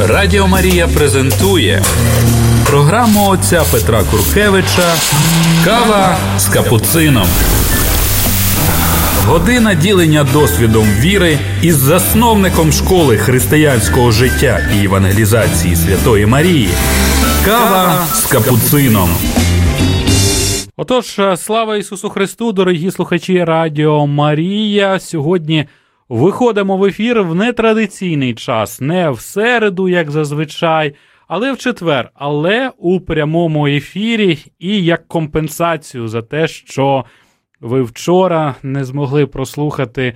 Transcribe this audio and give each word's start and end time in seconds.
Радіо 0.00 0.48
Марія 0.48 0.88
презентує 0.88 1.82
програму 2.66 3.28
отця 3.28 3.62
Петра 3.72 4.02
Куркевича 4.10 4.94
Кава 5.64 6.16
з 6.38 6.46
капуцином. 6.48 7.26
Година 9.26 9.74
ділення 9.74 10.26
досвідом 10.32 10.86
віри 11.00 11.38
із 11.62 11.76
засновником 11.76 12.72
школи 12.72 13.16
християнського 13.16 14.10
життя 14.10 14.60
і 14.76 14.84
евангелізації 14.84 15.76
Святої 15.76 16.26
Марії. 16.26 16.68
Кава 17.44 18.06
з 18.14 18.26
капуцином. 18.26 19.10
Отож, 20.76 21.20
слава 21.36 21.76
Ісусу 21.76 22.08
Христу, 22.08 22.52
дорогі 22.52 22.90
слухачі 22.90 23.44
Радіо 23.44 24.06
Марія. 24.06 25.00
Сьогодні 25.00 25.66
виходимо 26.12 26.76
в 26.76 26.84
ефір 26.84 27.22
в 27.22 27.34
нетрадиційний 27.34 28.34
час, 28.34 28.80
не 28.80 29.10
в 29.10 29.20
середу, 29.20 29.88
як 29.88 30.10
зазвичай, 30.10 30.94
але 31.28 31.52
в 31.52 31.58
четвер, 31.58 32.10
але 32.14 32.70
у 32.78 33.00
прямому 33.00 33.66
ефірі 33.66 34.38
і 34.58 34.84
як 34.84 35.08
компенсацію 35.08 36.08
за 36.08 36.22
те, 36.22 36.48
що 36.48 37.04
ви 37.60 37.82
вчора 37.82 38.54
не 38.62 38.84
змогли 38.84 39.26
прослухати 39.26 40.14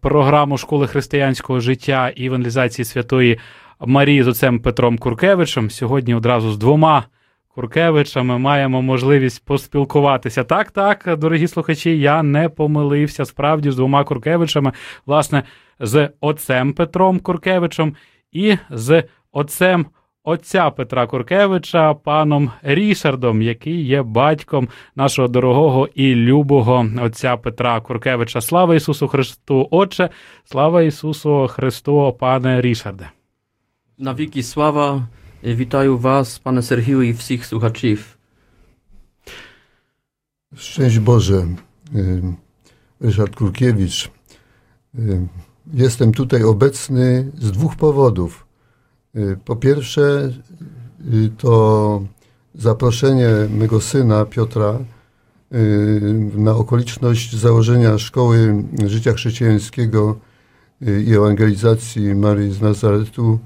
програму 0.00 0.58
школи 0.58 0.86
християнського 0.86 1.60
життя 1.60 2.12
і 2.16 2.26
евангелізації 2.26 2.84
Святої 2.84 3.38
Марії 3.80 4.22
з 4.22 4.28
отцем 4.28 4.60
Петром 4.60 4.98
Куркевичем. 4.98 5.70
Сьогодні 5.70 6.14
одразу 6.14 6.52
з 6.52 6.58
двома. 6.58 7.04
Куркевичами 7.54 8.38
маємо 8.38 8.82
можливість 8.82 9.44
поспілкуватися. 9.44 10.44
Так, 10.44 10.70
так, 10.70 11.16
дорогі 11.18 11.48
слухачі, 11.48 11.98
я 11.98 12.22
не 12.22 12.48
помилився 12.48 13.24
справді 13.24 13.70
з 13.70 13.76
двома 13.76 14.04
Куркевичами, 14.04 14.72
власне, 15.06 15.42
з 15.80 16.10
отцем 16.20 16.72
Петром 16.72 17.20
Куркевичем 17.20 17.96
і 18.32 18.56
з 18.70 19.04
отцем 19.32 19.86
отця 20.24 20.70
Петра 20.70 21.06
Куркевича, 21.06 21.94
паном 21.94 22.50
Рішардом, 22.62 23.42
який 23.42 23.84
є 23.84 24.02
батьком 24.02 24.68
нашого 24.96 25.28
дорогого 25.28 25.88
і 25.94 26.14
любого 26.14 26.86
отця 27.02 27.36
Петра 27.36 27.80
Куркевича. 27.80 28.40
Слава 28.40 28.74
Ісусу 28.74 29.08
Христу, 29.08 29.68
Отче, 29.70 30.08
слава 30.44 30.82
Ісусу 30.82 31.48
Христу, 31.48 32.16
пане 32.20 32.60
Рішарде. 32.60 33.10
Навіки 33.98 34.42
слава. 34.42 35.08
Witają 35.42 35.98
Was, 35.98 36.38
Panie 36.38 36.62
Sergiu 36.62 37.02
i 37.02 37.14
wszystkich 37.14 37.46
słuchaczy. 37.46 37.96
Szczęść 40.54 40.98
Boże, 40.98 41.46
Ryszard 43.00 43.36
Kurkiewicz. 43.36 44.10
Jestem 45.74 46.12
tutaj 46.12 46.42
obecny 46.42 47.30
z 47.38 47.52
dwóch 47.52 47.76
powodów. 47.76 48.46
Po 49.44 49.56
pierwsze, 49.56 50.32
to 51.38 52.02
zaproszenie 52.54 53.28
mego 53.50 53.80
syna 53.80 54.24
Piotra 54.24 54.78
na 56.34 56.54
okoliczność 56.54 57.36
założenia 57.36 57.98
Szkoły 57.98 58.64
Życia 58.86 59.12
Chrześcijańskiego 59.12 60.18
i 61.06 61.14
Ewangelizacji 61.14 62.14
Marii 62.14 62.52
z 62.52 62.60
Nazaretu 62.60 63.38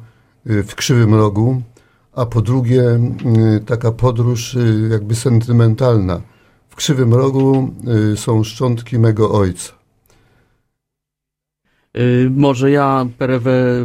w 0.44 0.74
Krzywym 0.74 1.14
Rogu 1.14 1.62
a 2.15 2.25
po 2.25 2.41
drugie 2.41 2.81
y, 2.81 3.59
taka 3.65 3.91
podróż 3.91 4.53
y, 4.53 4.89
jakby 4.91 5.15
sentymentalna. 5.15 6.21
W 6.69 6.75
Krzywym 6.75 7.13
Rogu 7.13 7.73
y, 8.13 8.17
są 8.17 8.43
szczątki 8.43 8.99
mego 8.99 9.31
ojca. 9.31 9.73
Może 12.29 12.71
ja 12.71 13.05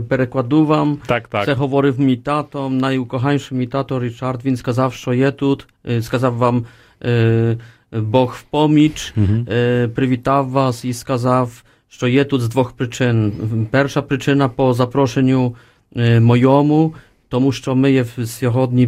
перекладу 0.08 0.66
Так, 1.06 1.28
так. 1.28 1.44
Це 1.44 1.55
говорив 1.55 2.00
мій 2.00 2.16
тато, 2.16 2.70
найукоханіший 2.70 3.58
мій 3.58 3.66
тато 3.66 4.00
Річард. 4.00 4.44
Він 4.44 4.56
сказав, 4.56 4.94
що 4.94 5.14
є 5.14 5.30
тут. 5.30 5.66
Сказав 6.00 6.34
вам 6.34 6.64
Бог 7.92 8.34
в 8.38 8.42
поміч, 8.42 9.14
угу. 9.16 9.44
привітав 9.94 10.48
вас 10.48 10.84
і 10.84 10.92
сказав, 10.92 11.62
що 11.88 12.09
є 12.09 12.25
тут 12.25 12.41
з 12.41 12.48
двох 12.48 12.72
причин. 12.72 13.32
Перша 13.70 14.03
причина 14.03 14.48
по 14.48 14.75
запрошенню 14.75 15.54
моєму, 16.20 16.94
тому 17.31 17.53
що 17.53 17.75
ми 17.75 17.92
є 17.92 18.04
сьогодні 18.25 18.87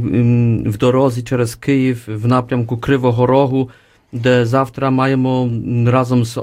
в 0.68 0.78
дорозі 0.78 1.22
через 1.22 1.54
Київ 1.54 2.04
в 2.06 2.26
напрямку 2.26 2.78
Кривого 2.78 3.26
Рогу, 3.26 3.70
де 4.12 4.46
завтра 4.46 4.90
маємо 4.90 5.50
разом 5.86 6.24
з 6.24 6.40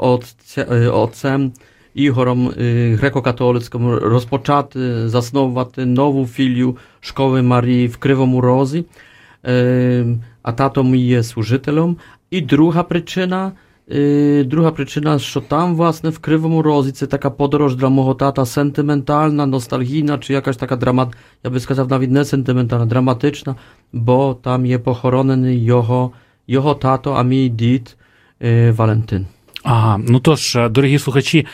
отцем 0.92 1.52
Ігорем 1.94 2.50
греко-католицьким 3.02 4.00
розпочати 4.00 5.10
засновувати 5.10 5.86
нову 5.86 6.28
філію 6.28 6.78
школи 7.00 7.42
Марії 7.42 7.88
в 7.88 7.98
Кривому 7.98 8.42
Розі. 8.42 8.86
А 10.42 10.52
тато 10.52 10.84
мій 10.84 11.00
є 11.00 11.24
служителем. 11.24 11.98
І 12.32 12.42
друга 12.42 12.84
причина – 12.84 13.69
Друга 14.45 14.71
причина, 14.71 15.19
що 15.19 15.41
там, 15.41 15.77
власне, 15.77 16.11
в 16.11 16.19
Кривому 16.19 16.63
Розі 16.63 16.93
це 16.93 17.07
така 17.07 17.31
подорож 17.31 17.77
для 17.77 17.89
мого 17.89 18.15
тата 18.15 18.47
сентиментальна, 18.47 19.47
ностальгійна, 19.47 20.19
чи 20.19 20.33
якась 20.33 20.57
така 20.57 20.77
драмат, 20.77 21.09
я 21.45 21.51
би 21.51 21.61
сказав, 21.61 21.89
навіть 21.89 22.11
не 22.11 22.25
сентиментальна, 22.25 22.87
драматична, 22.87 23.55
бо 23.93 24.35
там 24.43 24.67
є 24.67 24.79
похоронений 24.79 25.65
його, 25.65 26.13
його 26.47 26.75
тато, 26.75 27.13
а 27.13 27.23
мій 27.23 27.49
дід 27.49 27.97
Валентин. 28.71 29.27
Ага, 29.63 30.01
ну 30.09 30.21
тож, 30.21 30.59
дорогі 30.71 30.99
слухачі, 30.99 31.47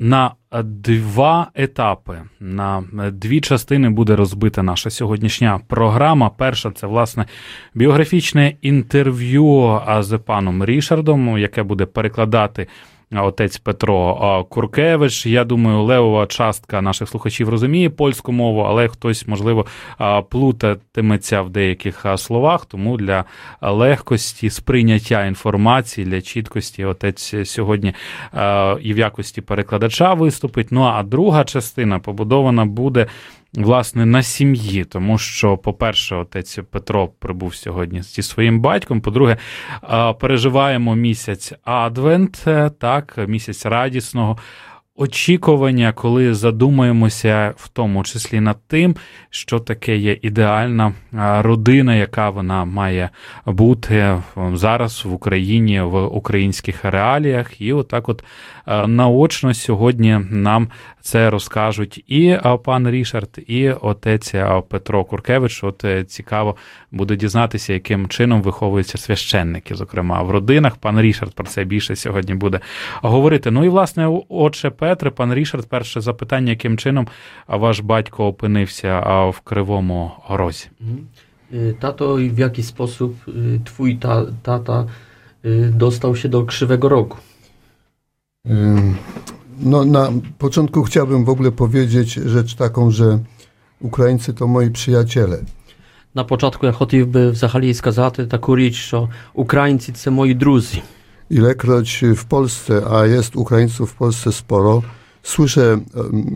на 0.00 0.30
два 0.52 1.50
етапи, 1.54 2.22
на 2.40 2.84
дві 3.12 3.40
частини 3.40 3.90
буде 3.90 4.16
розбита 4.16 4.62
наша 4.62 4.90
сьогоднішня 4.90 5.60
програма. 5.68 6.30
Перша 6.30 6.70
це 6.70 6.86
власне 6.86 7.26
біографічне 7.74 8.56
інтерв'ю 8.62 9.80
з 10.00 10.18
паном 10.18 10.64
Рішардом, 10.64 11.38
яке 11.38 11.62
буде 11.62 11.86
перекладати 11.86 12.66
отець 13.12 13.58
Петро 13.58 14.46
Куркевич. 14.50 15.26
Я 15.26 15.44
думаю, 15.44 15.82
левова 15.82 16.26
частка 16.26 16.80
наших 16.80 17.08
слухачів 17.08 17.48
розуміє 17.48 17.90
польську 17.90 18.32
мову, 18.32 18.60
але 18.60 18.88
хтось, 18.88 19.26
можливо, 19.26 19.66
плутатиметься 20.30 21.42
в 21.42 21.50
деяких 21.50 22.06
словах. 22.16 22.66
Тому 22.66 22.96
для 22.96 23.24
легкості 23.60 24.50
сприйняття 24.50 25.26
інформації, 25.26 26.06
для 26.06 26.20
чіткості, 26.20 26.84
отець 26.84 27.50
сьогодні 27.50 27.94
і 28.80 28.94
в 28.94 28.98
якості 28.98 29.40
перекладача 29.40 30.14
виступить. 30.14 30.68
Ну 30.70 30.82
а 30.82 31.02
друга 31.02 31.44
частина 31.44 31.98
побудована 31.98 32.64
буде 32.64 33.06
власне 33.54 34.06
на 34.06 34.22
сім'ї, 34.22 34.84
тому 34.84 35.18
що, 35.18 35.56
по-перше, 35.56 36.16
отець 36.16 36.58
Петро 36.70 37.08
прибув 37.08 37.54
сьогодні 37.54 38.02
зі 38.02 38.22
своїм 38.22 38.60
батьком. 38.60 39.00
По-друге, 39.00 39.36
переживаємо 40.20 40.94
місяць 40.94 41.52
Адвент, 41.64 42.44
е, 42.46 42.70
так, 42.70 43.18
місяць 43.28 43.66
радісного 43.66 44.38
очікування, 45.00 45.92
коли 45.92 46.34
задумаємося 46.34 47.54
в 47.56 47.68
тому 47.68 48.04
числі 48.04 48.40
над 48.40 48.56
тим, 48.66 48.96
що 49.30 49.58
таке 49.58 49.96
є 49.96 50.18
ідеальна 50.22 50.92
родина, 51.40 51.94
яка 51.94 52.30
вона 52.30 52.64
має 52.64 53.10
бути 53.46 54.22
зараз 54.52 55.04
в 55.04 55.12
Україні 55.12 55.80
в 55.80 56.06
українських 56.06 56.84
реаліях, 56.84 57.60
і 57.60 57.72
отак, 57.72 58.08
от 58.08 58.24
наочно 58.86 59.54
сьогодні 59.54 60.20
нам 60.30 60.68
це 61.00 61.30
розкажуть 61.30 62.04
і 62.06 62.38
пан 62.64 62.90
Рішард, 62.90 63.38
і 63.46 63.70
отець 63.70 64.34
Петро 64.68 65.04
Куркевич. 65.04 65.64
От 65.64 65.84
е, 65.84 66.04
цікаво 66.04 66.56
буде 66.90 67.16
дізнатися, 67.16 67.72
яким 67.72 68.08
чином 68.08 68.42
виховуються 68.42 68.98
священники. 68.98 69.74
Зокрема, 69.74 70.22
в 70.22 70.30
родинах 70.30 70.76
пан 70.76 71.00
Рішард 71.00 71.34
про 71.34 71.46
це 71.46 71.64
більше 71.64 71.96
сьогодні 71.96 72.34
буде 72.34 72.60
говорити. 73.02 73.50
Ну 73.50 73.64
і 73.64 73.68
власне, 73.68 74.22
отче 74.28 74.70
Петре, 74.70 75.10
пан 75.10 75.34
Рішард, 75.34 75.68
перше 75.68 76.00
запитання, 76.00 76.50
яким 76.50 76.78
чином 76.78 77.08
ваш 77.48 77.80
батько 77.80 78.26
опинився 78.26 79.00
в 79.28 79.40
Кривому 79.40 80.12
Розі? 80.28 80.68
Tato, 81.80 82.16
w 82.16 82.38
jaki 82.38 82.62
sposób 82.62 83.16
twój 83.64 83.96
ta, 83.96 84.22
tata 84.42 84.86
dostał 85.70 86.16
się 86.16 86.28
do 86.28 86.42
Krzywego 86.42 86.88
Rogu? 86.88 87.16
No, 89.59 89.85
na 89.85 90.11
początku 90.37 90.83
chciałbym 90.83 91.25
w 91.25 91.29
ogóle 91.29 91.51
powiedzieć 91.51 92.13
rzecz 92.13 92.55
taką, 92.55 92.91
że 92.91 93.19
Ukraińcy 93.79 94.33
to 94.33 94.47
moi 94.47 94.69
przyjaciele. 94.69 95.37
На 96.15 96.23
початку 96.23 96.65
я 96.65 96.71
хотів 96.71 97.07
би 97.07 97.31
взагалі 97.31 97.73
сказати 97.73 98.27
таку 98.27 98.55
річ, 98.55 98.75
що 98.75 99.09
українці 99.33 99.91
це 99.91 100.11
мої 100.11 100.33
друзі. 100.33 100.81
Ilekroć 101.29 102.03
w 102.15 102.23
Polsce, 102.23 102.81
a 102.91 103.05
jest 103.05 103.35
Ukraińców 103.35 103.89
w 103.89 103.93
Polsce 103.93 104.31
sporo, 104.31 104.83
słyszę 105.23 105.79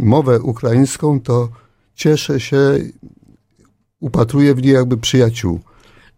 mowę 0.01 0.39
ukraińską, 0.39 1.19
to 1.19 1.49
cieszę 1.95 2.39
się, 2.39 2.79
upatruję 3.99 4.55
w 4.55 4.61
niej 4.61 4.73
jakby 4.73 4.97
przyjaciół. 4.97 5.59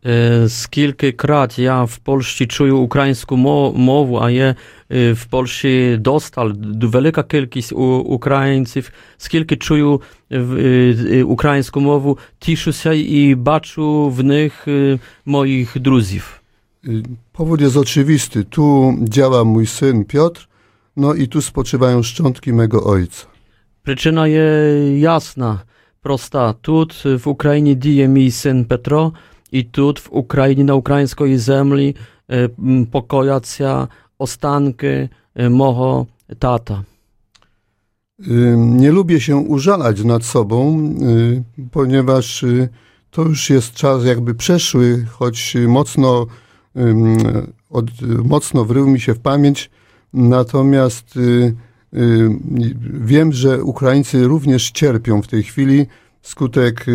E, 0.06 0.48
z 0.48 0.68
kilkykrat 0.68 1.58
ja 1.58 1.86
w 1.86 2.00
Polsce 2.00 2.46
czuję 2.46 2.74
ukraińską 2.74 3.36
mowę, 3.76 4.18
a 4.20 4.30
ja 4.30 4.44
e, 4.44 4.54
w 5.14 5.26
Polsce 5.30 5.68
dostal 5.98 6.54
wielka 6.92 7.24
ilość 7.32 7.72
Ukraińców, 8.04 8.92
z 9.18 9.28
kilku 9.28 9.56
czuję 9.56 9.98
e, 11.18 11.24
ukraińską 11.24 11.80
mowę, 11.80 12.14
cieszę 12.40 12.72
się 12.72 12.94
i 12.94 13.36
baczę 13.36 14.10
w 14.10 14.24
nich 14.24 14.66
moich 15.24 15.78
druzów. 15.78 16.40
Y, 16.88 17.02
powód 17.32 17.60
jest 17.60 17.76
oczywisty. 17.76 18.44
Tu 18.44 18.94
działa 19.02 19.44
mój 19.44 19.66
syn 19.66 20.04
Piotr, 20.04 20.48
no 20.96 21.14
i 21.14 21.28
tu 21.28 21.42
spoczywają 21.42 22.02
szczątki 22.02 22.52
mego 22.52 22.84
ojca. 22.84 23.26
Przyczyna 23.82 24.28
jest 24.28 24.98
jasna, 24.98 25.58
prosta. 26.02 26.54
Tu 26.62 26.86
w 27.18 27.26
Ukrainie 27.26 27.76
dzieje 27.76 28.08
mi 28.08 28.30
syn 28.30 28.64
Petro, 28.64 29.12
і 29.51 29.63
тут 29.63 29.99
в 29.99 30.07
Україні 30.11 30.63
на 30.63 30.75
української 30.75 31.37
землі 31.37 31.95
е, 32.29 32.49
м, 32.59 32.85
покояться 32.85 33.87
останки 34.17 35.09
е, 35.35 35.49
мого 35.49 36.07
тата. 36.39 36.83
Y, 38.27 38.55
Nie 38.57 38.91
lubię 38.91 39.19
się 39.19 39.35
użalać 39.37 40.03
nad 40.03 40.23
sobą, 40.23 40.77
y, 41.01 41.43
ponieważ 41.71 42.43
y, 42.43 42.69
to 43.11 43.21
już 43.21 43.49
jest 43.49 43.73
czas 43.73 44.05
jakby 44.05 44.33
przeszły, 44.35 45.05
choć 45.11 45.55
y, 45.55 45.67
mocno, 45.67 46.27
ym, 46.77 47.17
od, 47.69 47.85
mocno 48.23 48.65
wrył 48.65 48.87
mi 48.87 48.99
się 48.99 49.13
w 49.13 49.19
pamięć. 49.19 49.69
Natomiast 50.13 51.17
y, 51.17 51.55
y, 51.93 52.29
wiem, 53.01 53.33
że 53.33 53.63
Ukraińcy 53.63 54.23
również 54.27 54.71
cierpią 54.71 55.21
w 55.21 55.27
tej 55.27 55.43
chwili 55.43 55.85
wskutek 56.21 56.85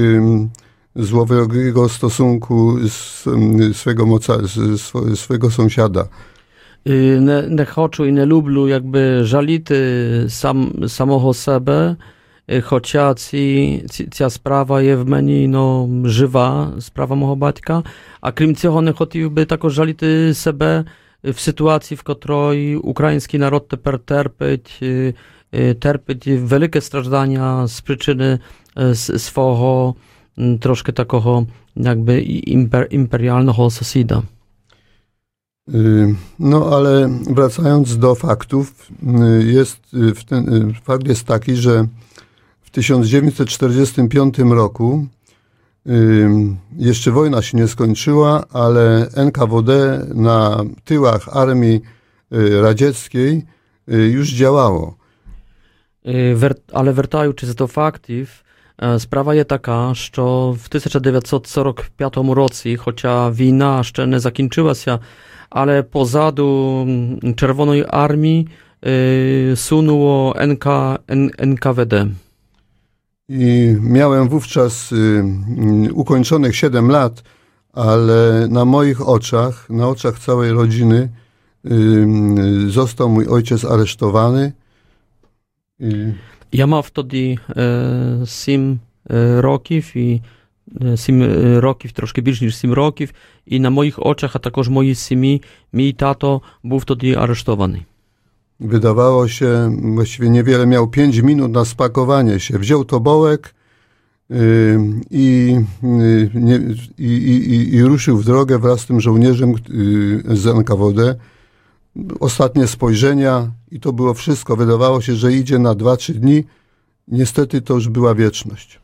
ym, 0.96 1.04
złowego 1.04 1.88
stosunku 1.88 2.78
z, 2.88 3.26
ym, 3.26 3.74
swego, 3.74 4.06
moca, 4.06 4.46
z, 4.46 4.56
swo- 4.80 5.16
swego 5.16 5.50
sąsiada. 5.50 6.08
Е, 6.88 7.20
Не, 7.20 7.42
не 7.42 7.64
хочу 7.64 8.06
і 8.06 8.12
не 8.12 8.26
люблю 8.26 8.68
якби 8.68 9.24
жаліти 9.24 10.24
сам, 10.28 10.88
самого 10.88 11.34
себе, 11.34 11.96
е, 12.48 12.60
хоча 12.60 13.14
ці, 13.14 13.84
ці, 13.90 14.06
ця 14.06 14.30
справа 14.30 14.82
є 14.82 14.96
в 14.96 15.08
мені 15.08 15.48
ну, 15.48 16.02
жива, 16.06 16.72
справа 16.80 17.16
мого 17.16 17.36
батька. 17.36 17.82
А 18.20 18.32
крім 18.32 18.56
цього, 18.56 18.82
не 18.82 18.92
хотів 18.92 19.30
би 19.30 19.44
також 19.44 19.72
жаліти 19.72 20.34
себе 20.34 20.84
в 21.24 21.38
ситуації, 21.38 21.98
в 21.98 22.02
котрій 22.02 22.76
український 22.76 23.40
народ 23.40 23.68
тепер 23.68 23.98
терпить, 23.98 24.78
е, 24.82 25.14
е, 25.52 25.74
терпить 25.74 26.26
велике 26.26 26.80
страждання 26.80 27.66
з 27.66 27.80
Mm, 30.41 30.59
troszkę 30.59 30.93
takiego 30.93 31.45
jakby 31.75 32.21
imper, 32.21 32.87
imperialnego 32.91 33.69
sosida. 33.69 34.21
No, 36.39 36.77
ale 36.77 37.09
wracając 37.29 37.97
do 37.97 38.15
faktów, 38.15 38.87
y, 39.39 39.43
jest, 39.43 39.79
y, 39.93 40.25
ten, 40.25 40.53
y, 40.53 40.73
fakt 40.83 41.07
jest 41.07 41.23
taki, 41.23 41.55
że 41.55 41.87
w 42.61 42.69
1945 42.69 44.39
roku 44.39 45.07
jeszcze 46.77 47.11
wojna 47.11 47.41
się 47.41 47.57
nie 47.57 47.67
skończyła, 47.67 48.43
ale 48.49 49.07
NKWD 49.15 50.01
na 50.15 50.63
tyłach 50.85 51.37
armii 51.37 51.81
radzieckiej 52.61 53.45
już 53.87 54.29
działało. 54.29 54.97
Ale 56.73 56.93
wracając 56.93 57.55
do 57.55 57.67
faktów, 57.67 58.40
до 58.80 58.86
фактів, 58.86 58.94
е, 58.94 58.98
справа 58.98 59.34
є 59.34 59.44
така, 59.44 59.94
що 59.94 60.56
в 60.62 60.68
1945 60.68 62.34
році, 62.34 62.76
хоча 62.76 63.30
війна 63.30 63.82
ще 63.84 64.06
не 64.06 64.18
закінчилася, 64.20 65.00
але 65.50 65.82
позаду 65.82 66.80
м, 66.88 67.34
Червоної 67.34 67.86
армії 67.88 68.48
е, 68.84 69.54
сунуло 69.56 70.34
НК, 70.40 70.66
Н- 71.10 71.30
НКВД. 71.38 71.94
I 73.28 73.76
miałem 73.80 74.28
wówczas 74.28 74.92
y, 74.92 74.96
y, 75.88 75.92
ukończonych 75.94 76.56
7 76.56 76.90
lat, 76.90 77.22
ale 77.72 78.46
na 78.48 78.64
moich 78.64 79.08
oczach, 79.08 79.70
na 79.70 79.88
oczach 79.88 80.18
całej 80.18 80.52
rodziny, 80.52 81.08
y, 81.64 81.70
y, 82.66 82.70
został 82.70 83.08
mój 83.08 83.26
ojciec 83.26 83.64
aresztowany. 83.64 84.52
I, 85.80 86.12
Я 86.52 86.66
мав 86.66 86.90
тоді 86.90 87.38
е, 87.56 88.18
7 88.26 88.80
е, 89.10 89.40
років 89.40 89.96
і 89.96 90.22
7 90.96 91.58
років, 91.58 91.92
трошки 91.92 92.20
більш 92.20 92.40
ніж 92.40 92.56
7 92.56 92.72
років, 92.72 93.12
і 93.46 93.60
на 93.60 93.70
моїх 93.70 94.06
очах, 94.06 94.36
а 94.36 94.38
також 94.38 94.68
моїй 94.68 94.94
сім'ї, 94.94 95.42
мій 95.72 95.92
тато 95.92 96.42
був 96.62 96.84
тоді 96.84 97.14
арештований. 97.14 97.82
wydawało 98.60 99.28
się, 99.28 99.76
właściwie 99.94 100.30
niewiele 100.30 100.66
miał 100.66 100.88
5 100.88 101.18
minut 101.18 101.52
na 101.52 101.64
spakowanie 101.64 102.40
się. 102.40 102.58
Wziął 102.58 102.84
tobołek 102.84 103.54
y, 104.30 104.78
i, 105.10 105.56
y, 105.84 106.30
nie, 106.34 106.60
i, 106.98 107.06
i, 107.06 107.54
i, 107.54 107.74
i 107.74 107.82
ruszył 107.82 108.18
w 108.18 108.24
drogę 108.24 108.58
wraz 108.58 108.80
z 108.80 108.86
tym 108.86 109.00
żołnierzem 109.00 109.50
y, 109.50 109.56
z 110.36 110.46
NKWD. 110.46 111.14
Ostatnie 112.20 112.66
spojrzenia 112.66 113.50
i 113.70 113.80
to 113.80 113.92
było 113.92 114.14
wszystko. 114.14 114.56
Wydawało 114.56 115.00
się, 115.00 115.14
że 115.14 115.32
idzie 115.32 115.58
na 115.58 115.74
2-3 115.74 116.12
dni. 116.14 116.44
Niestety 117.08 117.60
to 117.62 117.74
już 117.74 117.88
była 117.88 118.14
wieczność. 118.14 118.80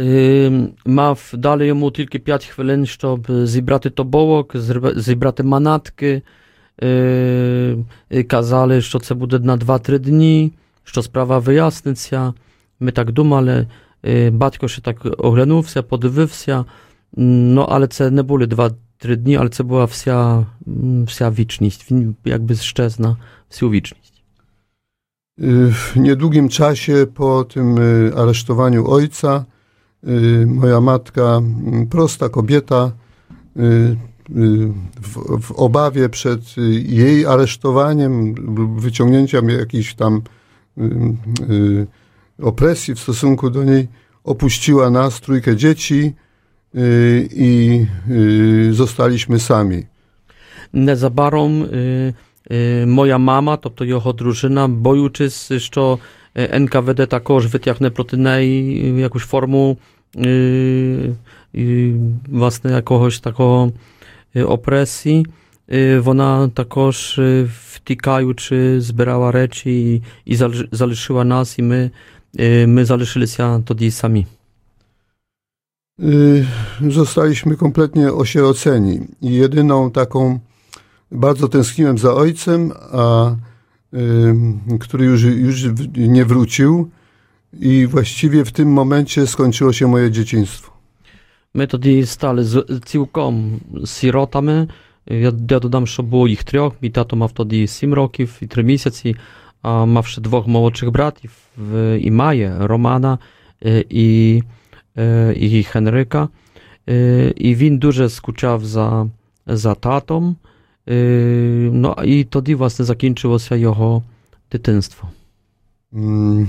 Е, 0.00 0.50
Мав 0.86 1.30
дали 1.34 1.66
йому 1.66 1.90
тільки 1.90 2.18
5 2.18 2.44
хвилин, 2.46 2.86
щоб 2.86 3.26
зібрати 3.44 3.90
тобовок, 3.90 4.54
зрб- 4.54 4.98
зібрати 4.98 5.42
манатки. 5.42 6.22
Е, 6.82 7.76
і 8.10 8.22
Казали, 8.22 8.80
що 8.82 8.98
це 8.98 9.14
буде 9.14 9.38
на 9.38 9.56
2-3 9.56 9.98
дні, 9.98 10.52
що 10.84 11.02
справа 11.02 11.38
виясниться. 11.38 12.34
Ми 12.80 12.92
так 12.92 13.12
думали. 13.12 13.66
Е, 14.04 14.30
Батько 14.30 14.68
ще 14.68 14.82
так 14.82 15.06
оглянувся, 15.18 15.82
подивився. 15.82 16.64
М, 17.18 17.54
Ну, 17.54 17.60
але 17.68 17.86
це 17.88 18.10
не 18.10 18.22
були 18.22 18.46
2-3 18.46 18.70
дні, 19.04 19.36
але 19.36 19.48
це 19.48 19.62
була 19.62 19.84
вся, 19.84 20.46
м, 20.68 21.04
вся 21.04 21.30
вічність. 21.30 21.90
Він 21.90 22.16
якби 22.24 22.54
щезна 22.54 23.16
всю 23.50 23.70
вічність. 23.70 24.22
Y, 25.38 25.70
W 25.70 25.96
niedługim 25.96 26.48
czasie 26.48 27.06
po 27.14 27.44
tym 27.44 27.78
y, 27.78 28.12
aresztowaniu 28.16 28.86
ojca, 28.90 29.44
y, 30.08 30.46
moja 30.46 30.80
matka, 30.80 31.42
y, 31.82 31.86
prosta 31.86 32.28
kobieta, 32.28 32.92
y, 33.56 33.60
y, 33.60 34.72
w, 35.02 35.40
w 35.42 35.52
obawie 35.52 36.08
przed 36.08 36.40
y, 36.58 36.60
jej 37.02 37.26
aresztowaniem 37.26 38.34
lub 38.34 38.80
wyciągnięciem 38.80 39.48
jakiejś 39.48 39.94
tam 39.94 40.22
y, 40.78 40.82
y, 41.50 41.86
opresji 42.42 42.94
w 42.94 43.00
stosunku 43.00 43.50
do 43.50 43.64
niej, 43.64 43.88
opuściła 44.24 44.90
nas, 44.90 45.20
trójkę 45.20 45.56
dzieci 45.56 45.94
y, 45.94 46.26
i 47.32 47.86
y, 48.10 48.72
zostaliśmy 48.74 49.38
sami. 49.38 49.86
Незабаром 50.72 51.62
е, 51.62 52.14
е, 52.50 52.86
моя 52.86 53.18
мама, 53.18 53.56
тобто 53.56 53.84
його 53.84 54.12
дружина, 54.12 54.68
боючись, 54.68 55.52
що 55.52 55.98
е, 56.34 56.60
НКВД 56.60 57.08
також 57.08 57.46
витягне 57.46 57.90
проти 57.90 58.16
неї 58.16 58.80
е, 58.84 59.00
якусь 59.00 59.22
форму 59.22 59.78
е, 60.16 60.28
е, 61.54 61.92
власне 62.28 62.72
якогось 62.72 63.20
такого 63.20 63.72
е, 64.36 64.42
опресії. 64.44 65.26
е, 65.72 65.98
Вона 65.98 66.48
також, 66.48 67.18
е, 67.18 67.48
втікаючи, 67.72 68.80
збирала 68.80 69.32
речі 69.32 69.94
і, 69.94 70.02
і 70.24 70.36
залиш- 70.36 70.68
залишила 70.72 71.24
нас, 71.24 71.58
і 71.58 71.62
ми, 71.62 71.90
е, 72.38 72.66
Zostaliśmy 76.88 77.56
kompletnie 77.56 78.12
osieroceni 78.12 79.00
i 79.22 79.30
jedyną 79.34 79.90
taką, 79.90 80.40
bardzo 81.12 81.48
tęskniłem 81.48 81.98
za 81.98 82.14
ojcem, 82.14 82.72
a 82.92 83.30
y, 83.94 84.78
który 84.80 85.04
już, 85.04 85.22
już 85.22 85.68
w- 85.68 85.98
nie 85.98 86.24
wrócił 86.24 86.90
i 87.60 87.86
właściwie 87.86 88.44
w 88.44 88.52
tym 88.52 88.72
momencie 88.72 89.26
skończyło 89.26 89.72
się 89.72 89.86
moje 89.86 90.10
dzieciństwo. 90.10 90.72
Ми 91.54 91.66
тоді 91.66 92.06
стали 92.06 92.44
з- 92.44 92.80
цілком 92.84 93.60
сіротами. 93.86 94.68
Я, 95.06 95.16
я 95.16 95.30
додам, 95.60 95.86
що 95.86 96.02
було 96.02 96.28
їх 96.28 96.44
трьох. 96.44 96.74
Мій 96.82 96.90
тато 96.90 97.16
мав 97.16 97.32
тоді 97.32 97.66
сім 97.66 97.94
років 97.94 98.36
і 98.40 98.46
три 98.46 98.62
місяці, 98.62 99.16
а 99.62 99.84
мав 99.84 100.06
ще 100.06 100.20
двох 100.20 100.46
молодших 100.46 100.90
братів 100.90 101.30
в- 101.56 101.98
і 102.00 102.10
має 102.10 102.56
Романа 102.60 103.18
е, 103.64 103.84
і, 103.90 104.42
е, 104.42 104.46
і 105.36 105.62
Хенрика. 105.62 106.28
Е, 106.88 107.32
І 107.36 107.54
він 107.54 107.78
дуже 107.78 108.08
скучав 108.08 108.64
за, 108.64 109.08
за 109.46 109.74
татом. 109.74 110.36
Е, 110.88 111.70
Ну 111.72 111.96
і 112.04 112.24
тоді, 112.24 112.54
власне, 112.54 112.84
закінчилося 112.84 113.56
його 113.56 114.02
дитинство. 114.52 115.08
Mm. 115.92 116.46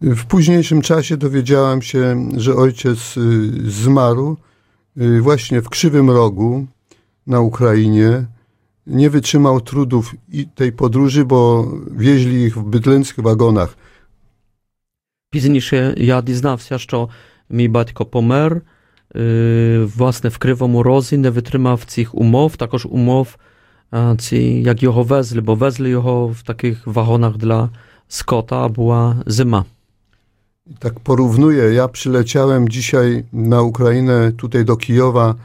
W 0.00 0.24
późniejszym 0.24 0.82
czasie 0.82 1.16
dowiedziałem 1.16 1.82
się, 1.82 2.28
że 2.36 2.54
ojciec 2.54 3.16
y, 3.16 3.70
zmarł 3.70 4.36
y, 4.96 5.20
właśnie 5.20 5.60
w 5.60 5.68
Krzywym 5.68 6.10
Rogu 6.10 6.66
na 7.26 7.40
Ukrainie 7.40 8.26
nie 8.86 9.10
wytrzymał 9.10 9.60
trudów 9.60 10.14
i 10.32 10.46
tej 10.46 10.72
podróży, 10.72 11.24
bo 11.24 11.68
wieźli 11.96 12.42
ich 12.42 12.56
w 12.56 12.62
bydlęckich 12.62 13.24
wagonach. 13.24 13.76
Пізніше 15.30 15.94
я 15.96 16.22
дізнався, 16.22 16.78
що 16.78 16.98
мій 16.98 17.08
Mój 17.49 17.69
batko 17.69 18.05
pomer, 18.05 18.61
yy, 19.15 19.87
własne 19.87 20.31
wkrywał 20.31 20.67
morozy, 20.67 21.17
nie 21.17 21.31
wytrzymał 21.31 21.77
tych 21.77 22.15
umów, 22.15 22.57
także 22.57 22.87
umów, 22.87 23.37
ci, 24.19 24.63
jak 24.63 24.81
jego 24.81 25.03
wezli, 25.03 25.41
bo 25.41 25.55
wezli 25.55 25.89
jego 25.89 26.27
w 26.27 26.43
takich 26.43 26.83
wachonach 26.87 27.37
dla 27.37 27.69
skota, 28.07 28.69
była 28.69 29.15
zima. 29.29 29.63
Tak 30.79 30.99
porównuję, 30.99 31.63
ja 31.73 31.87
przyleciałem 31.87 32.69
dzisiaj 32.69 33.23
na 33.33 33.61
Ukrainę, 33.61 34.31
tutaj 34.31 34.65
do 34.65 34.77
Kijowa, 34.77 35.35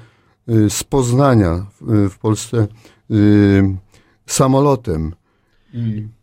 y, 0.49 0.71
z 0.71 0.85
Poznania 0.85 1.67
y, 2.05 2.11
w 2.11 2.19
Polsce 2.19 2.67
y, 3.11 3.77
samolotem. 4.27 5.13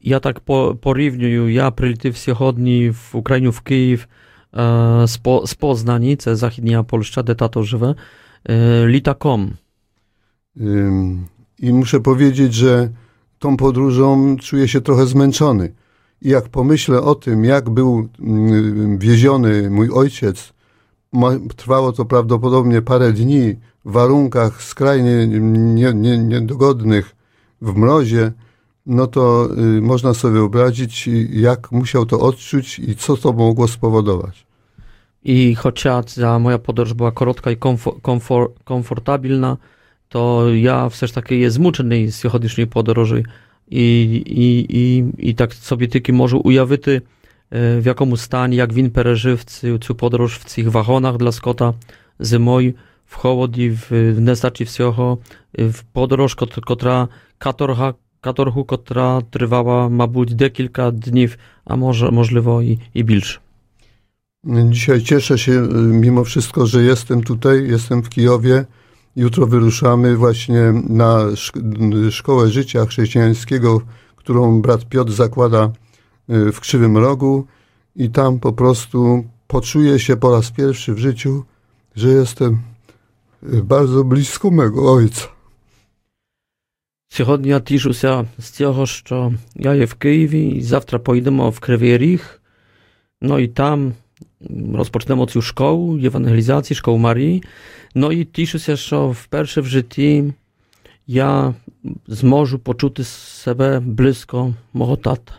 Ja 0.01 0.19
tak 0.19 0.39
po, 0.39 0.75
porównuję, 0.81 1.53
ja 1.53 1.71
przyleciałem 1.71 2.13
w 2.13 2.17
w 2.93 3.15
Ukrainie, 3.15 3.51
w 3.51 3.63
Kijów, 3.63 4.07
E, 4.53 5.07
z, 5.45 5.55
Poznań, 5.55 6.17
co 6.17 6.35
zachodnia 6.35 6.83
Polska, 6.83 7.23
de 7.23 7.35
tato 7.35 7.63
żywe, 7.63 7.95
e, 8.45 8.87
litakom. 8.87 9.53
I 11.59 11.73
muszę 11.73 11.99
powiedzieć, 11.99 12.53
że 12.53 12.89
tą 13.39 13.57
podróżą 13.57 14.35
czuję 14.37 14.67
się 14.67 14.81
trochę 14.81 15.05
zmęczony. 15.05 15.73
I 16.21 16.29
jak 16.29 16.49
pomyślę 16.49 17.01
o 17.01 17.15
tym, 17.15 17.45
jak 17.45 17.69
był 17.69 18.09
mm, 18.19 18.97
wieziony 18.97 19.69
mój 19.69 19.89
ojciec, 19.89 20.53
trwało 21.55 21.91
to 21.91 22.05
prawdopodobnie 22.05 22.81
parę 22.81 23.13
dni 23.13 23.55
w 23.85 23.91
warunkach 23.91 24.63
skrajnie 24.63 25.27
niedogodnych, 26.17 27.15
w 27.61 27.75
mrozie, 27.75 28.31
no 28.85 29.07
to 29.07 29.49
y, 29.77 29.81
można 29.81 30.13
sobie 30.13 30.33
wyobrazić, 30.33 31.07
y, 31.07 31.29
jak 31.31 31.71
musiał 31.71 32.05
to 32.05 32.19
odczuć 32.19 32.79
i 32.79 32.95
co 32.95 33.17
to 33.17 33.33
mogło 33.33 33.67
spowodować. 33.67 34.45
I 35.23 35.55
chociaż 35.55 36.05
moja 36.39 36.59
podróż 36.59 36.93
była 36.93 37.11
krótka 37.11 37.51
i 37.51 37.57
komfor, 37.57 38.01
komfor, 38.01 38.51
komfortabilna, 38.63 39.57
to 40.09 40.43
ja 40.53 40.89
wseż 40.89 41.11
takiej 41.11 41.41
jest 41.41 41.55
zmuczony 41.55 42.11
z 42.11 42.21
chodnicznej 42.21 42.67
podróży 42.67 43.23
i, 43.67 44.23
i, 44.25 44.77
i, 44.77 45.03
i 45.29 45.35
tak 45.35 45.53
sobie 45.53 45.87
tylko 45.87 46.13
może 46.13 46.37
ujawyty 46.37 46.91
y, 46.91 47.01
w 47.81 47.85
jakomu 47.85 48.17
stanie, 48.17 48.57
jak 48.57 48.73
win 48.73 48.91
przeżył 48.91 49.37
tę 49.87 49.93
podróż 49.93 50.35
w 50.35 50.55
tych 50.55 50.71
wachonach 50.71 51.17
dla 51.17 51.31
Scotta 51.31 51.73
zimoj, 52.21 52.73
w 53.05 53.15
chłod 53.15 53.57
i 53.57 53.69
w, 53.69 53.85
w 53.89 54.21
nestaci 54.21 54.65
w 55.57 55.83
podróż, 55.93 56.35
kot, 56.35 56.55
kotra 56.65 57.07
katorga 57.37 57.93
кот- 58.22 58.36
котра 58.36 58.52
каторга, 58.52 58.64
каторгу, 58.64 58.64
котра 58.64 59.20
тривала, 59.30 59.88
мабуть, 59.88 60.36
декілька 60.36 60.90
днів, 60.90 61.38
а 61.64 61.76
може, 61.76 62.10
можливо, 62.10 62.62
і, 62.62 62.78
і 62.94 63.02
більше. 63.02 63.40
Dzisiaj 64.44 65.02
cieszę 65.02 65.38
się 65.38 65.52
y, 65.52 65.68
mimo 65.74 66.24
wszystko, 66.24 66.66
że 66.66 66.82
jestem 66.82 67.22
tutaj, 67.22 67.68
jestem 67.68 68.02
w 68.02 68.08
Kijowie. 68.08 68.64
Jutro 69.16 69.46
wyruszamy 69.46 70.16
właśnie 70.16 70.72
na 70.88 71.18
szk- 71.18 72.10
szkołę 72.10 72.48
życia 72.48 72.86
chrześcijańskiego, 72.86 73.80
którą 74.16 74.62
brat 74.62 74.88
Piotr 74.88 75.12
zakłada 75.12 75.70
y, 76.30 76.52
w 76.52 76.60
Krzywym 76.60 76.96
Rogu 76.96 77.46
i 77.96 78.10
tam 78.10 78.38
po 78.38 78.52
prostu 78.52 79.24
poczuję 79.46 79.98
się 79.98 80.16
po 80.16 80.30
raz 80.36 80.50
pierwszy 80.50 80.94
w 80.94 80.98
życiu, 80.98 81.44
że 81.96 82.08
jestem 82.08 82.58
y, 83.52 83.62
bardzo 83.62 84.04
blisko 84.04 84.50
mego 84.50 84.92
ojca. 84.92 85.28
Сьогодні 87.13 87.49
я 87.49 87.59
тішуся 87.59 88.27
з 88.37 88.49
цього, 88.49 88.85
що 88.85 89.33
я 89.55 89.73
є 89.75 89.85
в 89.85 89.93
Києві, 89.93 90.49
і 90.49 90.61
завтра 90.61 90.99
поїдемо 90.99 91.49
в 91.49 91.59
Кривий 91.59 91.97
Ріг. 91.97 92.41
Ну 93.21 93.39
і 93.39 93.47
там 93.47 93.93
розпочнемо 94.75 95.27
цю 95.27 95.41
школу 95.41 95.99
євангелізації, 95.99 96.77
школу 96.77 96.97
Марії. 96.97 97.43
Ну 97.95 98.11
і 98.11 98.25
тішуся, 98.25 98.77
що 98.77 99.09
вперше 99.09 99.61
в 99.61 99.65
житті 99.65 100.33
я 101.07 101.53
зможу 102.07 102.59
почути 102.59 103.03
себе 103.03 103.79
близько 103.79 104.53
мого 104.73 104.97
тата. 104.97 105.35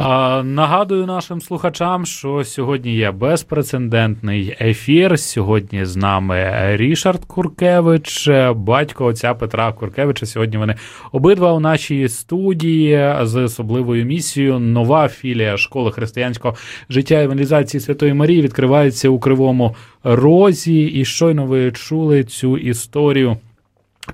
Нагадую 0.00 1.06
нашим 1.06 1.40
слухачам, 1.40 2.06
що 2.06 2.44
сьогодні 2.44 2.94
є 2.94 3.10
безпрецедентний 3.10 4.56
ефір. 4.60 5.18
Сьогодні 5.18 5.84
з 5.84 5.96
нами 5.96 6.52
Рішард 6.76 7.24
Куркевич, 7.24 8.28
батько 8.54 9.04
отця 9.04 9.34
Петра 9.34 9.72
Куркевича. 9.72 10.26
Сьогодні 10.26 10.58
вони 10.58 10.74
обидва 11.12 11.52
у 11.52 11.60
нашій 11.60 12.08
студії 12.08 13.14
з 13.22 13.36
особливою 13.36 14.04
місією. 14.04 14.58
Нова 14.58 15.08
філія 15.08 15.56
школи 15.56 15.92
християнського 15.92 16.56
життя 16.90 17.20
і 17.20 17.24
евангелізації 17.24 17.80
Святої 17.80 18.14
Марії 18.14 18.42
відкривається 18.42 19.08
у 19.08 19.18
Кривому 19.18 19.74
Розі. 20.04 20.82
І 20.82 21.04
щойно 21.04 21.46
ви 21.46 21.72
чули 21.72 22.24
цю 22.24 22.58
історію. 22.58 23.36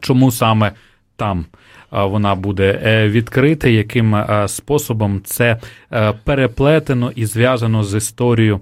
Чому 0.01 0.31
саме 0.31 0.73
там? 1.17 1.47
Вона 1.91 2.35
буде 2.35 2.81
е, 2.85 3.09
відкрита, 3.09 3.69
яким 3.69 4.15
е, 4.15 4.49
способом 4.49 5.21
це 5.25 5.59
е, 5.93 6.13
переплетено 6.25 7.13
і 7.15 7.27
зв'язано 7.27 7.85
з 7.85 7.97
історією 7.97 8.61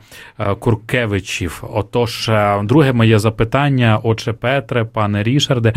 Куркевичів. 0.58 1.64
Отож, 1.72 2.30
друге 2.62 2.92
моє 2.92 3.18
запитання, 3.18 4.00
отче 4.02 4.32
Петре, 4.32 4.84
пане 4.84 5.22
Рішарде, 5.22 5.72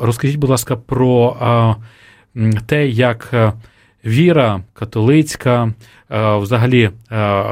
розкажіть, 0.00 0.36
будь 0.36 0.50
ласка, 0.50 0.76
про 0.76 1.36
те, 2.66 2.88
як 2.88 3.34
віра 4.04 4.60
католицька, 4.72 5.72
взагалі 6.10 6.90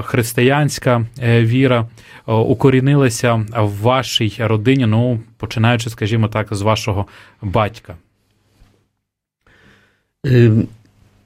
християнська 0.02 1.06
віра 1.22 1.86
укорінилася 2.26 3.34
в 3.56 3.80
вашій 3.82 4.36
родині, 4.38 4.86
ну, 4.86 5.20
починаючи, 5.36 5.90
скажімо 5.90 6.28
так, 6.28 6.48
з 6.50 6.62
вашого 6.62 7.06
батька. 7.42 7.94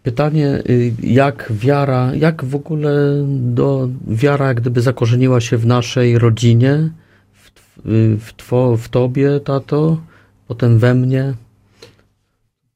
Pytanie, 0.09 0.63
y, 0.71 0.93
jak 1.03 1.53
wiara, 1.53 2.15
jak 2.15 2.45
w 2.45 2.55
ogóle 2.55 3.25
do, 3.29 3.89
wiara 4.07 4.49
jak 4.49 4.61
gdyby 4.61 4.81
zakorzeniła 4.81 5.41
się 5.41 5.57
w 5.57 5.67
naszej 5.67 6.19
rodzinie, 6.19 6.91
w, 7.33 7.49
y, 7.89 8.17
w, 8.21 8.33
two, 8.33 8.77
w 8.77 8.89
tobie, 8.89 9.41
tato, 9.41 9.99
potem 10.47 10.79
we 10.79 10.95
mnie? 10.95 11.35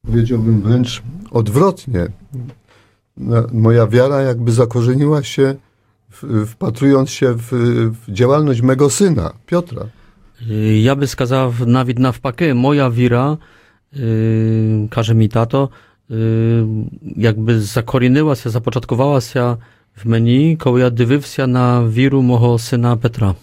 Powiedziałbym 0.07 0.63
wręcz 0.63 1.03
odwrotnie. 1.31 2.07
Moja 3.53 3.87
wiara 3.87 4.23
jakby 4.23 4.53
zakorzeniła 4.53 5.23
się, 5.23 5.55
wpatrując 6.47 7.11
się 7.11 7.35
w, 7.35 7.49
w 8.07 8.13
działalność 8.13 8.63
mego 8.63 8.91
syna, 8.91 9.33
Piotra. 9.47 9.87
Y, 10.51 10.79
ja 10.79 10.97
by 10.97 11.07
skazał 11.07 11.53
nawet 11.67 11.99
na 11.99 12.13
wpakę, 12.13 12.55
moja 12.55 12.91
wira, 12.91 13.37
yy, 13.93 14.89
każe 14.91 15.15
mi 15.15 15.29
tato, 15.29 15.69
тато, 16.10 16.16
y, 16.16 16.86
якби 17.16 17.60
закорінилася, 17.60 18.50
започаткувалася 18.50 19.58
в 20.04 20.08
мені, 20.08 20.58
коли 20.58 20.82
я 20.82 20.90
дивився 20.90 21.48
на 21.48 21.88
віру 21.90 22.22
мого 22.22 22.60
сина 22.60 22.98
Петра. 22.98 23.36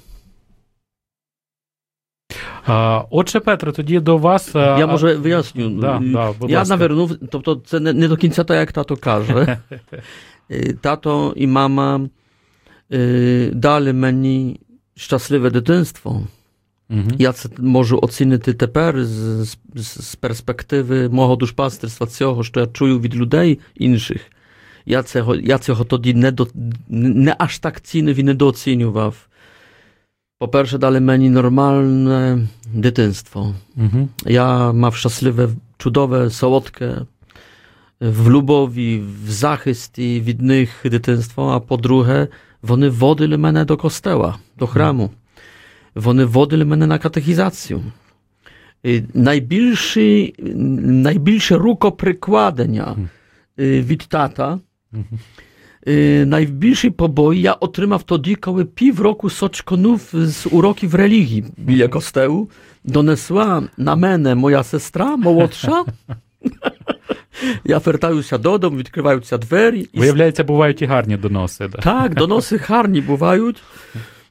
А, 2.66 3.02
Отче 3.11 3.40
Петре, 3.40 3.73
тоді 3.73 4.00
до 4.00 4.19
вас. 4.19 4.54
а, 4.57 4.78
Я 4.78 4.87
може 4.87 5.14
виясню. 5.14 5.71
Да, 5.81 5.97
М, 5.97 6.12
да, 6.12 6.33
будь 6.40 6.50
я 6.50 6.59
ласка. 6.59 6.76
навернув, 6.76 7.16
тобто 7.31 7.62
це 7.66 7.81
не, 7.81 7.93
не 7.93 8.09
до 8.09 8.16
кінця 8.16 8.45
так, 8.45 8.57
як 8.57 8.73
тато 8.73 8.97
каже. 8.97 9.59
Е, 10.50 10.73
Тато 10.73 11.33
і 11.37 11.47
мама 11.47 12.00
е, 12.93 13.50
дали 13.54 13.93
мені 13.93 14.61
щасливе 14.97 15.50
дитинство. 15.50 16.23
Мгм. 16.88 17.12
Я 17.19 17.33
це 17.33 17.49
можу 17.59 17.99
оцінити 18.02 18.54
тепер 18.54 19.04
з, 19.04 19.45
з, 19.75 20.04
з 20.04 20.14
перспективи 20.14 21.09
мого 21.09 21.37
душпастерства, 21.37 22.07
цього, 22.07 22.45
що 22.45 22.61
я 22.61 22.66
чую 22.66 23.00
від 23.00 23.16
людей 23.16 23.59
інших. 23.75 24.21
Я 24.87 25.02
цього, 25.02 25.37
я 25.37 25.59
цього 25.59 25.85
тоді 25.85 26.14
не, 26.14 26.31
до, 26.33 26.49
не 26.88 27.37
аж 27.38 27.59
так 27.59 27.81
цінив 27.81 28.16
і 28.19 28.23
недооцінював. 28.23 29.28
По-перше, 30.38 30.78
дали 30.78 31.00
мені 31.00 31.31
нормальне 31.31 32.49
дитинство. 32.75 33.54
Мгм. 33.76 34.09
Ja 34.26 34.73
mam 34.73 34.93
szczęśliwe, 34.93 35.49
cudowе, 35.78 36.31
słodkie, 36.31 37.07
w 38.00 38.26
lubowi, 38.28 39.00
w 39.00 39.33
zachystii, 39.33 40.21
w 40.21 40.28
innych 40.28 40.85
dzieciństwo, 40.90 41.54
a 41.54 41.61
po 41.61 41.76
drugie, 41.76 42.28
вони 42.62 42.88
водили 42.88 43.37
мене 43.37 43.64
до 43.64 43.76
костела, 43.76 44.38
до 44.59 44.66
храму. 44.66 45.11
Вони 46.00 46.25
водили 46.25 46.65
мене 46.65 46.88
на 46.88 47.00
катехізацію. 47.00 47.82
Найбільші, 49.13 50.36
найбільше 50.86 51.56
рукоприкладення 51.56 52.96
е, 53.60 53.82
від 53.82 54.00
тата 54.00 54.60
y, 55.88 56.25
najbільший 56.25 56.89
побой 56.89 57.41
я 57.41 57.53
отримав 57.53 58.03
тоді, 58.03 58.36
коли 58.36 58.65
півроку 58.65 59.29
сочконув 59.29 60.10
з 60.13 60.48
уроків 60.51 60.96
релігії 60.96 61.46
біля 61.58 61.88
костелу. 61.88 62.50
Донесла 62.84 63.63
на 63.77 63.96
мене 63.96 64.36
моя 64.36 64.63
сестра 64.63 65.15
молодша. 65.15 65.84
Я 67.63 67.77
вертаюся 67.77 68.38
додому, 68.38 68.77
відкриваються 68.77 69.38
двері. 69.38 69.88
Виявляється, 69.94 70.44
бувають 70.44 70.82
і 70.82 70.86
гарні 70.86 71.18
доноси. 71.18 71.70
Так, 71.84 72.15
доноси 72.15 72.58
гарні 72.58 73.01
бувають. 73.01 73.58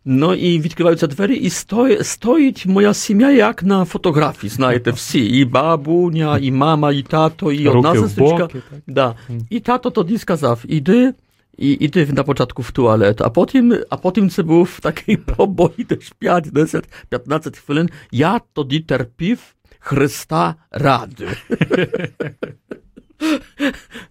Ну 0.07 0.33
і 0.33 0.59
відкриваються 0.59 1.07
двері, 1.07 1.35
і 1.35 1.49
стої, 1.49 2.03
стоїть 2.03 2.65
моя 2.65 2.93
сім'я, 2.93 3.31
як 3.31 3.63
на 3.63 3.85
фотографії, 3.85 4.49
знаєте, 4.49 4.91
всі. 4.91 5.25
І 5.25 5.45
бабуня, 5.45 6.37
і 6.37 6.51
мама, 6.51 6.91
і 6.91 7.01
тато, 7.01 7.51
і 7.51 7.67
одна 7.67 7.89
Руки 7.93 7.99
в 7.99 8.03
сестричка. 8.03 8.37
боки. 8.37 8.61
Так? 8.69 8.79
Да. 8.87 9.15
І 9.49 9.59
тато 9.59 9.89
тоді 9.89 10.17
сказав, 10.17 10.59
іди, 10.67 11.13
і 11.57 11.71
іди 11.71 12.07
на 12.11 12.23
початку 12.23 12.61
в 12.61 12.71
туалет. 12.71 13.21
А 13.21 13.29
потім, 13.29 13.75
а 13.89 13.97
потім 13.97 14.29
це 14.29 14.43
був 14.43 14.79
такий 14.81 15.17
побой, 15.17 15.85
десь 15.89 16.13
5, 16.19 16.49
10, 16.51 16.85
15 17.09 17.57
хвилин. 17.57 17.89
Я 18.11 18.41
тоді 18.53 18.79
терпів 18.79 19.39
Христа 19.79 20.55
ради. 20.71 21.27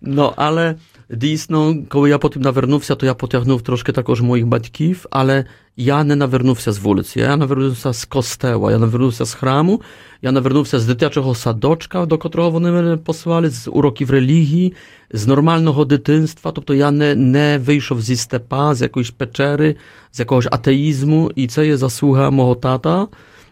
No, 0.02 0.34
ale 0.36 0.74
дійсно, 1.10 1.76
коли 1.88 2.10
я 2.10 2.18
потім 2.18 2.42
навернувся, 2.42 2.94
то 2.94 3.06
я 3.06 3.14
потягнув 3.14 3.62
трошки 3.62 3.92
також 3.92 4.20
моїх 4.20 4.46
батьків, 4.46 5.06
але 5.10 5.44
я 5.76 6.04
не 6.04 6.16
навернувся 6.16 6.72
з 6.72 6.78
вулиці, 6.78 7.20
я 7.20 7.36
навернувся 7.36 7.92
з 7.92 8.04
костела, 8.04 8.72
я 8.72 8.78
навернувся 8.78 9.24
з 9.24 9.34
храму, 9.34 9.82
я 10.22 10.32
навернувся 10.32 10.78
з 10.78 10.86
дитячого 10.86 11.34
садочка, 11.34 12.06
до 12.06 12.18
котрого 12.18 12.50
вони 12.50 12.70
мене 12.70 12.96
посилали, 12.96 13.50
з 13.50 13.68
уроків 13.68 14.10
релігії, 14.10 14.74
з 15.12 15.26
нормального 15.26 15.84
дитинства. 15.84 16.52
Тобто 16.52 16.74
я 16.74 16.90
не, 16.90 17.14
не 17.14 17.58
вийшов 17.58 18.02
зі 18.02 18.16
степа, 18.16 18.74
з 18.74 18.82
якоїсь 18.82 19.10
печери, 19.10 19.76
з 20.12 20.20
якогось 20.20 20.48
атеїзму, 20.50 21.32
і 21.34 21.46
це 21.46 21.66
є 21.66 21.76
заслуга 21.76 22.30
мого 22.30 22.54
тата 22.54 23.08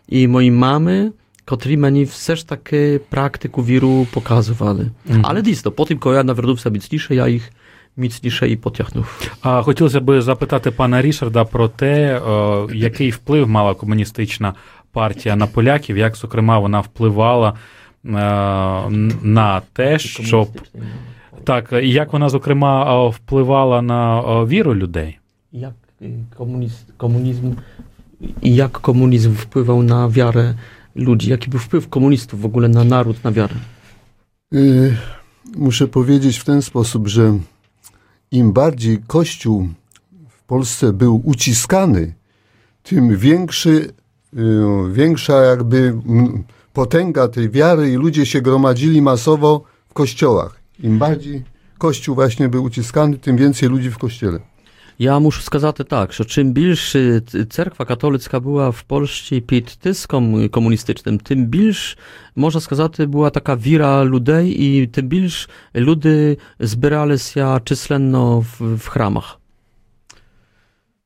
і 0.09 0.29
моєї 0.29 0.51
мами. 0.51 1.13
котрі 1.46 1.78
мені 1.78 2.04
все 2.04 2.36
ж 2.36 2.50
таки 2.50 3.02
практику 3.10 3.62
віру 3.62 4.08
показували. 4.14 4.92
Мгм. 5.06 5.22
Але 5.26 5.42
дійсно, 5.42 5.72
потім, 5.72 6.00
коли 6.00 6.16
я 6.16 6.24
навернувся 6.24 6.70
міцніше, 6.70 7.16
я 7.16 7.28
їх 7.28 7.52
міцніше 7.98 8.50
і 8.50 8.56
потягнув. 8.56 9.30
А 9.42 9.62
хотілося 9.62 10.00
б 10.00 10.22
запитати 10.22 10.72
пана 10.72 11.02
Рішарда 11.02 11.46
про 11.46 11.68
те, 11.68 12.18
е, 12.18 12.68
який 12.74 13.10
вплив 13.10 13.50
мала 13.50 13.74
комуністична 13.74 14.54
партія 14.92 15.36
на 15.36 15.48
поляків, 15.48 15.98
як, 15.98 16.16
зокрема, 16.16 16.60
вона 16.60 16.80
впливала 16.80 17.50
е, 17.50 18.10
на 19.22 19.62
те, 19.74 20.00
щоб 20.00 20.50
так, 21.44 21.74
і 21.84 21.90
як 21.90 22.14
вона, 22.14 22.30
зокрема, 22.30 23.08
впливала 23.08 23.82
на 23.82 24.22
віру 24.46 24.76
людей. 24.76 25.20
Jak 25.54 25.74
komunizm, 26.38 26.84
komunizm 26.98 27.56
i 28.42 28.56
jak 28.56 28.72
komunizm 28.80 29.34
wpływał 29.36 29.84
na 29.84 30.10
wiarę 30.10 30.54
ludzi? 30.96 31.30
Jaki 31.30 31.50
był 31.50 31.60
wpływ 31.60 31.90
komunistów 31.90 32.42
w 32.42 32.46
ogóle 32.46 32.68
na 32.68 32.84
naród, 32.84 33.24
na 33.24 33.32
wiarę? 33.32 33.56
Y, 34.54 34.98
Muszę 35.56 35.88
powiedzieć 35.88 36.38
w 36.38 36.44
ten 36.44 36.62
sposób, 36.62 37.08
że 37.08 37.38
im 38.32 38.54
bardziej 38.54 39.00
Kościół 39.08 39.68
w 40.30 40.44
Polsce 40.44 40.94
był 40.94 41.22
uciskany, 41.24 42.14
tym 42.84 43.18
większy, 43.18 43.94
y, 44.34 44.94
większa 44.94 45.34
jakby 45.34 45.94
potęga 46.74 47.28
tej 47.28 47.50
wiary 47.50 47.92
i 47.92 47.96
ludzie 47.96 48.26
się 48.26 48.42
gromadzili 48.42 49.02
masowo 49.02 49.64
w 49.90 49.94
kościołach. 49.94 50.60
Im 50.80 50.98
bardziej 51.00 51.44
Kościół 51.78 52.16
właśnie 52.16 52.50
był 52.50 52.64
uciskany, 52.64 53.18
tym 53.18 53.38
więcej 53.38 53.70
ludzi 53.70 53.92
w 53.92 53.98
kościele. 53.98 54.40
Я 54.99 55.19
мушу 55.19 55.43
сказати 55.43 55.85
так, 55.85 56.13
що 56.13 56.25
чим 56.25 56.53
більше 56.53 57.21
ц- 57.21 57.45
церква 57.45 57.87
католицька 57.87 58.41
була 58.41 58.69
в 58.69 58.83
Польщі 58.83 59.41
під 59.41 59.65
тиском 59.67 60.49
комуністичним, 60.49 61.19
тим 61.19 61.47
більш, 61.47 61.99
можна 62.37 62.61
сказати, 62.61 63.07
була 63.07 63.31
така 63.31 63.57
віра 63.57 64.05
людей, 64.05 64.51
і 64.51 64.87
тим 64.87 65.09
більш 65.09 65.49
люди 65.75 66.39
збиралися 66.59 67.61
численно 67.65 68.41
в, 68.41 68.75
в 68.75 68.89
храмах. 68.89 69.37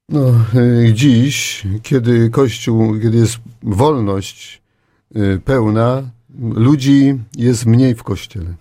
No, 0.09 0.45
y, 0.54 0.93
dziś, 0.95 1.64
kiedy 1.83 2.31
Kościół, 2.31 3.00
kiedy 3.02 3.19
jest 3.19 3.39
wolność 3.63 4.63
y, 5.17 5.41
pełna, 5.45 6.10
ludzi 6.56 7.19
jest 7.37 7.67
mniej 7.67 7.95
w 7.95 8.02
kościele. 8.02 8.54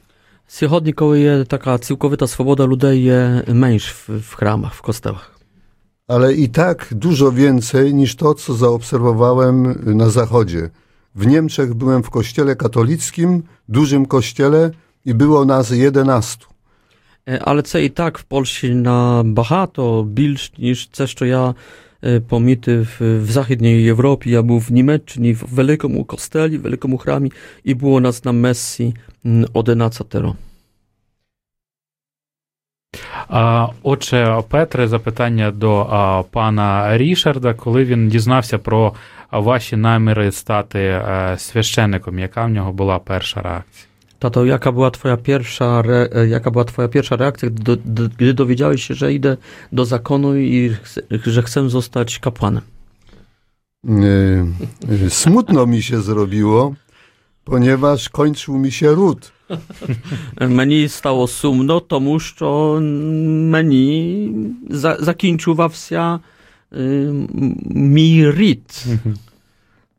Сьогодні, 0.47 0.93
коли 0.93 1.21
є 1.21 1.43
така 1.43 1.77
цілковита 1.77 2.27
свобода, 2.27 2.67
людей 2.67 3.03
є 3.03 3.43
менш 3.47 3.91
в, 3.91 4.17
в 4.17 4.35
храмах, 4.35 4.73
в 4.73 4.81
костелах. 4.81 5.29
Ale 6.07 6.33
i 6.33 6.49
tak 6.49 6.87
dużo 6.91 7.31
więcej 7.31 7.93
niż 7.93 8.15
to, 8.15 8.33
co 8.33 8.53
zaobserwowałem 8.53 9.79
na 9.97 10.09
Zachodzie. 10.09 10.69
W 11.15 11.27
Niemczech 11.27 11.73
byłem 11.73 12.03
w 12.03 12.09
kościele 12.09 12.55
katolickim, 12.55 13.43
dużym 13.67 14.05
kościele 14.05 14.71
i 15.05 15.13
było 15.13 15.45
nas 15.45 15.71
11. 15.71 16.45
Е, 17.29 17.39
Але 17.43 17.61
це 17.61 17.85
і 17.85 17.89
так 17.89 18.17
в 18.17 18.23
Польщі 18.23 18.75
набагато 18.75 20.03
більш, 20.03 20.53
ніж 20.57 20.89
це, 20.91 21.07
що 21.07 21.25
я 21.25 21.55
E, 22.02 22.20
pomity 22.20 22.84
w, 22.84 23.00
w 23.00 23.30
zachodniej 23.30 23.88
Europie. 23.88 24.30
Ja 24.30 24.42
był 24.42 24.60
w 24.60 24.70
Niemczech, 24.70 25.38
w 25.38 25.56
wielkim 25.56 26.04
kosteli, 26.04 26.58
w 26.58 26.62
wielkim 26.62 26.98
chramie 26.98 27.30
i 27.64 27.74
było 27.74 28.00
nas 28.00 28.24
na 28.24 28.32
Messi 28.32 28.94
11. 29.54 30.04
Mm, 33.28 33.68
отже, 33.82 34.42
Петре, 34.48 34.88
запитання 34.88 35.50
до 35.50 36.24
пана 36.30 36.98
Рішарда, 36.98 37.54
коли 37.54 37.84
він 37.84 38.08
дізнався 38.08 38.58
про 38.58 38.94
ваші 39.32 39.76
наміри 39.76 40.32
стати 40.32 40.78
е, 40.78 41.34
священником, 41.38 42.18
яка 42.18 42.44
в 42.44 42.50
нього 42.50 42.72
була 42.72 42.98
перша 42.98 43.42
реакція? 43.42 43.87
Tato, 44.18 44.44
jaka 44.44 44.72
była 44.72 44.90
twoja 44.90 45.16
pierwsza, 45.16 45.82
re, 45.82 46.08
e, 46.12 46.28
jaka 46.28 46.50
była 46.50 46.64
twoja 46.64 46.88
pierwsza 46.88 47.16
reakcja, 47.16 47.48
gdy 48.18 48.34
dowiedziałeś 48.34 48.86
się, 48.86 48.94
że 48.94 49.12
idę 49.12 49.36
do 49.72 49.84
zakonu 49.84 50.36
i 50.36 50.70
chcę, 50.82 51.02
że 51.26 51.42
chcę 51.42 51.70
zostać 51.70 52.18
kapłanem? 52.18 52.62
E, 53.88 53.92
e, 55.06 55.10
smutno 55.10 55.66
mi 55.66 55.82
się 55.82 56.00
zrobiło, 56.00 56.74
ponieważ 57.44 58.08
kończył 58.08 58.58
mi 58.58 58.72
się 58.72 58.90
ród. 58.94 59.32
Meni 60.40 60.88
stało 60.88 61.26
sumno, 61.26 61.80
to 61.80 62.18
što 62.18 62.78
meni 63.50 64.32
za, 64.70 64.96
zakończyła 65.00 65.68
wsia 65.68 66.20
y, 66.72 67.12
mi 67.70 68.30
rit. 68.30 68.84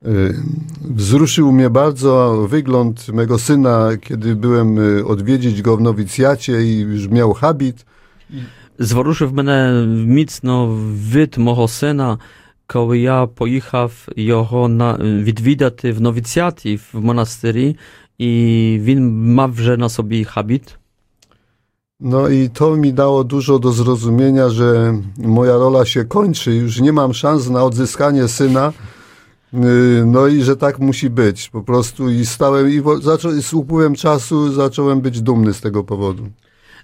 Y, 0.07 0.35
Wzruszył 0.81 1.53
mnie 1.53 1.71
bardzo 1.71 2.47
wygląd 2.51 3.09
mego 3.09 3.39
syna, 3.39 3.91
kiedy 4.01 4.37
byłem 4.37 4.79
y, 4.79 5.07
odwiedzić 5.07 5.63
go 5.63 5.77
w 5.77 5.81
nowicjacie 5.81 6.63
i 6.63 6.79
już 6.79 7.09
miał 7.09 7.35
habit. 7.35 7.85
Зворушив 8.79 9.33
мене 9.33 9.87
міцно 10.07 10.67
вид 11.13 11.39
мого 11.39 11.69
сина, 11.69 12.19
коли 12.67 12.99
я 12.99 13.27
поїхав 13.27 14.09
його 14.17 14.69
на, 14.69 14.97
відвідати 14.99 15.93
в 15.93 16.01
новіціаті 16.01 16.81
в 16.93 17.01
монастирі, 17.05 17.77
і 18.19 18.31
він 18.83 19.33
мав 19.35 19.53
вже 19.53 19.77
на 19.77 19.89
собі 19.89 20.25
хабіт. 20.25 20.77
No 22.01 22.29
i 22.29 22.51
to 22.51 22.77
mi 22.77 22.93
dało 22.93 23.25
dużo 23.25 23.59
do 23.59 23.73
zrozumienia, 23.73 24.51
że 24.51 24.95
moja 25.19 25.57
rola 25.57 25.85
się 25.85 26.05
kończy, 26.05 26.55
już 26.55 26.81
nie 26.81 26.93
mam 26.93 27.15
szans 27.15 27.51
na 27.51 27.63
odzyskanie 27.65 28.29
syna. 28.29 28.73
Y, 29.54 30.06
No 30.06 30.28
i 30.28 30.42
że 30.44 30.56
tak 30.58 30.80
musi 30.80 31.10
być 31.10 31.50
po 31.50 31.62
prostu. 31.64 32.10
I 32.10 32.26
stałem, 32.26 32.70
i 32.70 32.82
wo- 32.82 33.02
zaczą, 33.02 33.42
z 33.42 33.54
upływem 33.54 33.96
czasu 33.96 34.52
zacząłem 34.54 35.02
być 35.02 35.22
dumny 35.22 35.54
z 35.54 35.62
tego 35.62 35.84
powodu. 35.84 36.24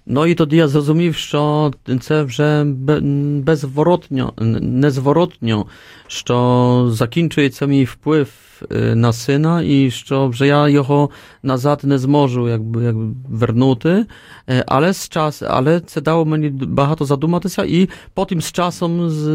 Ну 0.07 0.27
і 0.27 0.35
тоді 0.35 0.57
я 0.57 0.69
зрозумів, 0.69 1.15
що 1.15 1.73
це 2.01 2.23
вже 2.23 2.65
бе- 2.65 3.01
безворотньо, 3.45 4.33
незворотньо, 4.61 5.67
що 6.07 6.89
закінчується 6.93 7.67
мій 7.67 7.85
вплив 7.85 8.29
е, 8.73 8.95
на 8.95 9.13
сина, 9.13 9.63
і 9.63 9.91
що 9.91 10.27
вже 10.29 10.47
я 10.47 10.69
його 10.69 11.11
назад 11.43 11.81
не 11.83 11.99
зможу 11.99 12.49
якби, 12.49 12.85
якби 12.85 13.15
вернути. 13.29 14.07
Е, 14.49 14.65
Але 14.67 14.93
з 14.93 15.09
час, 15.09 15.43
але 15.43 15.81
це 15.81 16.01
дало 16.01 16.25
мені 16.25 16.49
багато 16.49 17.05
задуматися, 17.05 17.65
і 17.69 17.89
потім 18.15 18.41
з 18.41 18.53
часом 18.53 19.11
з, 19.11 19.29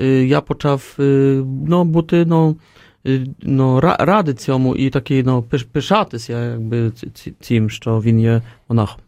е, 0.00 0.06
я 0.26 0.40
почав 0.40 0.96
е, 0.98 1.02
ну, 1.68 1.84
бути 1.84 2.24
ну, 2.26 2.56
е, 3.06 3.26
ну, 3.42 3.80
ра- 3.80 4.04
ради 4.04 4.34
цьому 4.34 4.76
і 4.76 4.90
такий 4.90 5.22
ну, 5.22 5.44
пиш- 5.50 5.66
пишатися 5.72 6.44
якби, 6.44 6.90
ці- 6.90 7.10
ці- 7.14 7.34
цим, 7.40 7.70
що 7.70 8.00
він 8.00 8.20
є 8.20 8.42
монахом. 8.68 9.00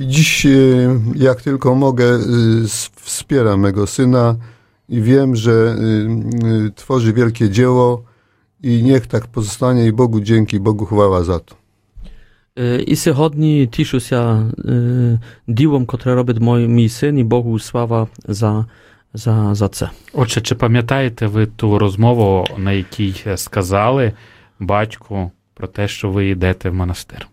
I 0.00 0.06
dziś, 0.06 0.46
y, 0.46 0.88
jak 1.14 1.42
tylko 1.42 1.74
mogę, 1.74 2.04
y, 2.04 2.64
s- 2.64 2.90
wspieram 2.94 3.60
mego 3.60 3.86
syna 3.86 4.36
i 4.88 5.02
wiem, 5.02 5.36
że 5.36 5.52
y, 5.52 6.66
y, 6.66 6.72
tworzy 6.74 7.12
wielkie 7.12 7.50
dzieło 7.50 8.02
i 8.62 8.82
niech 8.82 9.06
tak 9.06 9.26
pozostanie 9.26 9.86
i 9.86 9.92
Bogu 9.92 10.20
dzięki, 10.20 10.60
Bogu 10.60 10.86
chwała 10.86 11.24
za 11.24 11.38
to. 11.38 11.54
Е, 12.58 12.82
І 12.82 12.96
сьогодні 12.96 13.66
тішуся 13.66 14.50
е, 14.64 15.20
ділом, 15.48 15.86
котре 15.86 16.14
робить 16.14 16.40
мій, 16.40 16.66
мій 16.68 16.88
син, 16.88 17.18
і 17.18 17.24
Богу 17.24 17.58
слава 17.58 18.08
за, 18.28 18.66
за, 19.14 19.54
за 19.54 19.68
це. 19.68 19.90
Отже, 20.12 20.40
чи 20.40 20.54
пам'ятаєте 20.54 21.26
ви 21.26 21.46
ту 21.46 21.78
розмову, 21.78 22.44
на 22.58 22.72
якій 22.72 23.14
сказали 23.36 24.12
батьку 24.60 25.30
про 25.54 25.66
те, 25.68 25.88
що 25.88 26.10
ви 26.10 26.28
йдете 26.28 26.70
в 26.70 26.74
монастир? 26.74 27.28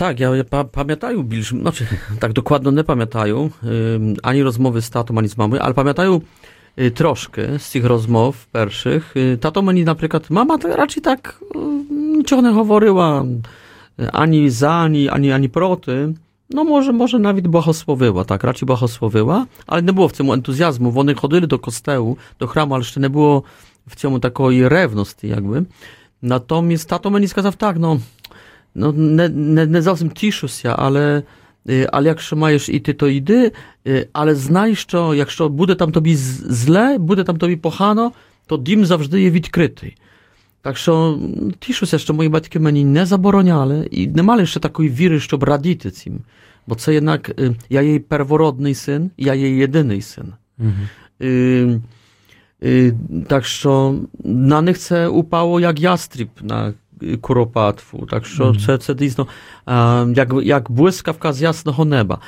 Tak, 0.00 0.20
ja, 0.20 0.30
pa, 0.50 0.64
pamiętają 0.64 1.28
znaczy 1.60 1.86
tak 2.20 2.32
dokładnie 2.32 2.72
nie 2.72 2.84
pamiętają 2.84 3.50
ani 4.22 4.42
rozmowy 4.42 4.82
z 4.82 4.90
tatą, 4.90 5.18
ani 5.18 5.28
z 5.28 5.36
mamą, 5.36 5.58
ale 5.58 5.74
pamiętają 5.74 6.20
y, 6.78 6.90
troszkę 6.90 7.58
z 7.58 7.70
tych 7.70 7.84
rozmów 7.84 8.48
pierwszych. 8.48 9.16
Y, 9.16 9.38
tato 9.40 9.62
meni 9.62 9.84
na 9.84 9.94
przykład, 9.94 10.30
mama 10.30 10.58
to 10.58 10.76
raczej 10.76 11.02
tak 11.02 11.40
niczego 11.90 12.42
nie 12.42 12.50
mówiła, 12.50 13.24
ani 14.12 14.50
za, 14.50 14.72
ani, 14.72 15.08
ani, 15.08 15.32
ani 15.32 15.48
proty. 15.48 16.14
No 16.50 16.64
może, 16.64 16.92
może 16.92 17.18
nawet 17.18 17.48
błahosłowiła, 17.48 18.24
tak, 18.24 18.44
raczej 18.44 18.66
błahosłowiła, 18.66 19.46
ale 19.66 19.82
nie 19.82 19.92
było 19.92 20.08
w 20.08 20.12
tym 20.12 20.30
entuzjazmu. 20.30 21.00
One 21.00 21.14
chodzili 21.14 21.48
do 21.48 21.58
kostełu, 21.58 22.16
do 22.38 22.46
chramu, 22.46 22.74
ale 22.74 22.80
jeszcze 22.80 23.00
nie 23.00 23.10
było 23.10 23.42
w 23.88 23.96
tym 23.96 24.20
takiej 24.20 24.68
rewności 24.68 25.28
jakby. 25.28 25.64
Natomiast 26.22 26.88
tato 26.88 27.10
meni 27.10 27.28
skazał 27.28 27.52
tak, 27.52 27.78
no 27.78 27.96
no, 28.75 28.97
не, 28.97 29.29
не, 29.29 29.65
не 29.65 29.81
зовсім 29.81 30.09
тішуся, 30.09 30.75
але, 30.77 31.23
е, 31.69 31.89
але 31.93 32.07
якщо 32.07 32.35
маєш 32.35 32.69
іти, 32.69 32.93
то 32.93 33.07
йди, 33.07 33.51
е, 33.87 34.07
але 34.13 34.35
знай, 34.35 34.75
що 34.75 35.13
якщо 35.13 35.49
буде 35.49 35.75
там 35.75 35.91
тобі 35.91 36.15
з- 36.15 36.53
зле, 36.53 36.97
буде 36.97 37.23
там 37.23 37.37
тобі 37.37 37.55
погано, 37.55 38.11
то 38.47 38.57
дім 38.57 38.85
завжди 38.85 39.21
є 39.21 39.29
відкритий. 39.29 39.97
Так 40.61 40.77
що 40.77 40.93
м, 40.95 41.53
тішуся, 41.59 41.97
що 41.99 42.13
мої 42.13 42.29
батьки 42.29 42.59
мені 42.59 42.85
не 42.85 43.05
забороняли 43.05 43.87
і 43.91 44.07
не 44.07 44.23
мали 44.23 44.45
ще 44.45 44.59
такої 44.59 44.89
віри, 44.89 45.19
щоб 45.19 45.43
радіти 45.43 45.91
цим. 45.91 46.19
Бо 46.67 46.75
це 46.75 46.93
jednak, 46.93 47.31
е, 47.39 47.55
я 47.69 47.81
є 47.81 47.99
первородний 47.99 48.73
син, 48.73 49.11
я 49.17 49.33
є 49.33 49.57
єдиний 49.57 50.01
син. 50.01 50.33
Угу. 50.59 50.69
Yy, 51.19 51.81
yy, 52.61 52.93
tak 53.27 53.45
що 53.45 53.95
на 54.23 54.61
них 54.61 54.77
це 54.77 55.07
упало 55.07 55.59
як 55.59 55.79
ястріб 55.79 56.29
на 56.41 56.73
е, 57.03 57.17
Куропатву. 57.17 58.05
Так 58.11 58.25
що 58.25 58.45
Мгм. 58.45 58.59
це, 58.59 58.77
це 58.77 58.93
дійсно 58.93 59.27
е, 59.67 59.71
як, 60.15 60.33
як 60.43 60.71
блискавка 60.71 61.33
з 61.33 61.41
ясного 61.41 61.85
неба. 61.85 62.19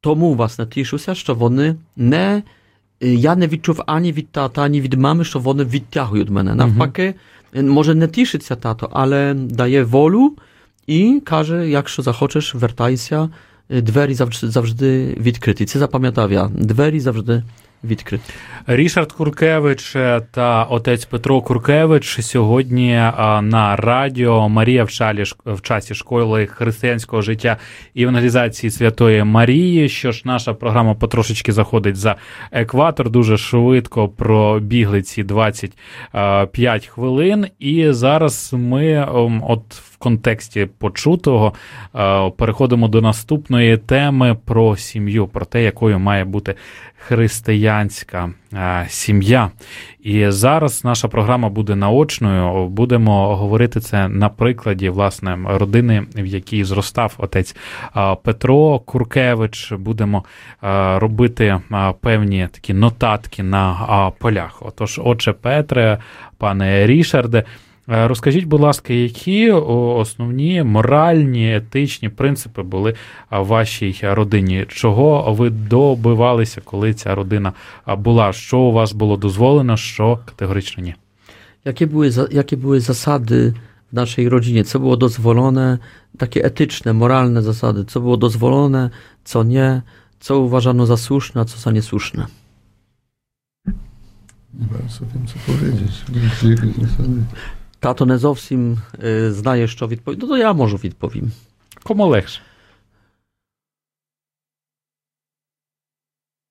Тому, 0.00 0.34
власне, 0.34 0.66
тішуся, 0.66 1.14
що 1.14 1.34
вони 1.34 1.76
не. 1.96 2.42
е, 3.02 3.14
Я 3.14 3.36
не 3.36 3.46
відчув 3.46 3.82
ані 3.86 4.12
від 4.12 4.28
тата, 4.28 4.62
ані 4.62 4.80
від 4.80 4.94
мами, 4.94 5.24
що 5.24 5.38
вони 5.38 5.64
відтягують 5.64 6.30
мене. 6.30 6.54
Навпаки, 6.54 7.14
е, 7.54 7.62
може 7.62 7.94
не 7.94 8.08
тішиться 8.08 8.56
тато, 8.56 8.88
але 8.92 9.34
дає 9.34 9.84
волю 9.84 10.36
і 10.86 11.22
каже, 11.24 11.68
якщо 11.68 12.02
захочеш, 12.02 12.54
вертайся, 12.54 13.28
е, 13.70 13.80
двері 13.82 14.14
завжди, 14.14 14.48
завжди 14.50 15.16
відкриті. 15.20 15.66
Це 15.66 15.78
запам'ятав 15.78 16.32
я. 16.32 16.48
Двері 16.48 17.00
завжди 17.00 17.42
відкриті. 17.83 18.21
Рішард 18.67 19.11
Куркевич 19.11 19.95
та 20.31 20.63
отець 20.63 21.05
Петро 21.05 21.41
Куркевич 21.41 22.21
сьогодні 22.21 22.93
на 23.41 23.75
радіо 23.75 24.49
Марія 24.49 24.83
в, 24.83 24.89
шалі, 24.89 25.23
в 25.45 25.61
часі 25.61 25.95
школи 25.95 26.47
християнського 26.47 27.21
життя 27.21 27.57
і 27.93 28.03
евангелізації 28.03 28.71
Святої 28.71 29.23
Марії. 29.23 29.89
Що 29.89 30.11
ж, 30.11 30.21
наша 30.25 30.53
програма 30.53 30.93
потрошечки 30.93 31.51
заходить 31.51 31.95
за 31.95 32.15
екватор. 32.51 33.09
Дуже 33.09 33.37
швидко 33.37 34.09
пробігли 34.09 35.01
ці 35.01 35.23
25 35.23 36.87
хвилин. 36.87 37.47
І 37.59 37.91
зараз 37.91 38.53
ми, 38.53 38.93
ем, 38.93 39.43
от 39.47 39.61
контексті 40.01 40.67
почутого, 40.77 41.53
е, 41.95 42.31
переходимо 42.37 42.87
до 42.87 43.01
наступної 43.01 43.77
теми 43.77 44.37
про 44.45 44.77
сім'ю, 44.77 45.27
про 45.27 45.45
те, 45.45 45.63
якою 45.63 45.99
має 45.99 46.25
бути 46.25 46.55
християнська 46.97 48.29
е, 48.53 48.85
сім'я. 48.89 49.51
І 50.03 50.29
зараз 50.29 50.83
наша 50.83 51.07
програма 51.07 51.49
буде 51.49 51.75
наочною. 51.75 52.67
Будемо 52.67 53.35
говорити 53.35 53.79
це 53.79 54.07
на 54.07 54.29
прикладі 54.29 54.89
власне 54.89 55.37
родини, 55.45 56.03
в 56.15 56.25
якій 56.25 56.63
зростав 56.63 57.13
отець 57.17 57.55
е, 57.97 58.15
Петро 58.23 58.79
Куркевич. 58.79 59.71
Будемо 59.71 60.23
робити 60.95 61.59
певні 62.01 62.47
такі 62.51 62.73
нотатки 62.73 63.43
на 63.43 64.11
полях. 64.19 64.61
Отож, 64.65 64.99
отче 65.03 65.33
Петре, 65.33 65.97
пане 66.37 66.87
Рішарде. 66.87 67.43
Е, 67.91 68.07
Розкажіть, 68.07 68.45
будь 68.45 68.61
ласка, 68.61 68.93
які 68.93 69.51
основні 69.51 70.63
моральні, 70.63 71.55
етичні 71.55 72.09
принципи 72.09 72.61
були 72.63 72.95
в 73.31 73.43
вашій 73.45 73.95
родині? 74.03 74.65
Чого 74.69 75.33
ви 75.33 75.49
добивалися, 75.49 76.61
коли 76.63 76.93
ця 76.93 77.15
родина 77.15 77.53
була? 77.97 78.33
Що 78.33 78.57
у 78.59 78.71
вас 78.71 78.93
було 78.93 79.17
дозволено, 79.17 79.77
що 79.77 80.19
категорично 80.25 80.83
ні? 80.83 80.95
Jakie 81.65 81.87
były, 81.87 82.11
za- 82.11 82.27
jakie 82.31 82.57
były 82.57 82.79
zasady 82.79 83.53
w 83.91 83.93
naszej 83.95 84.29
rodzinie? 84.29 84.63
Co 84.63 84.79
było 84.79 84.97
dozwolone, 84.97 85.77
takie 86.17 86.43
etyczne, 86.45 86.93
moralne 86.93 87.41
zasady? 87.41 87.85
Co 87.85 87.99
było 87.99 88.17
dozwolone, 88.17 88.89
co 89.23 89.43
nie? 89.43 89.81
Co 90.19 90.39
uważano 90.39 90.85
za 90.85 90.97
słuszne, 90.97 91.41
a 91.41 91.45
co 91.45 91.57
za 91.57 91.71
niesłuszne? 91.71 92.25
Nie 94.59 94.67
bardzo 94.73 95.05
wiem, 95.13 95.27
co 95.27 95.35
powiedzieć. 95.51 95.91
Jakie 96.43 96.81
zasady? 96.87 97.21
Tato 97.80 98.04
не 98.04 98.18
зовсім 98.18 98.78
е, 99.04 99.32
знає, 99.32 99.68
що 99.68 99.88
відповідь. 99.88 100.18
Ну, 100.22 100.28
то 100.28 100.36
я 100.36 100.52
можу 100.52 100.76
відповім. 100.76 101.32
Кому 101.82 102.06
легше? 102.06 102.40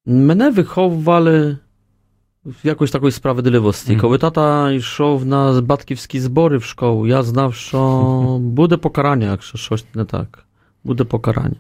Мене 0.06 0.50
виховували 0.50 1.58
в 2.46 2.56
якоїсь 2.64 2.92
такої 2.92 3.12
справедливості. 3.12 3.92
Мгм. 3.92 4.02
Коли 4.02 4.18
тата 4.18 4.72
йшов 4.72 5.26
на 5.26 5.62
батьківські 5.62 6.20
збори 6.20 6.58
в 6.58 6.64
школу, 6.64 7.08
я 7.08 7.24
знав, 7.24 7.56
що 7.56 8.38
буде 8.42 8.78
покарання, 8.78 9.32
якщо 9.32 9.58
щось 9.58 9.86
не 9.94 10.06
так. 10.06 10.46
Буде 10.84 11.04
покарання. 11.04 11.56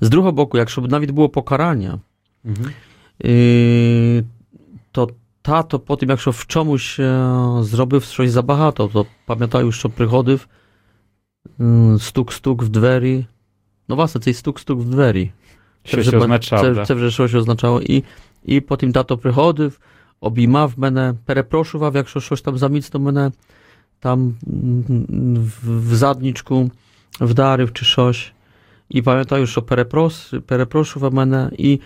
З 0.00 0.08
другого 0.08 0.32
боку, 0.32 0.58
якщо 0.58 0.80
б 0.80 0.90
навіть 0.90 1.10
було 1.10 1.28
покарання, 1.28 2.00
Угу. 2.46 2.70
Yy, 3.18 4.24
to 4.92 5.10
tato 5.41 5.79
po 5.79 5.97
tym, 5.97 6.09
jak 6.09 6.19
się 6.19 6.33
w 6.33 6.47
czemuś 6.47 6.99
e, 6.99 7.03
zrobił 7.61 7.99
coś 7.99 8.29
za 8.29 8.43
bahato, 8.43 8.87
to 8.87 9.05
pamiętaj 9.25 9.65
już, 9.65 9.81
co 9.81 9.89
przychodził, 9.89 10.37
mm, 11.59 11.99
stuk, 11.99 12.33
stuk 12.33 12.63
w 12.63 12.69
drzwi. 12.69 13.25
No 13.89 13.95
właśnie, 13.95 14.21
tej 14.21 14.33
stuk, 14.33 14.59
stuk 14.59 14.79
w 14.79 14.89
drzwi. 14.89 15.31
Co 15.83 16.03
się 16.03 16.17
oznaczało. 16.17 16.85
Co 16.85 16.95
tak? 16.95 17.11
się 17.29 17.37
oznaczało. 17.37 17.81
I, 17.81 18.03
I 18.45 18.61
po 18.61 18.77
tym 18.77 18.93
tato 18.93 19.17
przychodził, 19.17 19.71
obimał 20.21 20.71
mnie, 20.77 21.13
przeprosił, 21.27 21.81
jak 21.93 22.09
coś 22.09 22.41
tam 22.41 22.57
zamicno 22.57 22.99
mnie 22.99 23.31
tam 23.99 24.33
mm, 24.47 24.83
w, 25.35 25.89
w 25.89 25.95
zadniczku 25.95 26.69
wdarł 27.19 27.67
czy 27.67 27.95
coś. 27.95 28.33
I 28.89 29.03
pamiętaj 29.03 29.41
już, 29.41 29.53
co 29.53 29.61
przeprosił 30.47 31.11
mnie 31.11 31.49
i 31.57 31.79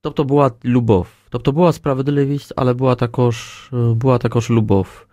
to, 0.00 0.10
to 0.10 0.24
była 0.24 0.50
lubow. 0.64 1.21
Тобто 1.31 1.51
була 1.51 1.73
справедливість, 1.73 2.53
але 2.55 2.73
була 2.73 2.95
також, 2.95 3.69
е, 3.73 3.75
була 3.75 4.17
також 4.17 4.49
любов. 4.49 5.05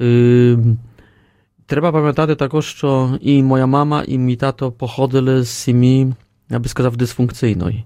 Ем, 0.00 0.78
Треба 1.66 1.92
пам'ятати 1.92 2.34
також, 2.34 2.66
що 2.66 3.18
і 3.20 3.42
моя 3.42 3.66
мама, 3.66 4.04
і 4.06 4.18
мій 4.18 4.36
тато 4.36 4.72
походили 4.72 5.42
з 5.42 5.48
сім'ї, 5.48 6.14
я 6.50 6.58
би 6.58 6.68
сказав, 6.68 6.96
дисфункційної. 6.96 7.84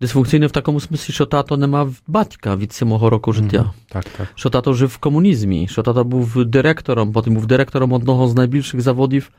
Дисфункційної 0.00 0.48
в 0.48 0.52
такому 0.52 0.80
смислі, 0.80 1.12
що 1.12 1.26
тато 1.26 1.56
не 1.56 1.66
мав 1.66 1.94
батька 2.06 2.56
від 2.56 2.72
сьомого 2.72 3.10
року 3.10 3.32
життя. 3.32 3.60
Мгм. 3.60 3.70
Так, 3.88 4.04
так. 4.16 4.28
Що 4.34 4.50
тато 4.50 4.72
жив 4.72 4.88
в 4.88 4.96
комунізмі, 4.96 5.68
що 5.68 5.82
тато 5.82 6.04
був 6.04 6.44
директором, 6.44 7.12
потім 7.12 7.34
був 7.34 7.46
директором 7.46 7.92
одного 7.92 8.28
з 8.28 8.34
найбільших 8.34 8.80
заводів 8.80 9.30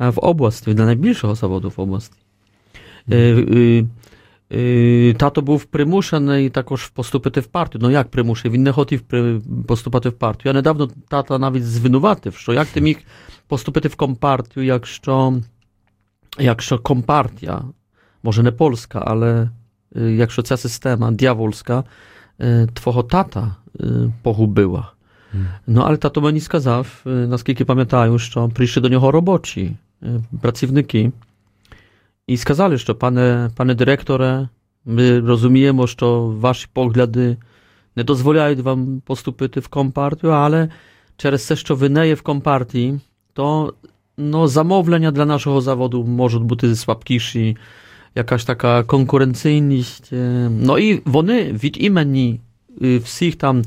е, 0.00 0.08
в 0.08 0.18
області, 0.18 0.74
для 0.74 0.84
найбільшого 0.84 1.34
заводу 1.34 1.72
в 1.76 1.80
області. 1.80 2.16
Е, 3.10 3.16
е, 3.16 3.84
е, 4.52 5.14
Тато 5.18 5.42
був 5.42 5.64
примушений 5.64 6.50
також 6.50 6.88
поступити 6.88 7.40
в 7.40 7.46
партію. 7.46 7.80
Ну 7.84 7.90
як 7.90 8.08
примушений? 8.10 8.54
Він 8.56 8.62
не 8.62 8.72
хотів 8.72 9.00
при- 9.00 9.40
поступати 9.66 10.08
в 10.08 10.12
партію. 10.12 10.50
Я 10.50 10.52
недавно 10.54 10.90
тата 11.08 11.38
навіть 11.38 11.66
звинуватив, 11.66 12.34
що 12.36 12.52
як 12.52 12.66
ти 12.68 12.80
міг 12.80 12.98
поступити 13.48 13.88
в 13.88 13.94
компартію, 13.96 14.66
якщо, 14.66 15.40
якщо 16.38 16.78
компартія, 16.78 17.62
може 18.22 18.42
не 18.42 18.52
польська, 18.52 19.02
але 19.06 19.50
е, 19.96 20.10
якщо 20.10 20.42
ця 20.42 20.56
система 20.56 21.10
дьявольська, 21.10 21.84
е, 22.40 22.68
твого 22.74 23.02
тата 23.02 23.56
е, 23.80 23.84
погубила. 24.22 24.92
Мгм. 25.32 25.46
Ну, 25.66 25.82
але 25.86 25.96
тато 25.96 26.20
мені 26.20 26.40
сказав, 26.40 27.02
е, 27.06 27.10
наскільки 27.10 27.64
пам'ятаю, 27.64 28.18
що 28.18 28.48
прийшли 28.48 28.82
до 28.82 28.88
нього 28.88 29.10
робочі, 29.10 29.76
е, 30.02 30.20
працівники, 30.42 31.12
і 32.32 32.36
сказали, 32.36 32.78
що 32.78 32.94
пане, 32.94 33.50
пане 33.56 33.74
директоре, 33.74 34.48
ми 34.84 35.20
розуміємо, 35.20 35.86
що 35.86 36.26
ваші 36.26 36.66
погляди 36.72 37.36
не 37.96 38.04
дозволяють 38.04 38.60
вам 38.60 39.02
поступити 39.06 39.60
в 39.60 39.68
компартію, 39.68 40.32
але 40.32 40.68
через 41.16 41.46
те, 41.46 41.56
що 41.56 41.74
ви 41.74 41.88
не 41.88 42.08
є 42.08 42.14
в 42.14 42.22
компартії, 42.22 43.00
то 43.32 43.74
no, 44.18 44.46
замовлення 44.46 45.10
для 45.10 45.24
нашого 45.24 45.60
заводу 45.60 46.04
можуть 46.04 46.42
бути 46.42 46.74
слабкіші, 46.74 47.56
якась 48.14 48.44
така 48.44 48.84
конкуренційність. 48.84 50.12
No 50.12 50.72
i 50.72 51.00
вони 51.04 51.42
від 51.52 51.76
імені 51.84 52.40
всіх 52.80 53.36
там 53.36 53.62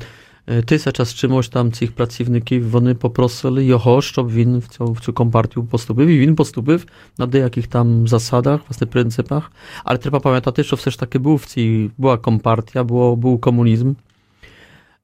ty 0.65 0.79
czas 0.79 1.13
czymś 1.13 1.49
tam 1.49 1.71
tych 1.71 1.91
pracowników, 1.91 2.75
one 2.75 2.95
poprosili 2.95 3.67
jego, 3.67 4.01
żeby 4.01 4.31
win 4.31 4.61
w 4.61 4.77
tą, 4.77 4.93
w 4.93 5.13
tą 5.13 5.31
partię 5.31 5.67
postąpił. 5.71 6.09
I 6.09 6.19
win 6.19 6.35
postąpił 6.35 6.79
na 7.17 7.27
jakich 7.39 7.67
tam 7.67 8.07
zasadach, 8.07 8.63
własnych 8.63 8.89
pryncypach. 8.89 9.51
Ale 9.83 9.99
trzeba 9.99 10.19
pamiętać, 10.19 10.55
też, 10.55 10.67
że 10.67 10.77
też 10.77 10.97
takie 10.97 11.19
był 11.19 11.37
w 11.37 11.53
tej, 11.53 11.91
była 11.99 12.17
kompartia, 12.17 12.83
było, 12.83 13.17
był 13.17 13.37
komunizm. 13.39 13.95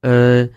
E, 0.06 0.47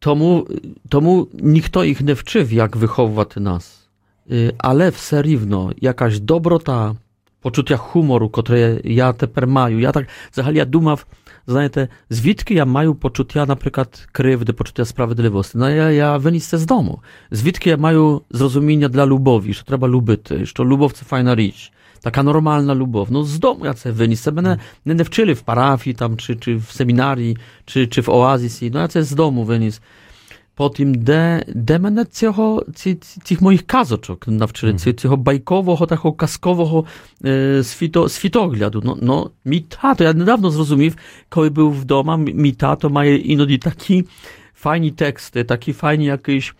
tomu, 0.00 0.44
tomu 0.88 1.26
nikt 1.42 1.76
ich 1.84 2.00
nie 2.00 2.14
wczył, 2.14 2.46
jak 2.50 2.76
wychowywać 2.76 3.36
nas. 3.36 3.88
E, 4.30 4.32
ale 4.58 4.92
w 4.92 5.00
serivno 5.00 5.70
jakaś 5.82 6.20
dobrota, 6.20 6.94
Poczucia 7.44 7.76
humoru, 7.76 8.30
które 8.30 8.80
ja 8.84 9.12
teper 9.12 9.46
maju. 9.46 9.78
Ja 9.78 9.92
tak, 9.92 10.06
zahali 10.32 10.58
ja 10.58 10.66
dumaw, 10.66 11.04
znaję 11.46 11.70
te 11.70 11.88
zwitki, 12.08 12.54
ja 12.54 12.64
maju 12.64 12.94
poczucia, 12.94 13.46
na 13.46 13.56
przykład 13.56 14.06
krywdy, 14.12 14.52
poczutia 14.52 14.84
sprawiedliwości. 14.84 15.58
No 15.58 15.68
ja, 15.68 15.90
ja 15.90 16.18
wynicę 16.18 16.58
z 16.58 16.66
domu. 16.66 17.00
Zwitki 17.30 17.70
ja 17.70 17.76
maju 17.76 18.20
zrozumienia 18.30 18.88
dla 18.88 19.04
lubowi, 19.04 19.54
że 19.54 19.64
trzeba 19.64 19.86
lubyty, 19.86 20.46
że 20.46 20.64
lubowcy 20.64 21.04
fajna 21.04 21.36
rzecz. 21.36 21.70
Taka 22.02 22.22
normalna 22.22 22.74
lubow. 22.74 23.10
No 23.10 23.24
z 23.24 23.38
domu 23.38 23.64
ja 23.64 23.72
se 23.72 23.92
wynicę, 23.92 24.32
będę, 24.32 24.50
mm. 24.50 24.64
będę 24.86 25.04
wczyli 25.04 25.34
w 25.34 25.42
parafii 25.42 25.96
tam, 25.96 26.16
czy, 26.16 26.36
czy 26.36 26.60
w 26.60 26.72
seminarii, 26.72 27.36
czy, 27.64 27.88
czy 27.88 28.02
w 28.02 28.08
oazisi. 28.08 28.70
No 28.70 28.80
ja 28.80 28.88
se 28.88 29.04
z 29.04 29.14
domu 29.14 29.44
wynicę 29.44 29.80
Потім, 30.55 30.95
де, 30.95 31.43
де 31.47 31.79
мене 31.79 32.05
цього, 32.05 32.65
ці, 32.75 32.95
цих 33.23 33.41
моїх 33.41 33.61
казочок 33.61 34.27
навчили, 34.27 34.73
mm. 34.73 34.93
цього 34.93 35.17
байкового, 35.17 35.85
такого 35.85 36.13
казкового 36.13 36.85
е, 37.25 37.63
світо, 37.63 38.09
світогляду. 38.09 38.79
No, 38.79 39.03
no, 39.03 39.29
мій 39.45 39.59
тато, 39.59 40.03
я 40.03 40.13
недавно 40.13 40.49
зрозумів, 40.49 40.95
коли 41.29 41.49
був 41.49 41.81
вдома, 41.81 42.17
мій 42.17 42.51
тато 42.51 42.89
має 42.89 43.17
іноді 43.17 43.57
такі 43.57 44.05
файні 44.55 44.91
тексти, 44.91 45.43
такі 45.43 45.73
файні 45.73 46.05
якісь 46.05 46.53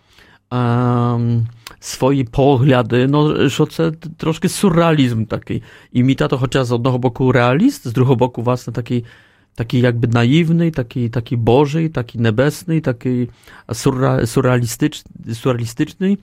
um, 0.50 1.46
свої 1.80 2.24
погляди, 2.24 3.06
no, 3.06 3.48
що 3.48 3.66
це 3.66 3.92
трошки 4.16 4.48
сюрреалізм 4.48 5.24
такий. 5.24 5.62
І 5.92 6.02
мій 6.02 6.14
тато, 6.14 6.38
хоча 6.38 6.64
з 6.64 6.72
одного 6.72 6.98
боку 6.98 7.32
реаліст, 7.32 7.88
з 7.88 7.92
другого 7.92 8.16
боку, 8.16 8.42
власне, 8.42 8.72
такий 8.72 9.04
takiej 9.55 9.81
jakby 9.81 10.07
naiwnej, 10.07 10.71
takiej, 10.71 11.09
takiej 11.09 11.37
bożej, 11.37 11.89
takiej 11.89 12.21
nebesnej, 12.21 12.81
takiej 12.81 13.27
surra, 13.73 14.25
surrealistycz, 14.25 15.03
surrealistycznej, 15.33 16.17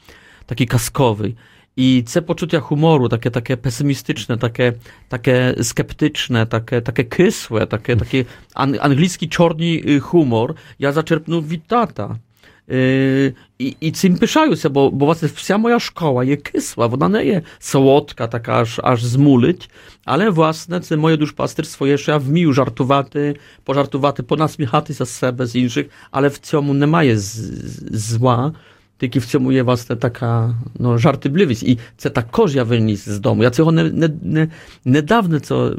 takiej 0.47 0.67
kaskowej. 0.67 1.35
I 1.77 2.05
te 2.13 2.23
poczucia 2.23 2.61
humoru, 2.61 3.09
takie, 3.09 3.31
takie 3.31 3.57
pesymistyczne, 3.57 4.39
takie, 4.39 4.73
takie 5.09 5.55
sceptyczne, 5.63 6.47
takie, 6.47 6.83
takie 6.83 7.05
kysłe, 7.05 7.67
takie, 7.67 7.97
taki 7.97 8.25
anglicki 8.55 9.29
czorni 9.29 9.91
y, 9.91 10.01
humor, 10.01 10.55
ja 10.79 10.93
zaczerpnął 10.93 11.43
Wittata. 11.43 12.19
тата. 12.68 13.34
І 13.60 13.76
і 13.80 13.92
цим 13.92 14.16
пишаюся, 14.16 14.70
бо 14.70 14.90
бо 14.90 15.06
власне 15.06 15.30
вся 15.36 15.58
моя 15.58 15.80
школа 15.80 16.24
є 16.24 16.36
кисла, 16.36 16.88
вона 16.88 17.08
не 17.08 17.26
є 17.26 17.42
солодка, 17.60 18.28
така 18.28 18.54
аж 18.54 18.80
аж 18.84 19.04
змулить, 19.04 19.70
але 20.06 20.30
власне 20.30 20.80
це 20.80 20.98
моє 20.98 21.18
душпастерство 21.18 21.88
є, 21.88 21.98
що 21.98 22.12
я 22.12 22.18
вмію 22.18 22.54
жартувати, 22.54 23.36
пожартувати, 23.64 24.24
понасміхатися 24.24 25.06
з 25.06 25.10
себе, 25.10 25.46
з 25.46 25.56
інших, 25.56 25.88
але 26.12 26.28
в 26.28 26.38
цьому 26.38 26.74
немає 26.74 27.18
зła, 27.18 28.54
тільки 29.00 29.20
в 29.20 29.26
цьому 29.26 29.52
є 29.52 29.64
власне 29.64 29.96
така 29.96 30.56
ну, 30.80 30.98
жартівливість. 30.98 31.64
І 31.64 31.80
це 31.98 32.10
також 32.10 32.56
я 32.56 32.64
виніс 32.64 33.10
з 33.10 33.20
дому. 33.20 33.44
Я 33.44 33.50
цього 33.50 33.72
не, 33.72 33.84
не, 33.84 34.10
не, 34.24 34.50
недавно, 34.86 35.40
це, 35.40 35.72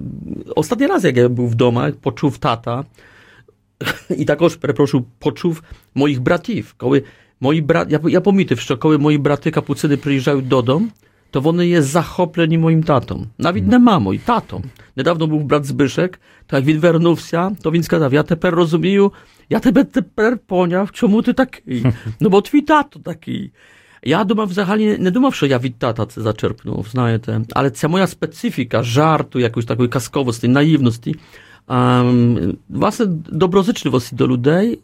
останній 0.57 0.87
раз, 0.87 1.05
як 1.05 1.17
я 1.17 1.29
був 1.29 1.51
вдома, 1.51 1.93
почув 2.03 2.39
тата, 2.39 2.85
i 4.22 4.26
takoż, 4.26 4.58
przepraszam, 4.58 5.04
poczuł 5.20 5.56
moich 5.96 6.20
bratów 6.20 6.76
Koły, 6.76 7.02
moi 7.42 7.62
bra, 7.62 7.86
ja, 7.90 8.00
ja 8.08 8.22
pomity 8.22 8.56
wszczo, 8.56 8.78
koły 8.78 9.00
moi 9.00 9.20
braty 9.20 9.52
kapucyny 9.52 9.98
przyjeżdżały 9.98 10.42
do 10.42 10.62
domu, 10.62 10.88
to 11.32 11.40
one 11.40 11.68
jest 11.68 11.90
zachopleni 11.90 12.58
moim 12.58 12.84
tatą. 12.84 13.26
Nawet 13.40 13.68
nie 13.68 13.80
mamo 13.80 14.14
i 14.14 14.20
tatą. 14.20 14.62
Niedawno 14.98 15.28
był 15.28 15.40
brat 15.40 15.66
Zbyszek, 15.66 16.20
to 16.48 16.56
jak 16.56 16.66
win 16.66 16.82
to 17.62 17.72
więc 17.72 17.88
gadał, 17.88 18.12
ja 18.12 18.24
teper 18.24 18.54
rozumieju, 18.54 19.12
ja 19.50 19.60
tebe 19.60 19.86
teper 19.86 20.42
ponia, 20.42 20.88
czemu 20.94 21.24
ty 21.24 21.34
taki? 21.34 21.62
No 22.22 22.30
bo 22.30 22.42
twój 22.42 22.64
tato 22.64 23.00
taki. 23.00 23.52
Ja 24.04 24.26
duma 24.26 24.46
w 24.46 24.54
zachali, 24.54 24.86
nie 25.00 25.12
dumał, 25.12 25.32
że 25.32 25.48
ja 25.48 25.60
wid 25.60 25.78
tata 25.78 26.06
zaczerpnął, 26.18 26.84
znaję 26.90 27.20
te, 27.20 27.42
ale 27.56 27.72
ta 27.72 27.88
moja 27.88 28.08
specyfika 28.08 28.84
żartu, 28.84 29.40
jakąś 29.40 29.66
takiej 29.66 29.90
kaskowości, 29.90 30.50
naiwności, 30.50 31.16
um, 31.69 32.57
власне, 32.69 33.07
доброзичливості 33.29 34.17
до 34.17 34.29
людей. 34.29 34.79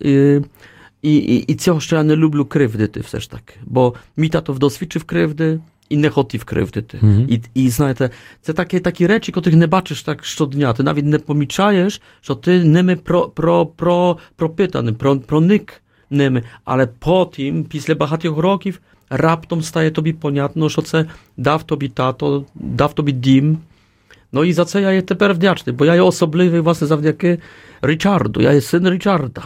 І, 1.02 1.16
і, 1.16 1.37
і 1.37 1.54
цього, 1.54 1.80
що 1.80 1.96
я 1.96 2.02
не 2.02 2.16
люблю 2.16 2.44
кривдити 2.44 3.00
все 3.00 3.20
ж 3.20 3.30
таки. 3.30 3.54
Бо 3.64 3.94
мій 4.16 4.28
тато 4.28 4.52
досвідчив 4.52 5.04
кривди 5.04 5.61
і 5.88 5.96
не 5.96 6.11
хотів 6.11 6.44
кривдити. 6.44 6.98
Mm-hmm. 7.02 7.28
І, 7.28 7.64
і 7.64 7.68
знаєте, 7.70 8.11
це 8.42 8.52
такі, 8.52 8.80
такі 8.80 9.07
речі, 9.07 9.33
яких 9.37 9.54
не 9.54 9.66
бачиш 9.66 10.02
так 10.02 10.24
щодня. 10.24 10.72
Ти 10.72 10.83
навіть 10.83 11.04
не 11.04 11.18
помічаєш, 11.18 12.00
що 12.20 12.35
ти 12.35 12.64
ними 12.64 12.96
про, 12.96 13.28
про, 13.28 13.66
про, 13.66 14.18
пропитаний, 14.37 14.94
про, 14.94 15.18
проник 15.18 15.83
ними. 16.11 16.42
Але 16.64 16.87
потім, 16.87 17.64
після 17.64 17.94
багатьох 17.94 18.38
років, 18.38 18.80
раптом 19.11 19.62
стає 19.62 19.90
тобі 19.90 20.12
понятно, 20.12 20.68
що 20.68 20.83
це 20.83 21.07
дав 21.37 21.62
тобі 21.62 21.88
тато, 21.88 22.44
дав 22.54 22.94
тобі 22.94 23.12
дім, 23.12 23.59
No 24.31 24.43
i 24.43 24.53
za 24.53 24.65
co 24.65 24.79
ja 24.79 24.91
je 24.91 25.01
тепер 25.01 25.33
вдячний, 25.33 25.75
бо 25.75 25.85
я 25.85 25.95
є 25.95 26.01
особливий, 26.01 26.59
власне, 26.59 26.87
завдяки 26.87 27.39
Річарду. 27.81 28.41
Я 28.41 28.51
є 28.51 28.61
син 28.61 28.89
Річарда. 28.89 29.41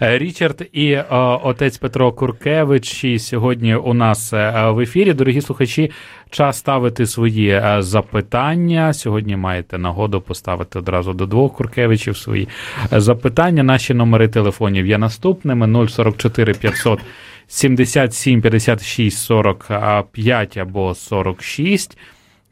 Річард 0.00 0.68
і 0.72 0.96
о, 0.96 1.40
отець 1.44 1.78
Петро 1.78 2.12
Куркевич 2.12 3.04
і 3.04 3.18
сьогодні 3.18 3.74
у 3.74 3.94
нас 3.94 4.32
е, 4.32 4.70
в 4.70 4.80
ефірі. 4.80 5.12
Дорогі 5.12 5.40
слухачі, 5.40 5.90
час 6.30 6.58
ставити 6.58 7.06
свої 7.06 7.48
е, 7.48 7.76
запитання. 7.78 8.92
Сьогодні 8.92 9.36
маєте 9.36 9.78
нагоду 9.78 10.20
поставити 10.20 10.78
одразу 10.78 11.12
до 11.12 11.26
двох 11.26 11.52
Куркевичів 11.52 12.16
свої 12.16 12.48
е, 12.92 13.00
запитання. 13.00 13.62
Наші 13.62 13.94
номери 13.94 14.28
телефонів 14.28 14.86
є 14.86 14.98
наступними: 14.98 15.88
044 15.88 16.54
500 16.54 17.00
77 17.46 18.40
56 18.40 19.18
45 19.18 20.56
або 20.56 20.94
46. 20.94 21.98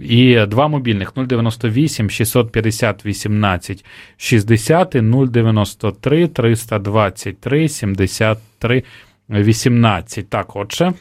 І 0.01 0.47
два 0.47 0.69
мобільних 0.69 1.13
098 1.17 2.11
650 2.11 3.07
18 3.07 3.85
60 4.17 4.97
093 5.31 6.29
323 6.29 7.69
73 7.69 8.83
18. 9.31 10.29
Так, 10.29 10.57
отже. 10.57 10.93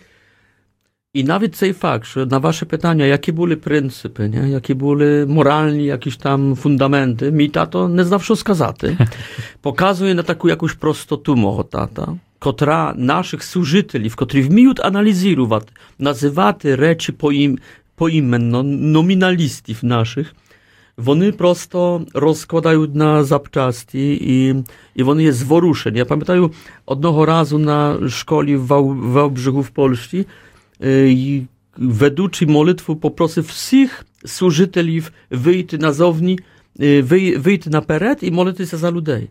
І 1.13 1.23
навіть 1.23 1.55
цей 1.55 1.73
факт, 1.73 2.05
що 2.05 2.25
на 2.25 2.37
ваше 2.37 2.65
питання, 2.65 3.05
які 3.05 3.31
були 3.31 3.55
принципи, 3.55 4.27
не? 4.27 4.49
які 4.49 4.73
були 4.73 5.25
моральні 5.25 5.85
якісь 5.85 6.17
там 6.17 6.55
фундаменти, 6.55 7.31
мій 7.31 7.47
тато 7.47 7.87
не 7.87 8.03
знав, 8.03 8.23
що 8.23 8.35
сказати. 8.35 8.97
Показує 9.61 10.13
на 10.13 10.23
таку 10.23 10.49
якусь 10.49 10.73
простоту 10.73 11.35
мого 11.35 11.63
тата, 11.63 12.17
котра 12.39 12.93
наших 12.97 13.43
служителів, 13.43 14.15
котрі 14.15 14.41
вміють 14.41 14.79
аналізувати, 14.79 15.67
називати 15.99 16.75
речі 16.75 17.11
по 17.11 17.31
їм, 17.31 17.59
poimenno 17.99 18.63
nominalistów 18.63 19.83
naszych, 19.83 20.35
Wony 20.97 21.33
prosto 21.33 22.01
rozkładają 22.13 22.87
na 22.93 23.23
zapczasti 23.23 24.17
i, 24.21 24.53
i 24.95 25.03
one 25.03 25.23
jest 25.23 25.39
zworuszeń. 25.39 25.95
Ja 25.95 26.05
pamiętam 26.05 26.49
odnoho 26.85 27.25
razu 27.25 27.59
na 27.59 27.97
szkoli 28.09 28.57
w 28.57 28.65
Wałbrzychu 29.13 29.63
w 29.63 29.71
Polsce 29.71 30.17
y, 30.17 30.25
i 31.09 31.45
według 31.77 32.31
molitwu 32.47 32.95
poprosy 32.95 33.43
wszystkich 33.43 34.03
służyteli 34.27 35.01
wyjść 35.31 35.79
na 35.79 35.91
zowni, 35.93 36.39
y, 36.81 37.03
wyj, 37.03 37.37
wyjść 37.37 37.65
na 37.65 37.81
peret 37.81 38.23
i 38.23 38.31
modlić 38.31 38.69
się 38.69 38.77
za 38.77 38.89
ludzi. 38.89 39.27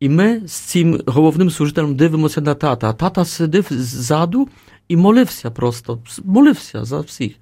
I 0.00 0.08
my 0.10 0.42
z 0.46 0.72
tym 0.72 0.98
głównym 1.14 1.50
służytelem 1.50 1.96
dywimy 1.96 2.28
się 2.28 2.40
na 2.40 2.54
tata. 2.54 2.92
Tata 2.92 3.24
sydyw 3.24 3.70
z 3.70 3.94
zadu 3.94 4.48
i 4.88 4.96
moliw 4.96 5.30
się 5.30 5.50
prosto, 5.50 5.98
moliw 6.24 6.58
się 6.58 6.84
za 6.84 7.02
wszystkich. 7.02 7.40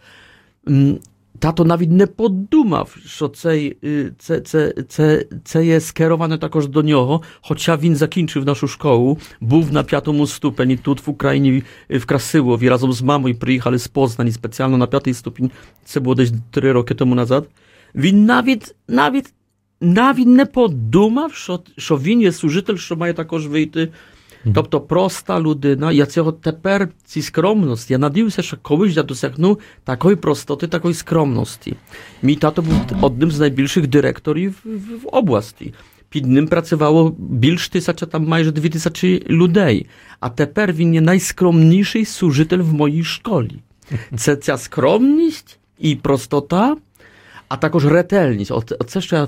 Mm, 0.67 0.99
tato 1.41 1.65
nawet 1.65 1.91
nie 1.91 2.07
podumał, 2.07 2.87
że 3.05 3.31
ce 3.31 3.51
y, 5.57 5.65
jest 5.65 5.87
skierowane 5.87 6.39
także 6.39 6.69
do 6.69 6.83
niego, 6.83 7.21
chociaż 7.43 7.81
win 7.81 7.97
zakończył 7.97 8.45
naszą 8.45 8.67
szkołę, 8.67 9.15
był 9.43 9.65
na 9.73 9.85
piątym 9.85 10.27
stopni 10.27 10.79
tu 10.79 10.95
w 10.95 11.09
Ukrainie, 11.09 11.63
y, 11.91 12.01
w 12.01 12.07
Krasyłowie, 12.07 12.71
razem 12.71 12.93
z 12.93 13.03
mamą 13.03 13.35
przyjechali 13.35 13.79
z 13.79 13.89
Poznań 13.89 14.33
specjalnie 14.33 14.77
na 14.77 14.87
piątej 14.87 15.15
stopień, 15.15 15.51
to 15.93 16.01
było 16.01 16.15
gdzieś 16.15 16.31
trzy 16.51 16.73
roki 16.73 16.95
temu 16.95 17.15
nazad. 17.15 17.45
Win 17.95 18.27
nawet, 18.27 18.75
nawet, 18.89 19.33
nawet 19.81 20.27
nie 20.27 20.47
podumał, 20.47 21.31
że, 21.31 21.59
że 21.77 21.99
win 21.99 22.21
jest 22.21 22.39
służytel, 22.39 22.77
że 22.77 22.97
ma 22.97 23.13
także 23.13 23.49
wyjść 23.49 23.77
y, 23.77 23.89
Тобто 24.54 24.82
проста 24.82 25.40
людина, 25.40 25.92
я 25.92 26.06
цього 26.06 26.32
тепер, 26.32 26.90
ці 27.06 27.22
скромності, 27.22 27.94
я 27.94 27.98
надіюся, 27.98 28.42
що 28.42 28.58
колись 28.62 28.96
я 28.96 29.04
досягну 29.04 29.60
такої 29.84 30.16
простоти, 30.16 30.68
такої 30.68 30.94
скромності. 30.94 31.76
Мій 32.22 32.36
тато 32.36 32.62
був 32.62 32.74
одним 33.02 33.32
з 33.32 33.40
найбільших 33.40 33.88
директорів 33.88 34.56
в 35.04 35.08
області. 35.12 35.74
Під 36.10 36.26
ним 36.26 36.48
працювало 36.48 37.16
більш 37.18 37.70
тисяча, 37.70 38.06
там 38.06 38.28
майже 38.28 38.52
дві 38.52 38.70
тисячі 38.70 39.24
людей. 39.30 39.88
А 40.20 40.30
тепер 40.30 40.74
він 40.74 40.94
є 40.94 41.02
найскромніший 41.02 42.06
служитель 42.06 42.58
в 42.58 42.74
моїй 42.74 43.04
школі. 43.04 43.60
Це 44.18 44.36
ця 44.36 44.58
скромність 44.58 45.60
і 45.80 45.96
простота, 45.96 46.78
а 47.52 47.58
також 47.58 47.86
ретельність. 47.86 48.52
Оце 48.52 49.02
що 49.02 49.16
я, 49.16 49.28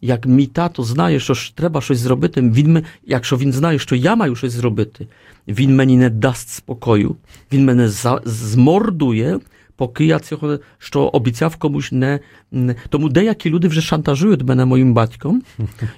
як 0.00 0.26
мій 0.26 0.46
тато 0.46 0.82
знає, 0.82 1.20
що 1.20 1.34
ж 1.34 1.56
треба 1.56 1.80
щось 1.80 1.98
зробити, 1.98 2.40
він, 2.40 2.84
якщо 3.06 3.36
він 3.36 3.52
знає, 3.52 3.78
що 3.78 3.96
я 3.96 4.16
маю 4.16 4.36
щось 4.36 4.52
зробити, 4.52 5.06
він 5.48 5.76
мені 5.76 5.96
не 5.96 6.10
дасть 6.10 6.48
спокою, 6.48 7.16
він 7.52 7.64
мене 7.64 7.88
за, 7.88 8.20
змордує, 8.24 9.40
поки 9.76 10.04
я 10.04 10.18
цього 10.18 10.58
що 10.78 11.02
обіцяв 11.02 11.56
комусь 11.56 11.92
не, 11.92 12.20
не. 12.52 12.74
Тому 12.88 13.08
деякі 13.08 13.50
люди 13.50 13.68
вже 13.68 13.80
шантажують 13.80 14.42
мене 14.42 14.64
моїм 14.64 14.94
батьком 14.94 15.42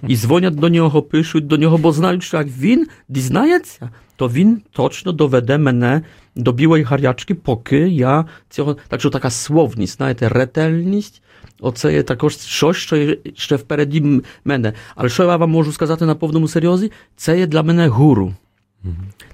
і 0.08 0.16
дзвонять 0.16 0.54
до 0.54 0.68
нього, 0.68 1.02
пишуть 1.02 1.46
до 1.46 1.56
нього, 1.56 1.78
бо 1.78 1.92
знають, 1.92 2.22
що 2.22 2.36
як 2.36 2.46
він 2.46 2.86
дізнається, 3.08 3.90
то 4.16 4.28
він 4.28 4.62
точно 4.72 5.12
доведе 5.12 5.58
мене 5.58 6.02
до 6.34 6.52
білої 6.52 6.84
гарячки, 6.84 7.34
поки 7.34 7.78
я 7.88 8.24
цього. 8.50 8.76
Так 8.88 9.00
що 9.00 9.10
така 9.10 9.30
словність, 9.30 9.96
знаєте, 9.96 10.28
ретельність. 10.28 11.22
Оце 11.60 11.92
є 11.92 12.02
також 12.02 12.36
щось, 12.36 12.76
що 12.76 12.96
є 12.96 13.18
ще 13.34 13.56
впереді 13.56 14.22
мене. 14.44 14.72
Але 14.94 15.08
що 15.08 15.22
я 15.22 15.36
вам 15.36 15.50
можу 15.50 15.72
сказати 15.72 16.06
на 16.06 16.14
повному 16.14 16.48
серйозі? 16.48 16.92
Це 17.16 17.38
є 17.38 17.46
для 17.46 17.62
мене 17.62 17.88
гуру. 17.88 18.34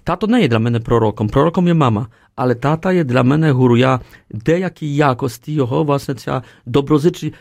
Тато 0.05 0.27
не 0.27 0.43
є 0.43 0.49
для 0.49 0.59
мене 0.59 0.81
пророком, 0.81 1.29
пророком 1.29 1.67
є 1.67 1.75
мама, 1.75 2.07
але 2.37 2.55
тата 2.55 2.93
є 2.93 3.05
для 3.05 3.23
мене 3.23 3.53
гуру. 3.53 3.77
Я 3.77 4.01
деякі 4.31 4.95
якості 4.95 5.53
його, 5.53 5.85
власне, 5.85 6.15
ця 6.15 6.43
доброзичливість, 6.67 7.39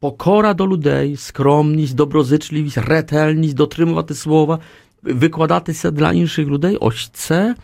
покора 0.00 0.54
до 0.54 0.68
людей, 0.68 1.16
скромність, 1.16 1.94
доброзичливість, 1.94 2.78
ретельність, 2.78 3.54
дотримувати 3.54 4.14
слова, 4.14 4.58
викладатися 5.02 5.90
для 5.90 6.12
інших 6.12 6.48
людей. 6.48 6.76
Ось 6.76 7.10
це 7.12 7.54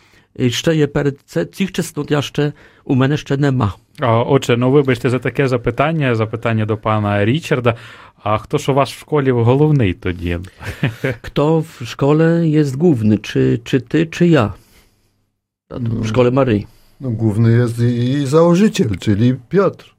ще 0.49 0.77
є 0.77 0.87
перед 0.87 1.19
це 1.27 1.45
цих 1.45 1.73
чеснот 1.73 2.11
я 2.11 2.23
ще 2.23 2.53
у 2.85 2.95
мене 2.95 3.17
ще 3.17 3.37
нема. 3.37 3.75
Отже, 4.01 4.57
ну 4.57 4.71
вибачте 4.71 5.11
за 5.11 5.19
таке 5.19 5.49
запитання, 5.49 6.15
запитання 6.15 6.67
до 6.67 6.77
пана 6.77 7.25
Річарда. 7.25 7.77
А 8.23 8.39
хто 8.39 8.59
ж 8.59 8.73
у 8.73 8.75
вас 8.75 8.91
в 8.91 8.99
школі 8.99 9.31
головний 9.31 9.95
тоді? 9.95 10.39
Хто 11.23 11.61
в 11.61 11.81
школі 11.85 12.51
є 12.51 12.65
główny, 12.65 13.19
czy, 13.19 13.61
czy 13.65 13.81
ty, 13.81 14.07
czy 14.07 14.27
ja? 14.27 14.53
W 15.71 16.07
szkole 16.07 16.31
Maryi. 16.31 16.67
No, 17.01 17.11
główny 17.11 17.53
jest 17.53 17.81
i 17.81 18.27
założyciel, 18.27 18.99
czyli 18.99 19.35
Piotr, 19.49 19.95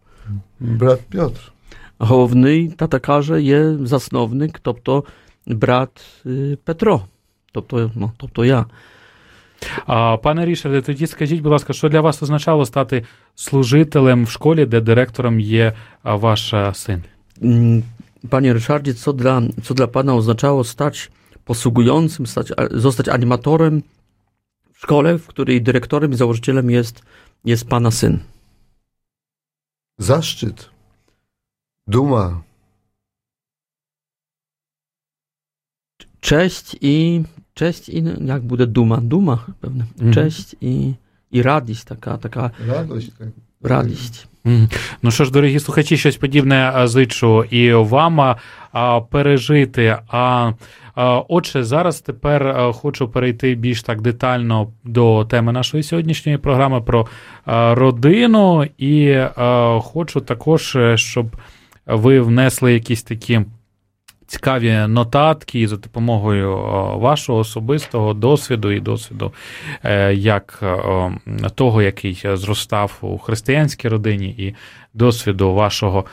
brat 0.59 0.99
Piotr. 1.09 1.51
Головний, 1.99 2.69
тата 2.69 2.99
каже, 2.99 3.41
є 3.41 3.77
засновник, 3.83 4.59
тобто 4.59 5.03
брат 5.47 5.89
Петро, 6.63 7.01
тобто, 7.51 7.91
ну, 7.95 8.11
тобто 8.17 8.45
я. 8.45 8.65
А, 9.85 10.17
Пане 10.17 10.45
Рішарде, 10.45 10.81
тоді 10.81 11.07
скажіть, 11.07 11.41
будь 11.41 11.51
ласка, 11.51 11.73
що 11.73 11.89
для 11.89 12.01
вас 12.01 12.23
означало 12.23 12.65
стати 12.65 13.05
служителем 13.35 14.25
в 14.25 14.31
школі, 14.31 14.65
де 14.65 14.81
директором 14.81 15.39
є 15.39 15.73
ваш 16.03 16.53
син? 16.73 17.03
Panie 18.29 18.53
Ryszardzie, 18.53 18.93
co 18.93 19.13
dla, 19.13 19.41
co 19.63 19.73
dla 19.73 19.87
Pana 19.87 20.15
oznaczało 20.15 20.63
stać 20.63 21.11
posługującym, 21.45 22.27
stać, 22.27 22.53
zostać 22.71 23.07
animatorem 23.09 23.83
w 24.73 24.79
szkole, 24.81 25.17
w 25.17 25.27
której 25.27 25.61
dyrektorem 25.61 26.11
i 26.11 26.15
założycielem 26.15 26.69
jest, 26.69 27.01
jest 27.45 27.67
Pana 27.67 27.91
syn? 27.91 28.19
Zaszczyt, 29.97 30.69
duma. 31.87 32.41
Cześć 36.19 36.75
i 36.81 37.23
cześć 37.53 37.89
i 37.89 38.03
jak 38.25 38.41
będzie 38.41 38.67
duma, 38.67 38.97
duma 39.01 39.45
pewnie. 39.61 39.85
Cześć 40.13 40.55
i, 40.61 40.93
i 41.34 41.42
radość, 41.42 41.84
taka, 41.84 42.16
taka 42.16 42.50
radość. 42.68 43.10
Tak. 43.18 43.28
Радість. 43.62 44.26
Ну 45.02 45.10
що 45.10 45.24
ж, 45.24 45.32
дорогі 45.32 45.60
слухачі, 45.60 45.96
щось 45.96 46.16
подібне 46.16 46.72
зичу 46.84 47.44
і 47.44 47.72
вам 47.72 48.36
пережити. 49.10 49.96
А 50.08 50.52
отже, 51.28 51.64
зараз 51.64 52.00
тепер 52.00 52.72
хочу 52.72 53.08
перейти 53.08 53.54
більш 53.54 53.82
так 53.82 54.00
детально 54.00 54.72
до 54.84 55.24
теми 55.24 55.52
нашої 55.52 55.82
сьогоднішньої 55.82 56.38
програми 56.38 56.80
про 56.80 57.06
родину, 57.74 58.66
і 58.78 59.18
хочу 59.80 60.20
також, 60.20 60.78
щоб 60.94 61.36
ви 61.86 62.20
внесли 62.20 62.72
якісь 62.72 63.02
такі 63.02 63.40
цікаві 64.34 64.86
нотатки 64.88 65.68
за 65.68 65.76
допомогою 65.76 66.58
вашого 66.98 67.38
особистого 67.38 68.14
досвіду 68.14 68.70
і 68.70 68.80
досвіду 68.80 69.32
е, 69.84 70.14
як 70.14 70.62
того, 71.54 71.82
який 71.82 72.22
зростав 72.24 72.98
у 73.00 73.18
християнській 73.18 73.88
родині, 73.88 74.28
і 74.28 74.54
досвіду 74.94 75.54
вашого, 75.54 76.04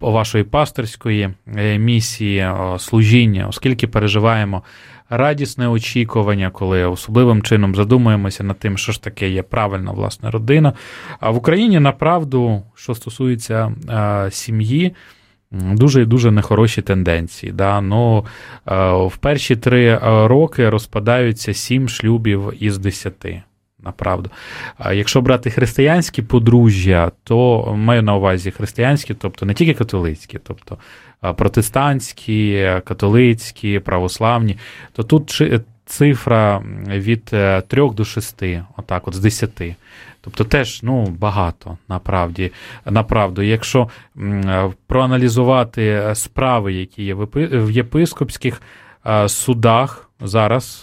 вашої 0.00 0.44
пасторської 0.44 1.30
е, 1.56 1.78
місії 1.78 2.50
служіння, 2.78 3.46
оскільки 3.48 3.86
переживаємо. 3.86 4.62
Радісне 5.10 5.68
очікування, 5.68 6.50
коли 6.50 6.84
особливим 6.84 7.42
чином 7.42 7.74
задумуємося 7.74 8.44
над 8.44 8.58
тим, 8.58 8.78
що 8.78 8.92
ж 8.92 9.02
таке 9.02 9.28
є 9.28 9.42
правильна 9.42 9.90
власна 9.90 10.30
родина. 10.30 10.72
А 11.20 11.30
в 11.30 11.36
Україні 11.36 11.80
направду, 11.80 12.62
що 12.74 12.94
стосується 12.94 13.72
сім'ї, 14.30 14.94
Дуже 15.52 16.02
і 16.02 16.04
дуже 16.04 16.30
нехороші 16.30 16.82
тенденції. 16.82 17.52
Да? 17.52 17.80
Ну, 17.80 18.24
В 19.06 19.16
перші 19.20 19.56
три 19.56 19.98
роки 20.02 20.70
розпадаються 20.70 21.54
сім 21.54 21.88
шлюбів 21.88 22.52
із 22.60 22.78
десяти. 22.78 23.42
Направду. 23.84 24.30
Якщо 24.92 25.20
брати 25.20 25.50
християнські 25.50 26.22
подружжя, 26.22 27.10
то 27.24 27.66
маю 27.76 28.02
на 28.02 28.16
увазі 28.16 28.50
християнські, 28.50 29.14
тобто 29.14 29.46
не 29.46 29.54
тільки 29.54 29.74
католицькі, 29.74 30.38
тобто 30.44 30.78
протестантські, 31.36 32.70
католицькі, 32.84 33.78
православні, 33.78 34.58
то 34.92 35.02
тут 35.02 35.42
цифра 35.86 36.62
від 36.88 37.24
3 37.24 37.90
до 37.94 38.04
6, 38.04 38.42
отак, 38.76 39.08
от 39.08 39.14
з 39.14 39.18
10. 39.18 39.62
Тобто 40.24 40.44
теж 40.44 40.82
ну, 40.82 41.06
багато 41.06 41.78
направді. 41.88 42.52
направду. 42.84 43.42
Якщо 43.42 43.88
проаналізувати 44.86 46.10
справи, 46.14 46.72
які 46.72 47.04
є 47.04 47.14
в 47.14 47.70
єпископських 47.70 48.62
судах 49.26 50.10
зараз, 50.20 50.82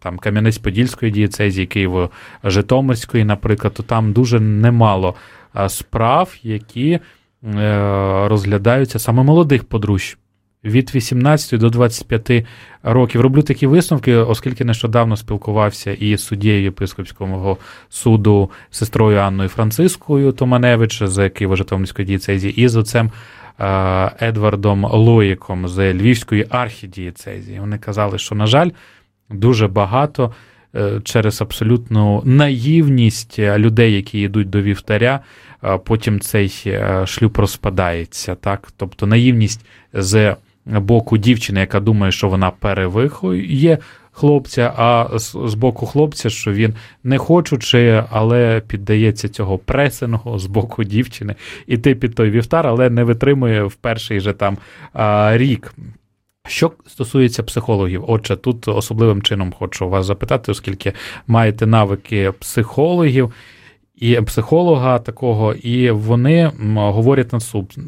там 0.00 0.18
Кам'янець-Подільської 0.18 1.10
дієцезії, 1.10 1.66
Києво-Житомирської, 1.66 3.24
наприклад, 3.24 3.74
то 3.74 3.82
там 3.82 4.12
дуже 4.12 4.40
немало 4.40 5.14
справ, 5.68 6.34
які 6.42 6.90
е, 6.92 7.00
розглядаються 8.28 8.98
саме 8.98 9.22
молодих 9.22 9.64
подружжя 9.64 10.16
від 10.64 10.94
18 10.94 11.60
до 11.60 11.70
25 11.70 12.46
років. 12.82 13.20
Роблю 13.20 13.42
такі 13.42 13.66
висновки, 13.66 14.14
оскільки 14.14 14.64
нещодавно 14.64 15.16
спілкувався 15.16 15.92
із 15.92 16.24
суддєю 16.24 16.62
єпископського 16.62 17.58
суду 17.88 18.50
сестрою 18.70 19.18
Анною 19.18 19.48
Францискою 19.48 20.32
Томаневич 20.32 21.02
з 21.02 21.18
Києво-Житомирської 21.18 22.04
дієцезії 22.04 22.60
і 22.62 22.68
з 22.68 22.76
отцем 22.76 23.10
Едвардом 24.20 24.84
Лоїком 24.84 25.68
з 25.68 25.92
Львівської 25.94 26.46
архідієцезії. 26.50 27.60
Вони 27.60 27.78
казали, 27.78 28.18
що, 28.18 28.34
на 28.34 28.46
жаль, 28.46 28.70
дуже 29.30 29.68
багато. 29.68 30.32
Е, 30.76 31.00
через 31.04 31.42
абсолютну 31.42 32.22
наївність 32.24 33.38
людей, 33.38 33.94
які 33.94 34.20
йдуть 34.20 34.50
до 34.50 34.62
вівтаря, 34.62 35.20
потім 35.84 36.20
цей 36.20 36.62
е, 36.66 37.06
шлюб 37.06 37.38
розпадається. 37.38 38.34
Так? 38.34 38.68
Тобто 38.76 39.06
наївність 39.06 39.66
з 39.92 40.36
боку 40.68 41.18
дівчини, 41.18 41.60
яка 41.60 41.80
думає, 41.80 42.12
що 42.12 42.28
вона 42.28 42.50
перевихує 42.50 43.78
хлопця, 44.12 44.72
а 44.76 45.18
з 45.18 45.54
боку 45.54 45.86
хлопця, 45.86 46.30
що 46.30 46.52
він 46.52 46.74
не 47.04 47.18
хочучи, 47.18 48.04
але 48.10 48.62
піддається 48.68 49.28
цього 49.28 49.58
пресингу 49.58 50.38
з 50.38 50.46
боку 50.46 50.84
дівчини, 50.84 51.34
іти 51.66 51.94
під 51.94 52.14
той 52.14 52.30
вівтар, 52.30 52.66
але 52.66 52.90
не 52.90 53.04
витримує 53.04 53.62
в 53.62 53.74
перший 53.74 54.20
же 54.20 54.32
там 54.32 54.58
рік. 55.36 55.74
Що 56.48 56.72
стосується 56.86 57.42
психологів, 57.42 58.04
отже, 58.08 58.36
тут 58.36 58.68
особливим 58.68 59.22
чином 59.22 59.52
хочу 59.58 59.88
вас 59.88 60.06
запитати, 60.06 60.52
оскільки 60.52 60.92
маєте 61.26 61.66
навики 61.66 62.32
психологів. 62.38 63.32
І 64.00 64.20
психолога 64.20 64.98
такого, 64.98 65.54
і 65.54 65.90
вони 65.90 66.52
говорять 66.76 67.32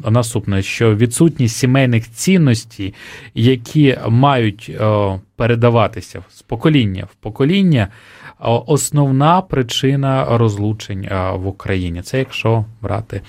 наступне, 0.09 0.61
що 0.61 0.95
відсутність 0.95 1.57
сімейних 1.57 2.11
цінностей, 2.11 2.93
які 3.35 3.97
мають 4.09 4.71
передаватися 5.35 6.23
з 6.29 6.41
покоління 6.41 7.07
в 7.11 7.15
покоління, 7.15 7.87
основна 8.65 9.41
причина 9.41 10.37
розлучень 10.37 11.09
в 11.33 11.47
Україні. 11.47 12.01
Це 12.01 12.19
якщо 12.19 12.65
брати 12.81 13.21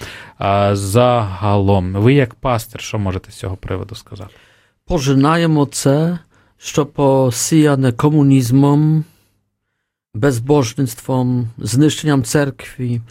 загалом. 0.73 1.93
Ви, 1.93 2.15
як 2.15 2.35
пастир, 2.35 2.81
що 2.81 2.99
можете 2.99 3.33
з 3.33 3.35
цього 3.35 3.57
приводу 3.57 3.95
сказати? 3.95 4.35
Пожинаємо 4.87 5.67
це, 5.67 6.19
що 6.59 6.87
посіяне 6.87 7.93
комунізмом 7.93 9.05
безбожництвом, 10.14 11.50
знищенням 11.58 12.24
церкви. 12.24 13.02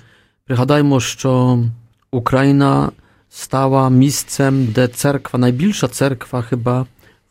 Пригадаймо, 0.44 1.00
що 1.00 1.62
Україна 2.10 2.90
стала 3.28 3.90
місцем, 3.90 4.66
де 4.66 4.88
церква, 4.88 5.38
найбільша 5.38 5.88
церква 5.88 6.44
chyba 6.50 6.82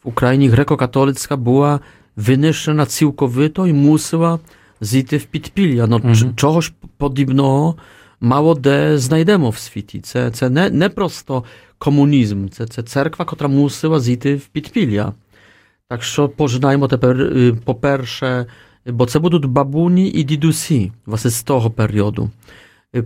в 0.03 0.07
Україні 0.09 0.49
греко-католицька 0.49 1.37
була 1.37 1.79
винищена 2.15 2.85
цілковито 2.85 3.67
і 3.67 3.73
мусила 3.73 4.39
зійти 4.81 5.17
в 5.17 5.23
підпілля. 5.23 5.87
Ну, 5.87 5.97
mm-hmm. 5.97 6.35
Чогось 6.35 6.73
подібного 6.97 7.75
мало 8.19 8.55
де 8.55 8.97
знайдемо 8.97 9.49
в 9.49 9.57
світі. 9.57 9.99
Це 9.99 10.31
це 10.31 10.49
не 10.49 10.69
не 10.69 10.89
просто 10.89 11.43
комунізм, 11.77 12.47
це 12.49 12.67
це 12.67 12.83
церква, 12.83 13.25
котра 13.25 13.47
мусила 13.47 13.99
зійти 13.99 14.35
в 14.35 14.45
підпілля. 14.47 15.13
Так 15.89 16.03
що 16.03 16.29
пожинаємо 16.29 16.87
тепер, 16.87 17.31
по-перше, 17.65 18.45
bo 18.85 19.05
це 19.05 19.19
будуть 19.19 19.45
бабуні 19.45 20.07
і 20.09 20.23
дідусі 20.23 20.91
власне 21.05 21.31
з 21.31 21.43
того 21.43 21.69
періоду. 21.69 22.29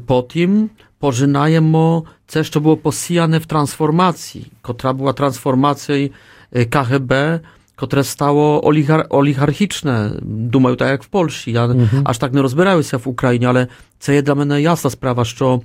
Потім 0.06 0.70
пожинаємо 1.00 2.04
це, 2.28 2.44
що 2.44 2.60
було 2.60 2.78
посіяне 2.78 3.38
в 3.38 3.46
трансформації, 3.46 4.52
котра 4.62 4.94
була 4.94 5.14
трансформацією 5.14 6.10
KGB, 6.52 7.40
które 7.80 8.04
stało 8.04 8.62
oligar 8.66 9.08
oligarchiczne. 9.10 10.12
Думаю, 10.22 10.76
tak 10.76 10.90
jak 10.90 11.04
w 11.04 11.10
Polsce. 11.10 11.52
Ja 11.52 11.64
mhm. 11.64 12.04
aż 12.06 12.18
tak 12.18 12.34
nie 12.34 12.42
rozbierałem 12.42 12.84
się 12.84 13.00
w 13.00 13.08
Ukrainie, 13.08 13.50
ale 13.50 13.68
co 14.00 14.12
jest 14.12 14.26
dla 14.26 14.36
mnie 14.36 14.62
jasna 14.62 14.90
sprawa, 14.90 15.24
że, 15.24 15.60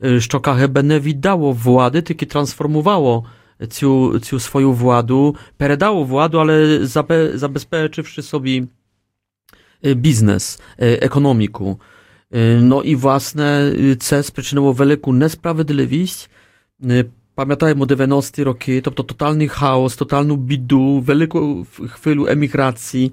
że 0.00 0.40
KGB 0.40 0.82
nie 0.82 1.00
widało 1.00 1.54
władzy, 1.54 2.02
tylko 2.02 2.26
transformowało 2.26 3.24
цю, 3.70 4.18
цю 4.20 4.40
свою 4.40 4.72
владу, 4.72 5.36
передало 5.56 6.04
владу, 6.04 6.40
але 6.40 6.86
забезпечивши 7.34 8.22
собі 8.22 8.66
бізнес, 9.84 10.60
економіку. 10.78 11.80
No 12.32 12.82
i 12.82 12.96
własne 12.96 13.96
це 13.96 14.22
спричинило 14.22 14.72
велику 14.72 15.12
несправедливість. 15.12 16.30
Пам'ятаємо 17.34 17.84
90-ті 17.84 18.42
роки, 18.42 18.80
тобто 18.80 19.02
тотальний 19.02 19.48
хаос, 19.48 19.96
тотальну 19.96 20.36
біду, 20.36 21.00
велику 21.00 21.66
хвилю 21.88 22.26
еміграції, 22.26 23.12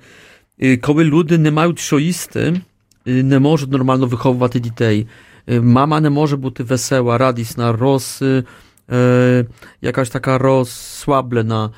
коли 0.82 1.04
люди 1.04 1.38
не 1.38 1.52
мають 1.52 1.80
що 1.80 2.00
їсти, 2.00 2.62
не 3.06 3.40
можуть 3.40 3.72
нормально 3.72 4.06
виховувати 4.06 4.60
дітей. 4.60 5.08
Мама 5.48 6.00
не 6.00 6.10
може 6.10 6.38
бути 6.38 6.64
весела, 6.64 7.18
радісна, 7.18 7.72
роз, 7.74 8.24
е, 8.92 9.46
якась 9.82 10.10
така 10.10 10.38
розслаблена. 10.38 11.74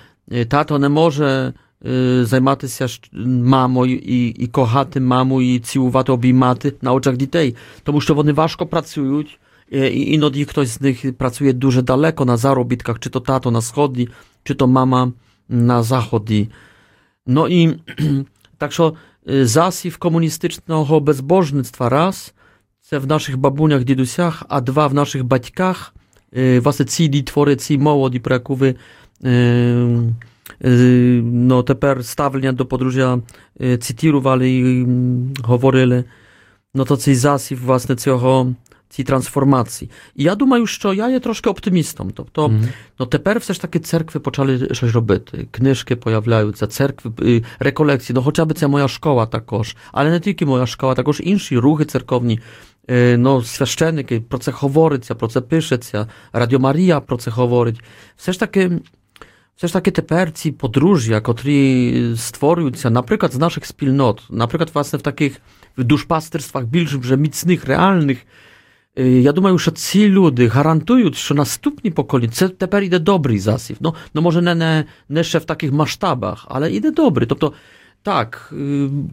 Тато 0.50 0.80
не 0.80 0.90
може 0.90 1.54
Y, 1.87 2.27
zajmaty 2.27 2.67
mamo 3.27 3.85
i, 3.85 4.35
i 4.39 4.49
kochaty 4.49 5.01
mamu 5.01 5.41
i 5.41 5.61
ciłowaty 5.61 6.13
obimaty 6.13 6.73
na 6.83 6.93
oczach 6.93 7.17
dzieci. 7.17 7.55
To 7.85 7.93
muszą 7.93 8.19
one 8.19 8.33
ważko 8.33 8.67
pracują 8.67 9.23
y, 9.73 9.91
i 9.91 10.15
inodni 10.15 10.47
ktoś 10.47 10.69
z 10.69 10.81
nich 10.81 11.05
pracuje 11.19 11.55
dużo 11.55 11.83
daleko 11.83 12.25
na 12.25 12.37
zarobitkach, 12.37 12.99
czy 12.99 13.11
to 13.11 13.21
tato 13.21 13.51
na 13.51 13.61
wschodni, 13.61 14.09
czy 14.45 14.55
to 14.55 14.67
mama 14.67 15.11
na 15.49 15.83
zachodni. 15.83 16.49
No 17.27 17.49
i 17.49 17.79
tak 18.59 18.73
że 18.73 18.93
y, 19.31 19.47
zasiw 19.47 19.99
komunistycznego 19.99 21.01
bezbożnictwa 21.01 21.89
raz, 21.89 22.35
це 22.81 23.01
w 23.01 23.07
naszych 23.07 23.37
babuniach, 23.37 23.85
dzidusiach, 23.85 24.45
a 24.49 24.61
dwa 24.61 24.89
w 24.89 24.95
naszych 24.95 25.25
baćkach, 25.25 25.95
właśnie 26.61 26.85
ci 26.85 27.25
twory, 27.25 27.57
ci 27.57 27.79
młodzi, 27.79 28.21
prakuwy, 28.21 28.75
yy, 29.23 29.31
ви 30.64 31.22
no 31.22 31.64
тепер 31.64 32.06
ставлення 32.06 32.52
до 32.52 32.66
подружжя 32.66 33.20
цитірували 33.80 34.50
і 34.50 34.88
говорили, 35.44 36.04
no 36.76 36.86
to 36.88 36.98
цей 36.98 37.16
засів, 37.16 37.66
власне, 37.66 37.96
цього 37.96 38.54
цій 38.90 39.04
трансформації. 39.04 39.92
І 40.16 40.24
я 40.24 40.36
думаю, 40.36 40.68
що 40.68 40.94
я 40.94 41.10
є 41.10 41.20
трошки 41.20 41.50
оптимістом. 41.50 42.12
Тобто, 42.12 42.48
mm-hmm. 42.48 42.68
ну 43.00 43.06
тепер 43.06 43.40
все 43.40 43.54
ж 43.54 43.62
таки 43.62 43.80
церкви 43.80 44.20
почали 44.20 44.68
щось 44.72 44.92
робити. 44.92 45.48
Книжки 45.52 45.96
появляються, 45.96 46.68
церкви, 46.68 47.44
реколекції. 47.60 48.16
Ну, 48.16 48.24
хоча 48.24 48.46
б 48.46 48.54
це 48.54 48.68
моя 48.68 48.88
школа 48.88 49.26
також, 49.26 49.76
але 49.92 50.10
не 50.10 50.20
тільки 50.20 50.46
моя 50.46 50.66
школа, 50.66 50.96
також 50.96 51.22
інші 51.24 51.58
рухи 51.58 51.86
церковні. 51.86 52.40
No, 53.18 53.44
священники, 53.44 54.22
про 54.22 54.38
це 54.38 54.52
говориться, 54.52 55.16
про 55.16 55.28
це 55.28 55.42
пишеться, 55.42 56.08
Радіо 56.34 56.60
Марія 56.60 57.00
про 57.00 57.18
це 57.18 57.32
говорить. 57.32 57.82
Все 58.18 58.32
ж 58.32 58.40
таки, 58.40 58.72
все 59.56 59.68
ж 59.68 59.74
таки 59.74 59.92
тепер 59.92 60.32
ці 60.32 60.52
подружжя, 60.52 61.22
котрі 61.22 62.16
створюються, 62.16 62.90
наприклад, 62.90 63.34
з 63.34 63.38
наших 63.38 63.66
спільнот, 63.66 64.24
наприклад, 64.30 64.72
власне, 64.74 65.00
в 65.00 65.02
таких 65.02 65.42
душпастерствах 65.78 66.66
більш 66.66 66.94
вже 66.94 67.18
міцних, 67.18 67.66
реальних, 67.66 68.18
я 68.96 69.32
думаю, 69.32 69.58
що 69.58 69.72
ці 69.72 70.10
люди 70.10 70.48
гарантують, 70.48 71.16
що 71.16 71.36
наступні 71.36 71.92
покоління, 71.92 72.32
це 72.34 72.50
тепер 72.50 72.84
іде 72.84 73.00
добрий 73.00 73.40
засіб. 73.40 73.78
Ну, 73.80 73.96
ну 74.14 74.22
може, 74.22 74.42
не, 74.42 74.56
не, 74.56 74.86
не 75.10 75.24
ще 75.24 75.38
в 75.38 75.46
таких 75.46 75.72
масштабах, 75.72 76.46
але 76.50 76.72
іде 76.72 76.92
добрий. 76.92 77.28
Тобто, 77.28 77.54
так, 78.04 78.54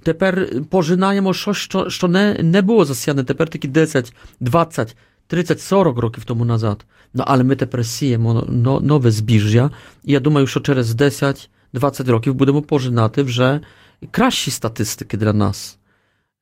тепер 0.03 0.49
пожинаємо 0.71 1.35
щось, 1.35 1.57
що, 1.57 1.91
що 1.91 2.09
не, 2.09 2.39
не 2.43 2.63
було 2.63 2.85
засіяне 2.85 3.25
тепер 3.25 3.49
тільки 3.49 3.69
10, 3.69 4.15
20, 4.41 4.97
30, 5.32 5.62
40 5.62 5.98
років 5.98 6.24
тому 6.26 6.46
назад. 6.46 6.86
No 7.16 7.24
ale 7.26 7.44
my 7.44 7.56
tепер 7.56 7.86
сіємо 7.86 8.34
no, 8.34 8.82
нове 8.82 9.12
збіжжя, 9.12 9.72
і 10.04 10.12
я 10.12 10.20
думаю, 10.20 10.48
що 10.48 10.60
через 10.60 10.96
10-20 10.96 11.48
років 12.12 12.34
будемо 12.34 12.62
пожинати 12.62 13.24
вже 13.24 13.60
кращі 14.12 14.52
статистики 14.52 15.18
для 15.18 15.34
нас. 15.34 15.78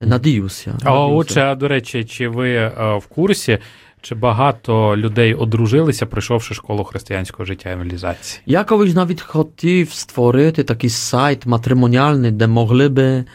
Надіюся. 0.02 0.78
А 0.84 1.06
отже, 1.06 1.56
до 1.56 1.68
речі, 1.68 2.04
чи 2.04 2.28
ви 2.28 2.68
в 2.78 3.08
курсі, 3.10 3.58
чи 4.02 4.16
багато 4.16 4.98
людей 4.98 5.34
одружилися, 5.34 6.06
пройшовши 6.06 6.54
школу 6.54 6.84
християнського 6.84 7.46
життя 7.46 7.72
і 7.72 7.76
цивілізації? 7.76 8.42
Я 8.46 8.64
колись 8.64 8.96
навіть 8.96 9.22
хотів 9.22 9.92
створити 9.92 10.64
такий 10.64 10.90
сайт 10.90 11.46
матримоніальний, 11.46 12.32
де 12.32 12.48
могли 12.48 12.90
би 12.90 13.04
е, 13.04 13.26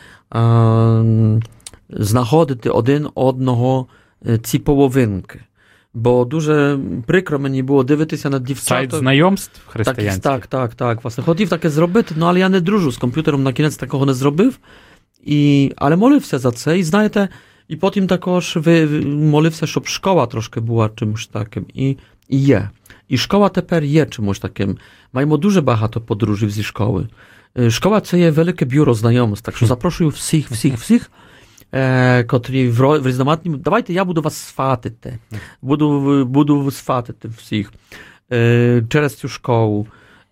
знаходити 1.89 2.71
один 2.71 3.09
одного 3.15 3.87
ці 4.43 4.60
половинки. 4.60 5.39
Бо 5.93 6.26
дуже 6.26 6.80
прикро 7.06 7.39
мені 7.39 7.64
було 7.64 7.84
дивитися 7.84 8.30
на 8.30 8.39
дівчат. 8.39 8.68
Сайт 8.68 8.93
знайомств 8.93 9.62
християнських? 9.68 10.24
Так, 10.24 10.47
так, 10.47 10.70
так, 10.70 10.76
так. 10.76 11.04
Власне, 11.04 11.24
хотів 11.24 11.50
таке 11.50 11.70
зробити, 11.70 12.16
ну 12.18 12.26
але 12.26 12.39
я 12.39 12.50
не 12.50 12.60
дружу 12.60 12.91
з 12.91 12.97
комп'ютером, 12.97 13.43
на 13.43 13.54
кінець 13.54 13.78
такого 13.78 14.06
не 14.06 14.14
зробив. 14.14 14.60
І, 15.24 15.74
Але 15.76 15.95
молився 15.95 16.39
за 16.39 16.52
це. 16.52 16.80
І 16.80 16.84
знаєте, 16.84 17.30
і 17.68 17.76
потім 17.76 18.08
також 18.08 18.56
ви, 18.56 18.86
молився, 19.06 19.68
щоб 19.68 19.88
школа 19.88 20.26
трошки 20.26 20.60
була 20.60 20.89
чимось 20.95 21.28
таким. 21.28 21.66
І, 21.74 21.97
і 22.28 22.39
є. 22.39 22.70
І 23.08 23.18
школа 23.18 23.50
тепер 23.50 23.84
є 23.84 24.06
чимось 24.06 24.39
таким. 24.39 24.78
Маємо 25.14 25.38
дуже 25.38 25.62
багато 25.62 26.02
подружів 26.02 26.50
зі 26.50 26.64
школи. 26.64 27.08
Школа 27.70 28.02
це 28.02 28.20
є 28.20 28.32
велике 28.32 28.66
бюро 28.66 28.93
знайомств, 28.93 29.45
так 29.45 29.58
що 29.58 29.66
запрошую 29.66 30.10
всіх, 30.10 30.52
всіх, 30.52 30.78
всіх, 30.78 31.12
е, 31.72 32.24
котрі 32.24 32.70
в, 32.70 33.00
в 33.00 33.08
різноманітному. 33.08 33.58
Давайте 33.58 33.93
я 33.93 34.06
буду 34.06 34.22
вас 34.22 34.36
сфатити. 34.36 35.20
Буду, 35.62 36.26
буду 36.26 36.72
сфатити 36.72 37.28
всіх 37.28 37.74
е, 38.32 38.84
через 38.89 39.16
цю 39.16 39.28
школу. 39.28 39.88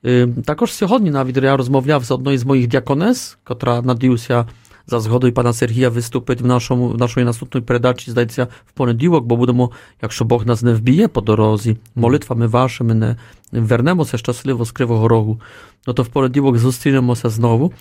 Е, 0.06 0.28
також 0.46 0.74
сьогодні 0.74 1.12
навіть 1.12 1.38
я 1.38 1.58
розмовляв 1.58 2.04
з 2.04 2.12
одною 2.12 2.38
з 2.38 2.44
моїх 2.44 2.68
діаконес, 2.68 3.38
котра 3.44 3.82
надіюся 3.82 4.48
за 4.88 5.00
згодою 5.00 5.34
пана 5.34 5.54
Сергія 5.54 5.90
виступить 5.90 6.42
в 6.42 6.46
нашому 6.46 6.88
в 6.88 6.98
нашої 6.98 7.26
наступної 7.26 7.66
передачі, 7.66 8.12
здається, 8.12 8.48
в 8.66 8.72
понеділок, 8.72 9.26
бо 9.26 9.36
будемо, 9.36 9.72
якщо 10.02 10.26
Бог 10.26 10.46
нас 10.46 10.62
не 10.62 10.74
вб'є 10.74 11.08
по 11.08 11.22
дорозі, 11.22 11.78
молитвами 11.96 12.48
вашими 12.48 12.94
не 12.94 13.18
вернемося 13.52 14.18
щасливо 14.18 14.66
з 14.66 14.72
Кривого 14.72 15.08
Рогу, 15.08 15.42
no 15.88 15.94
to 15.94 16.04
w 16.04 16.10
poniedziałek 16.10 16.58
зустрінемося 16.58 17.30
знову. 17.30 17.74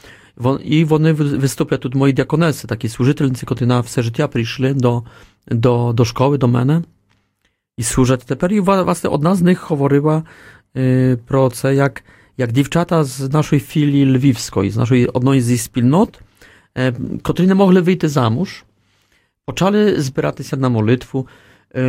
І 0.65 0.85
вони 0.85 1.13
виступлять 1.13 1.81
тут 1.81 1.95
мої 1.95 2.13
діаконеси, 2.13 2.69
такі 2.69 2.89
служительниці, 2.89 3.47
котрі 3.47 3.67
на 3.67 3.81
все 3.81 4.03
життя 4.03 4.29
прийшли 4.29 4.75
до, 4.75 5.05
до, 5.49 5.93
до 5.93 6.05
школи, 6.05 6.39
до 6.39 6.49
мене 6.49 6.83
і 7.77 7.83
служать 7.83 8.25
тепер. 8.27 8.53
І 8.53 8.61
власне 8.61 9.11
одна 9.11 9.35
з 9.35 9.43
них 9.43 9.71
говорила 9.71 10.23
е, 10.77 11.19
про 11.27 11.51
це, 11.51 11.75
як, 11.75 12.05
як 12.37 12.53
дівчата 12.53 13.05
з 13.05 13.33
нашої 13.33 13.61
філії 13.61 14.17
львівської, 14.17 14.71
з 14.71 14.77
нашої 14.77 15.07
одної 15.07 15.41
зі 15.41 15.59
спільнот, 15.59 16.21
котрі 17.23 17.47
не 17.47 17.55
могли 17.55 17.81
вийти 17.81 18.09
замуж, 18.09 18.65
почали 19.45 20.01
збиратися 20.01 20.57
на 20.57 20.69
молитву. 20.69 21.29
Е, 21.75 21.83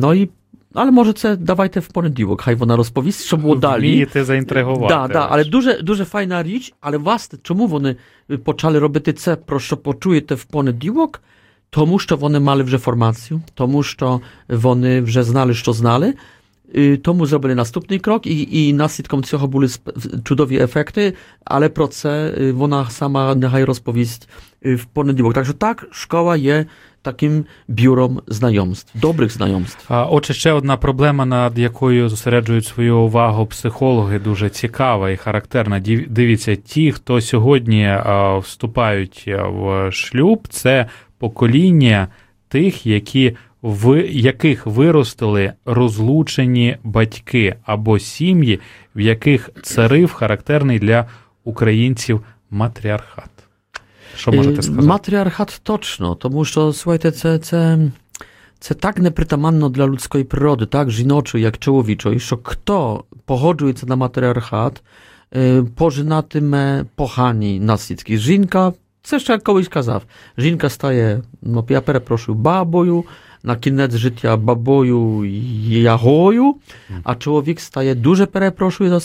ну 0.00 0.14
і, 0.14 0.30
але 0.74 0.90
може 0.90 1.12
це 1.12 1.36
давайте 1.36 1.80
в 1.80 1.86
понеділок, 1.86 2.40
хай 2.40 2.54
вона 2.54 2.76
розповість, 2.76 3.24
що 3.24 3.36
було 3.36 3.56
далі. 3.56 3.88
Вмієте 3.90 4.24
заінтригувати. 4.24 4.94
Да, 4.94 5.08
да, 5.08 5.26
але 5.30 5.44
дуже, 5.44 5.82
дуже 5.82 6.04
файна 6.04 6.42
річ, 6.42 6.74
але 6.80 6.98
власне, 6.98 7.38
чому 7.42 7.66
вони 7.66 7.96
почали 8.44 8.78
робити 8.78 9.12
це, 9.12 9.36
про 9.36 9.60
що 9.60 9.76
почуєте 9.76 10.34
в 10.34 10.44
понеділок? 10.44 11.22
Тому 11.70 11.98
що 11.98 12.16
вони 12.16 12.40
мали 12.40 12.62
вже 12.62 12.78
формацію, 12.78 13.42
тому 13.54 13.82
що 13.82 14.20
вони 14.48 15.00
вже 15.00 15.22
знали, 15.22 15.54
що 15.54 15.72
знали. 15.72 16.14
Тому 17.02 17.26
зробили 17.26 17.54
наступний 17.54 17.98
крок, 17.98 18.26
і 18.26 18.68
і 18.68 18.72
наслідком 18.72 19.24
цього 19.24 19.46
були 19.46 19.68
чудові 20.24 20.56
ефекти, 20.56 21.14
але 21.44 21.68
про 21.68 21.86
це 21.86 22.34
вона 22.52 22.90
сама 22.90 23.34
нехай 23.34 23.64
розповість 23.64 24.28
w 24.62 24.84
poniedziałek. 24.94 25.34
Także 25.34 25.54
tak, 25.54 25.86
szkoła 25.92 26.36
є 26.36 26.66
таким 27.01 27.45
бюром 27.67 28.21
знайомств, 28.27 28.99
добрих 29.01 29.31
знайомств. 29.31 29.85
А 29.87 30.05
отже, 30.05 30.33
ще 30.33 30.51
одна 30.51 30.77
проблема, 30.77 31.25
над 31.25 31.59
якою 31.59 32.09
зосереджують 32.09 32.65
свою 32.65 32.97
увагу 32.97 33.45
психологи, 33.45 34.19
дуже 34.19 34.49
цікава 34.49 35.09
і 35.09 35.17
характерна. 35.17 35.79
Дивіться, 36.09 36.55
ті, 36.55 36.91
хто 36.91 37.21
сьогодні 37.21 37.97
вступають 38.41 39.23
в 39.27 39.91
шлюб, 39.91 40.47
це 40.49 40.85
покоління 41.19 42.07
тих, 42.47 42.85
які 42.85 43.35
в 43.63 44.05
яких 44.09 44.65
виростили 44.65 45.53
розлучені 45.65 46.77
батьки 46.83 47.55
або 47.65 47.99
сім'ї, 47.99 48.59
в 48.95 48.99
яких 48.99 49.49
царив 49.63 50.13
характерний 50.13 50.79
для 50.79 51.07
українців 51.43 52.21
матріархат. 52.49 53.36
Що 54.16 54.32
можете 54.32 54.62
сказати? 54.62 54.86
Матріархат 54.86 55.60
точно, 55.62 56.14
тому 56.14 56.44
що, 56.44 56.72
слухайте, 56.72 57.10
це, 57.10 57.38
це, 57.38 57.78
це 58.58 58.74
так 58.74 58.98
непритаманно 58.98 59.68
для 59.68 59.86
людської 59.86 60.24
природи, 60.24 60.66
так 60.66 60.90
жіночої, 60.90 61.44
як 61.44 61.58
чоловічої, 61.58 62.20
що 62.20 62.38
хто 62.42 63.04
погоджується 63.24 63.86
на 63.86 63.96
матріархат, 63.96 64.82
пожинатиме 65.74 66.84
погані 66.94 67.60
наслідки. 67.60 68.18
Жінка, 68.18 68.72
це 69.02 69.20
ще 69.20 69.38
колись 69.38 69.68
казав, 69.68 70.02
жінка 70.38 70.68
стає, 70.68 71.22
ну, 71.42 71.66
я 71.68 71.80
перепрошую, 71.80 72.38
бабою, 72.38 73.04
на 73.42 73.56
кінець 73.56 73.94
життя 73.94 74.36
бабою 74.36 75.24
ягою, 75.68 76.54
а 77.04 77.14
чоловік 77.14 77.60
стає 77.60 77.94
дуже 77.94 78.26
перепрошую 78.26 78.90
за 78.90 79.00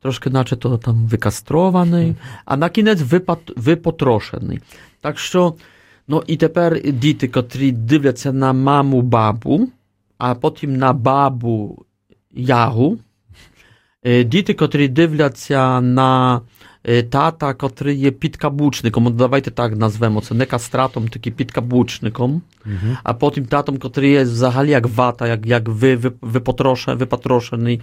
troszkę 0.00 0.30
inaczej 0.30 0.58
to 0.58 0.78
tam 0.78 1.06
wykastrowany, 1.06 2.00
mhm. 2.00 2.26
a 2.46 2.56
na 2.56 2.70
koniec 2.70 3.02
wypat, 3.02 3.40
wypotroszony. 3.56 4.58
Tak 5.00 5.18
że, 5.18 5.52
no 6.08 6.22
i 6.28 6.38
teraz 6.38 6.72
dzieci, 6.92 7.28
które 7.28 7.72
dywią 7.72 8.12
na 8.32 8.52
mamu, 8.52 9.02
babu, 9.02 9.68
a 10.18 10.34
potem 10.34 10.76
na 10.76 10.94
babu, 10.94 11.84
jahu, 12.32 12.96
e, 14.06 14.26
dzieci, 14.26 14.54
które 14.54 14.88
dywią 14.88 15.30
na 15.82 16.40
tata, 17.09 17.53
który 17.53 17.95
jest 17.95 18.19
підкаблучником, 18.19 19.17
давайте 19.17 19.51
так 19.51 19.75
назвемо 19.75 20.21
це, 20.21 20.35
не 20.35 20.45
кастратом, 20.45 21.07
тільки 21.07 21.31
підкаблучником, 21.31 22.41
mhm. 22.65 22.97
а 23.03 23.13
потім 23.13 23.45
татом, 23.45 23.79
який 23.83 24.11
є 24.11 24.23
взагалі 24.23 24.69
як 24.69 24.87
вата, 24.87 25.27
як, 25.27 25.45
як 25.45 25.67
ви, 25.67 25.95
ви, 25.95 26.11
випотроше, 26.21 26.93
випотрошений, 26.93 27.81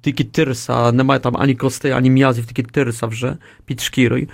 тільки 0.00 0.24
тирса, 0.24 0.92
немає 0.92 1.20
там 1.20 1.36
ані 1.36 1.54
костей, 1.54 1.92
ані 1.92 2.10
м'язів, 2.10 2.46
тільки 2.46 2.62
тирса 2.62 3.06
вже 3.06 3.36
під 3.64 3.80
шкірою, 3.80 4.28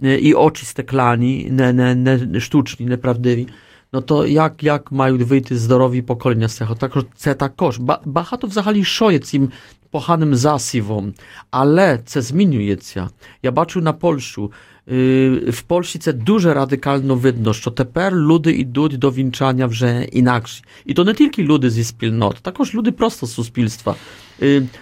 і 0.00 0.34
очі 0.34 0.66
стеклані, 0.66 1.48
не, 1.50 1.72
не, 1.72 1.94
не 1.94 2.40
штучні, 2.40 2.86
неправдиві. 2.86 3.48
No 3.92 4.02
to 4.02 4.26
jak, 4.26 4.62
jak 4.62 4.90
mają 4.90 5.18
wyjść 5.18 5.52
zdrowi 5.52 6.02
pokolenia 6.02 6.48
z 6.48 6.56
tego? 6.56 6.74
Tak, 6.74 6.92
це 7.16 7.34
також. 7.34 7.78
Багато 8.04 8.46
взагалі 8.46 8.84
що 8.84 9.10
є 9.10 9.18
цим 9.18 9.52
pochanym 9.91 10.35
zasywom, 10.35 11.13
ale 11.51 11.99
co 12.05 12.21
zmieniujecie? 12.21 13.07
Ja 13.43 13.51
baczył 13.51 13.81
na 13.81 13.93
Polszu, 13.93 14.49
yy, 14.87 15.51
w 15.51 15.63
Polsce 15.67 16.13
duże 16.13 16.53
radykalno 16.53 17.17
widno, 17.17 17.53
że 17.53 17.71
teper 17.71 18.13
ludy 18.13 18.53
idą 18.53 18.87
do 18.89 19.11
winczania 19.11 19.67
że 19.71 20.05
inaczej. 20.05 20.61
I 20.85 20.93
to 20.93 21.03
nie 21.03 21.15
tylko 21.15 21.41
ludy 21.41 21.71
z 21.71 21.83
wspólnot, 21.83 22.41
także 22.41 22.63
ludy 22.73 22.91
prosto 22.91 23.27
z 23.27 23.31
suspilstwa. 23.31 23.95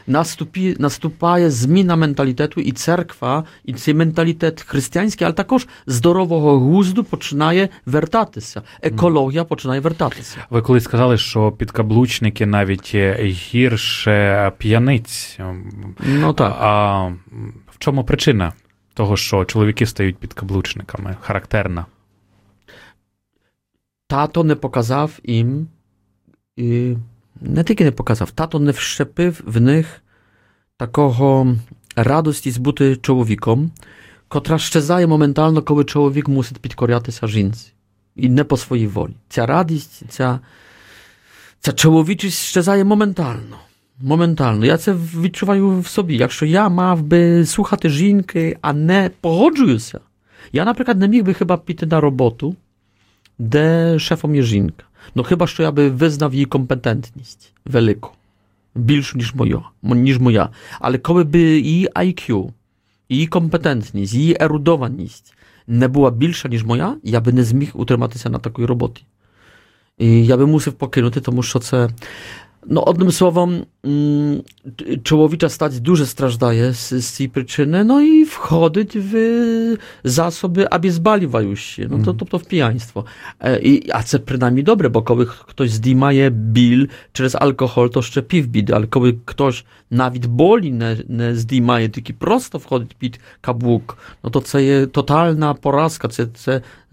Наступі, 0.07 0.75
наступає 0.79 1.51
зміна 1.51 1.95
менталітету, 1.95 2.61
і 2.61 2.71
церква, 2.71 3.43
і 3.65 3.73
цей 3.73 3.93
менталітет 3.93 4.61
християнський, 4.61 5.25
але 5.25 5.33
також 5.33 5.67
здорового 5.85 6.59
глузду 6.59 7.03
починає 7.03 7.69
вертатися. 7.85 8.61
Екологія 8.81 9.43
починає 9.43 9.79
вертатися. 9.79 10.37
Ви 10.49 10.61
колись 10.61 10.83
сказали, 10.83 11.17
що 11.17 11.51
підкаблучники 11.51 12.45
навіть 12.45 12.95
гірше 13.19 14.51
п'яниць. 14.57 15.39
Ну 16.05 16.33
так. 16.33 16.57
А 16.59 17.05
в 17.67 17.77
чому 17.77 18.03
причина? 18.03 18.53
того, 18.95 19.17
що 19.17 19.45
чоловіки 19.45 19.85
стають 19.85 20.17
підкаблучниками, 20.17 21.17
характерна. 21.21 21.85
Тато 24.07 24.43
не 24.43 24.55
показав 24.55 25.19
їм, 25.23 25.67
і 26.55 26.95
не 27.40 27.64
тільки 27.64 27.84
не 27.84 27.90
показав, 27.90 28.30
тато 28.30 28.58
не 28.58 28.72
wszczepив 28.72 29.40
в 29.44 29.60
них 29.60 30.02
такого 30.76 31.56
радості 31.96 32.60
бути 32.60 32.96
чоловіком, 32.96 33.70
котра 34.28 34.58
щезає 34.58 35.06
моментально, 35.06 35.62
коли 35.62 35.84
чоловік 35.84 36.28
мусить 36.28 36.58
підкорятися 36.58 37.26
жінці. 37.26 37.72
І 38.16 38.28
не 38.28 38.44
по 38.44 38.56
своїй 38.56 38.86
волі. 38.86 39.12
Ця 39.28 39.46
радість, 39.46 40.02
ця, 40.08 40.40
ця 41.60 41.72
чоловічість 41.72 42.38
щезає 42.38 42.84
моментально. 42.84 43.56
Моментально. 43.98 44.66
Я 44.66 44.78
це 44.78 44.94
відчуваю 45.20 45.80
в 45.80 45.86
собі. 45.86 46.16
Якщо 46.16 46.46
я 46.46 46.68
мав 46.68 47.02
би 47.02 47.46
слухати 47.46 47.88
жінки, 47.88 48.58
а 48.60 48.72
не 48.72 49.10
погоджуюся, 49.20 50.00
я, 50.52 50.64
наприклад, 50.64 50.98
не 50.98 51.08
міг 51.08 51.24
би 51.24 51.34
хіба 51.34 51.56
піти 51.56 51.86
на 51.86 52.00
роботу, 52.00 52.56
де 53.38 53.98
шефом 53.98 54.34
є 54.34 54.42
жінка. 54.42 54.84
No 55.15 55.23
chyba, 55.23 55.47
że 55.47 55.63
ja 55.63 55.71
bi 55.71 55.89
wyznał 55.89 56.31
jej 56.33 56.45
kompetentność 56.45 57.53
wielką, 57.65 58.09
większą 58.75 59.17
niż 59.17 59.35
moja, 59.35 59.61
niż 59.83 60.19
moja. 60.19 60.49
ale 60.79 60.99
koby 60.99 61.25
by 61.25 61.39
jej 61.39 61.87
IQ, 61.93 62.51
jej 63.09 63.27
kompetentność, 63.27 64.13
jej 64.13 64.35
erudowanost 64.39 65.35
nie 65.67 65.89
była 65.89 66.11
większa 66.11 66.49
niż 66.49 66.63
moja, 66.63 66.95
ja 67.03 67.21
by 67.21 67.33
nie 67.33 67.43
zmógł 67.43 67.77
utrzymać 67.81 68.13
się 68.21 68.29
na 68.29 68.39
takiej 68.39 68.65
roboty. 68.65 69.01
I 69.99 70.27
ja 70.27 70.37
bym 70.37 70.49
musiał 70.49 70.73
pokinąć, 70.73 71.15
to, 71.23 71.41
że 71.41 71.59
це 71.59 71.87
no, 72.69 72.85
odnym 72.85 73.11
słowom, 73.11 73.65
mm, 73.83 74.41
Czołowicza 75.03 75.49
stać 75.49 75.79
duże 75.79 76.05
strażdaje 76.05 76.73
z, 76.73 76.89
z 76.89 77.17
tej 77.17 77.29
przyczyny, 77.29 77.83
no 77.85 78.01
i 78.01 78.25
wchody 78.25 78.85
w 78.95 79.13
zasoby, 80.03 80.69
aby 80.69 80.91
zbaliwają 80.91 81.55
się. 81.55 81.83
No 81.83 81.89
to, 81.89 81.95
mhm. 81.95 82.17
to, 82.17 82.25
to 82.25 82.39
w 82.39 82.47
pijaństwo. 82.47 83.03
E, 83.39 83.59
I, 83.59 83.91
a 83.91 84.03
co 84.03 84.19
przynajmniej 84.19 84.63
dobre, 84.63 84.89
bo 84.89 85.01
koły 85.01 85.25
ktoś 85.25 85.71
zdimaje 85.71 86.31
bil 86.31 86.87
przez 87.13 87.35
alkohol, 87.35 87.89
to 87.89 87.99
jeszcze 87.99 88.21
piw 88.21 88.47
bid, 88.47 88.71
ale 88.71 88.87
koły 88.87 89.19
ktoś 89.25 89.63
nawet 89.91 90.27
boli 90.27 90.71
nie, 90.71 90.95
nie 91.09 91.35
zdimaje, 91.35 91.89
tylko 91.89 92.13
prosto 92.19 92.59
wchodzi 92.59 92.95
pit 92.99 93.19
kabłuk, 93.41 93.97
no 94.23 94.29
to 94.29 94.41
co 94.41 94.59
je 94.59 94.87
totalna 94.87 95.53
porażka, 95.53 96.07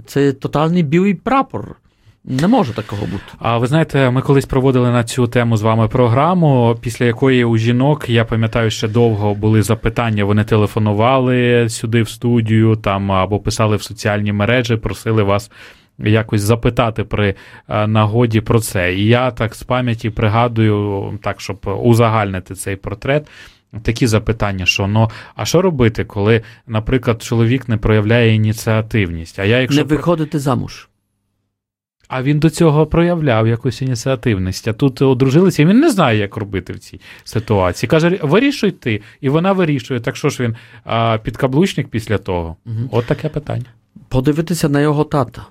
co 0.07 0.20
je 0.20 0.33
totalny 0.33 0.85
biły 0.85 1.14
prapor. 1.14 1.82
Не 2.25 2.49
може 2.49 2.73
такого 2.73 3.07
бути. 3.07 3.25
А 3.39 3.59
ви 3.59 3.66
знаєте, 3.66 4.11
ми 4.11 4.23
колись 4.23 4.47
проводили 4.47 4.91
на 4.91 5.05
цю 5.05 5.27
тему 5.27 5.57
з 5.57 5.62
вами 5.62 5.89
програму, 5.89 6.77
після 6.81 7.05
якої 7.07 7.45
у 7.45 7.57
жінок, 7.57 8.09
я 8.09 8.25
пам'ятаю, 8.25 8.70
ще 8.70 8.89
довго 8.89 9.35
були 9.35 9.62
запитання. 9.62 10.25
Вони 10.25 10.45
телефонували 10.45 11.68
сюди 11.68 12.03
в 12.03 12.09
студію 12.09 12.77
там 12.77 13.12
або 13.12 13.41
писали 13.41 13.77
в 13.77 13.83
соціальні 13.83 14.33
мережі, 14.33 14.77
просили 14.77 15.23
вас. 15.23 15.51
Якось 15.99 16.41
запитати 16.41 17.05
при 17.05 17.35
нагоді 17.68 18.41
про 18.41 18.61
це. 18.61 18.95
І 18.95 19.07
я 19.07 19.31
так 19.31 19.55
з 19.55 19.62
пам'яті 19.62 20.11
пригадую, 20.11 21.18
так, 21.23 21.41
щоб 21.41 21.59
узагальнити 21.83 22.55
цей 22.55 22.77
портрет. 22.77 23.27
Такі 23.83 24.07
запитання, 24.07 24.66
що 24.66 24.87
ну, 24.87 25.11
а 25.35 25.45
що 25.45 25.62
робити, 25.62 26.05
коли, 26.05 26.43
наприклад, 26.66 27.23
чоловік 27.23 27.68
не 27.68 27.77
проявляє 27.77 28.35
ініціативність? 28.35 29.39
А 29.39 29.45
я 29.45 29.61
якщо 29.61 29.81
не 29.81 29.87
виходити 29.87 30.39
замуж. 30.39 30.89
А 32.14 32.22
він 32.22 32.38
до 32.38 32.50
цього 32.50 32.86
проявляв 32.86 33.48
якусь 33.48 33.82
ініціативність. 33.82 34.68
А 34.68 34.72
тут 34.72 35.02
одружилися, 35.02 35.62
і 35.62 35.66
він 35.66 35.80
не 35.80 35.90
знає, 35.90 36.18
як 36.18 36.36
робити 36.36 36.72
в 36.72 36.78
цій 36.78 37.00
ситуації. 37.24 37.90
Каже, 37.90 38.18
вирішуй 38.22 38.70
ти, 38.70 39.02
і 39.20 39.28
вона 39.28 39.52
вирішує. 39.52 40.00
Так 40.00 40.16
що 40.16 40.28
ж 40.28 40.42
він 40.42 40.56
а, 40.84 41.18
підкаблучник 41.18 41.88
після 41.88 42.18
того? 42.18 42.56
Угу. 42.66 42.76
От 42.90 43.06
таке 43.06 43.28
питання. 43.28 43.64
Подивитися 44.08 44.68
на 44.68 44.80
його 44.80 45.04
тата, 45.04 45.46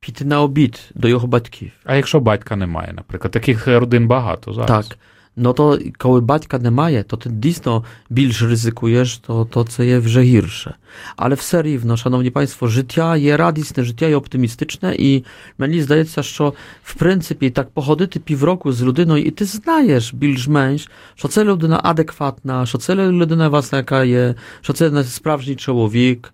піти 0.00 0.24
на 0.24 0.42
обід 0.42 0.80
до 0.94 1.08
його 1.08 1.26
батьків. 1.26 1.70
А 1.84 1.96
якщо 1.96 2.20
батька 2.20 2.56
немає, 2.56 2.92
наприклад, 2.92 3.32
таких 3.32 3.66
родин 3.66 4.06
багато 4.08 4.52
зараз. 4.52 4.88
Так. 4.88 4.98
no 5.36 5.52
to 5.52 5.78
kołybać 5.98 6.46
kademaje, 6.48 7.04
to 7.04 7.16
ty 7.16 7.30
disno 7.30 7.82
bilż 8.10 8.42
ryzykujesz, 8.42 9.18
to 9.18 9.44
to, 9.44 9.64
co 9.64 9.82
je 9.82 10.00
wrzehirsze. 10.00 10.74
Ale 11.16 11.36
w 11.36 11.42
serii, 11.42 11.80
no, 11.84 11.96
szanowni 11.96 12.30
państwo, 12.30 12.68
życia 12.68 13.16
je 13.16 13.36
radisne, 13.36 13.84
życia 13.84 14.08
je 14.08 14.16
optymistyczne 14.16 14.94
i 14.94 15.22
mnie 15.58 15.82
zdaje 15.82 16.04
się, 16.04 16.22
że 16.22 16.52
w 16.82 16.94
pryncypie 16.94 17.50
tak 17.50 17.70
pochody 17.70 18.08
ty 18.08 18.20
pivroku 18.20 18.72
z 18.72 18.80
ludyną 18.80 19.16
i 19.16 19.32
ty 19.32 19.46
znajesz 19.46 20.14
bilż 20.14 20.48
męż, 20.48 20.86
że 21.16 21.28
cele 21.28 21.50
ludyna 21.50 21.82
adekwatna, 21.82 22.66
że 22.66 22.78
cele 22.78 23.10
ludyna 23.10 23.50
własna 23.50 23.78
jaka 23.78 24.04
je, 24.04 24.34
że 24.62 24.74
cele 24.74 25.04
sprawdzi 25.04 25.56
człowiek, 25.56 26.32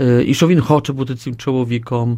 y, 0.00 0.24
i 0.24 0.34
szowin 0.34 0.60
hoczy 0.60 0.92
buty 0.92 1.16
tym 1.16 1.36
człowiekom, 1.36 2.16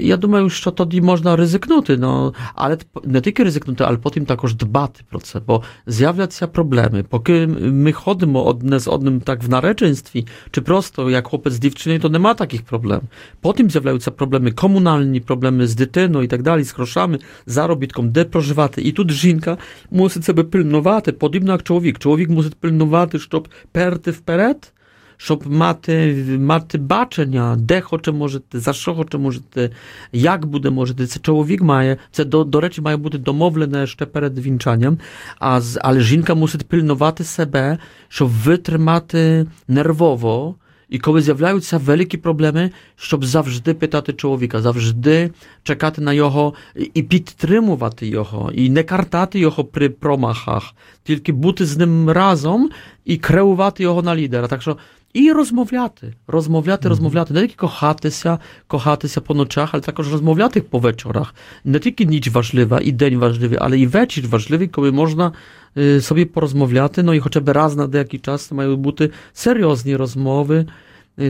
Я 0.00 0.16
думаю, 0.16 0.50
що 0.50 0.70
тоді 0.70 1.00
можна 1.00 1.36
ризикнути, 1.36 1.96
no, 1.96 2.34
але 2.54 2.78
не 3.04 3.20
тільки 3.20 3.44
ризикнути, 3.44 3.84
але 3.84 3.96
потім 3.96 4.24
також 4.24 4.54
дбати 4.54 5.00
про 5.10 5.20
це, 5.20 5.40
бо 5.40 5.62
з'являться 5.86 6.46
проблеми. 6.46 7.04
Поки 7.08 7.46
ми 7.46 7.92
ходимо 7.92 8.44
одне 8.44 8.78
з 8.78 8.88
одним 8.88 9.20
так 9.20 9.42
в 9.42 9.48
нареченстві, 9.48 10.26
чи 10.50 10.60
просто 10.60 11.10
як 11.10 11.28
хлопець 11.28 11.52
з 11.52 11.58
дівчиною, 11.58 12.00
то 12.00 12.08
нема 12.08 12.34
таких 12.34 12.62
проблем. 12.62 13.00
Потім 13.40 13.70
з'являються 13.70 14.10
проблеми 14.10 14.52
комунальні, 14.52 15.20
проблеми 15.20 15.66
з 15.66 15.74
дитиною 15.74 16.24
і 16.24 16.28
так 16.28 16.42
далі, 16.42 16.64
з 16.64 16.74
грошами, 16.74 17.18
заробітком, 17.46 18.10
де 18.10 18.24
проживати. 18.24 18.82
І 18.82 18.92
тут 18.92 19.10
жінка 19.10 19.58
мусить 19.90 20.24
себе 20.24 20.44
пильнувати, 20.44 21.12
подібно 21.12 21.52
як 21.52 21.62
чоловік. 21.62 21.98
Чоловік 21.98 22.28
мусить 22.28 22.54
пильнувати, 22.54 23.18
щоб 23.18 23.48
перти 23.72 24.10
вперед, 24.10 24.72
щоб 25.18 25.46
мати 25.46 26.14
мати 26.40 26.78
бачення, 26.78 27.56
де 27.58 27.80
хоче 27.80 28.12
можете, 28.12 28.60
за 28.60 28.72
що 28.72 28.94
хоче 28.94 29.18
можете, 29.18 29.70
як 30.12 30.46
буде 30.46 30.70
можете. 30.70 31.06
Це 31.06 31.20
чоловік 31.20 31.62
має, 31.62 31.96
це 32.10 32.24
до, 32.24 32.44
до 32.44 32.60
речі, 32.60 32.80
має 32.80 32.96
бути 32.96 33.18
домовлене 33.18 33.86
ще 33.86 34.06
перед 34.06 34.38
вінчанням, 34.38 34.98
а, 35.38 35.60
але 35.80 36.00
жінка 36.00 36.34
мусить 36.34 36.68
пильнувати 36.68 37.24
себе, 37.24 37.78
щоб 38.08 38.28
витримати 38.28 39.46
нервово. 39.68 40.54
І 40.88 40.98
коли 40.98 41.22
з'являються 41.22 41.78
великі 41.78 42.18
проблеми, 42.18 42.70
щоб 42.96 43.24
завжди 43.24 43.74
питати 43.74 44.12
чоловіка, 44.12 44.60
завжди 44.60 45.30
чекати 45.62 46.00
на 46.00 46.12
його 46.12 46.54
і 46.94 47.02
підтримувати 47.02 48.06
його, 48.06 48.52
і 48.54 48.70
не 48.70 48.82
картати 48.82 49.38
його 49.38 49.64
при 49.64 49.88
промахах, 49.88 50.74
тільки 51.04 51.32
бути 51.32 51.66
з 51.66 51.76
ним 51.76 52.10
разом 52.10 52.70
і 53.04 53.16
креувати 53.16 53.82
його 53.82 54.02
на 54.02 54.16
лідера. 54.16 54.48
Так 54.48 54.62
що 54.62 54.76
і 55.13 55.31
розмовляти, 55.31 56.13
розмовляти, 56.27 56.85
mm-hmm. 56.85 56.89
розмовляти, 56.89 57.33
не 57.33 57.41
тільки 57.41 57.55
кохатися, 57.55 58.39
кохатися 58.67 59.21
по 59.21 59.33
ночах, 59.33 59.69
але 59.73 59.81
також 59.81 60.11
розмовляти 60.11 60.61
по 60.61 60.79
вечорах. 60.79 61.35
Не 61.63 61.79
тільки 61.79 62.05
ніч 62.05 62.27
важлива 62.27 62.79
і 62.83 62.91
день 62.91 63.17
важливий, 63.17 63.57
але 63.61 63.79
і 63.79 63.87
вечір 63.87 64.27
важливий, 64.27 64.67
коли 64.67 64.91
можна 64.91 65.31
y, 65.77 66.01
собі 66.01 66.25
порозмовляти. 66.25 67.03
Ну 67.03 67.13
і 67.13 67.19
хоча 67.19 67.39
б 67.39 67.49
раз 67.49 67.75
на 67.75 67.87
деякий 67.87 68.19
час 68.19 68.51
мають 68.51 68.79
бути 68.79 69.11
серйозні 69.33 69.95
розмови. 69.95 70.65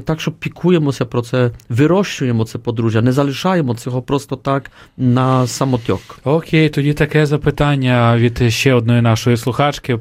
Так, 0.06 0.22
що 0.22 0.32
пікуємося 0.32 1.06
про 1.06 1.22
це, 1.22 1.52
вирощуємо 1.70 2.46
це 2.46 2.58
подружжя, 2.58 3.02
не 3.02 3.12
залишаємо 3.12 3.76
цього 3.76 4.02
просто 4.02 4.36
так 4.36 4.72
на 4.98 5.48
самотьок. 5.48 6.20
Окей, 6.24 6.70
тоді 6.70 6.94
таке 6.94 7.26
запитання 7.26 8.18
від 8.18 8.54
ще 8.54 8.74
одної 8.74 9.02
нашої 9.02 9.38
слухачки 9.38 10.00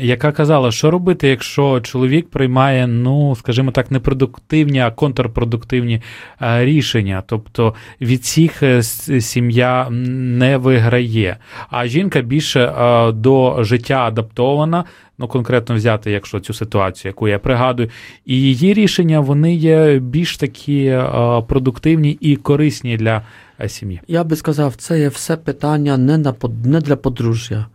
яка 0.00 0.32
казала, 0.32 0.72
що 0.72 0.90
робити, 0.90 1.28
якщо 1.28 1.80
чоловік 1.80 2.30
приймає, 2.30 2.86
ну, 2.86 3.36
скажімо 3.36 3.70
так, 3.70 3.90
не 3.90 4.00
продуктивні, 4.00 4.80
а 4.80 4.90
контрпродуктивні 4.90 6.02
е, 6.42 6.64
рішення. 6.64 7.22
Тобто 7.26 7.74
від 8.00 8.20
всіх 8.20 8.62
е, 8.62 8.82
сім'я 9.20 9.90
не 9.90 10.56
виграє, 10.56 11.36
а 11.70 11.86
жінка 11.86 12.20
більше 12.20 12.60
е, 12.60 13.12
до 13.12 13.64
життя 13.64 14.06
адаптована. 14.06 14.84
Ну, 15.18 15.28
конкретно 15.28 15.74
взяти, 15.74 16.10
якщо 16.10 16.40
цю 16.40 16.54
ситуацію, 16.54 17.10
яку 17.10 17.28
я 17.28 17.38
пригадую, 17.38 17.90
і 18.26 18.40
її 18.40 18.74
рішення 18.74 19.20
вони 19.20 19.54
є 19.54 19.98
більш 19.98 20.36
такі 20.36 20.98
продуктивні 21.48 22.18
і 22.20 22.36
корисні 22.36 22.96
для 22.96 23.22
сім'ї. 23.66 24.00
Я 24.08 24.24
би 24.24 24.36
сказав, 24.36 24.74
це 24.76 25.00
є 25.00 25.08
все 25.08 25.36
питання 25.36 25.96
не 25.96 26.18
на 26.18 26.34
не 26.64 26.80
для 26.80 26.96
подружжя. 26.96 27.66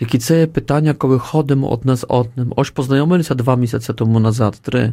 Тільки 0.00 0.18
це 0.18 0.40
є 0.40 0.46
питання, 0.46 0.94
коли 0.94 1.18
ходимо 1.18 1.70
одне 1.70 1.96
з 1.96 2.06
одним. 2.08 2.52
Ось 2.56 2.70
познайомилися 2.70 3.34
два 3.34 3.56
місяці 3.56 3.92
тому 3.92 4.20
назад, 4.20 4.58
три. 4.62 4.92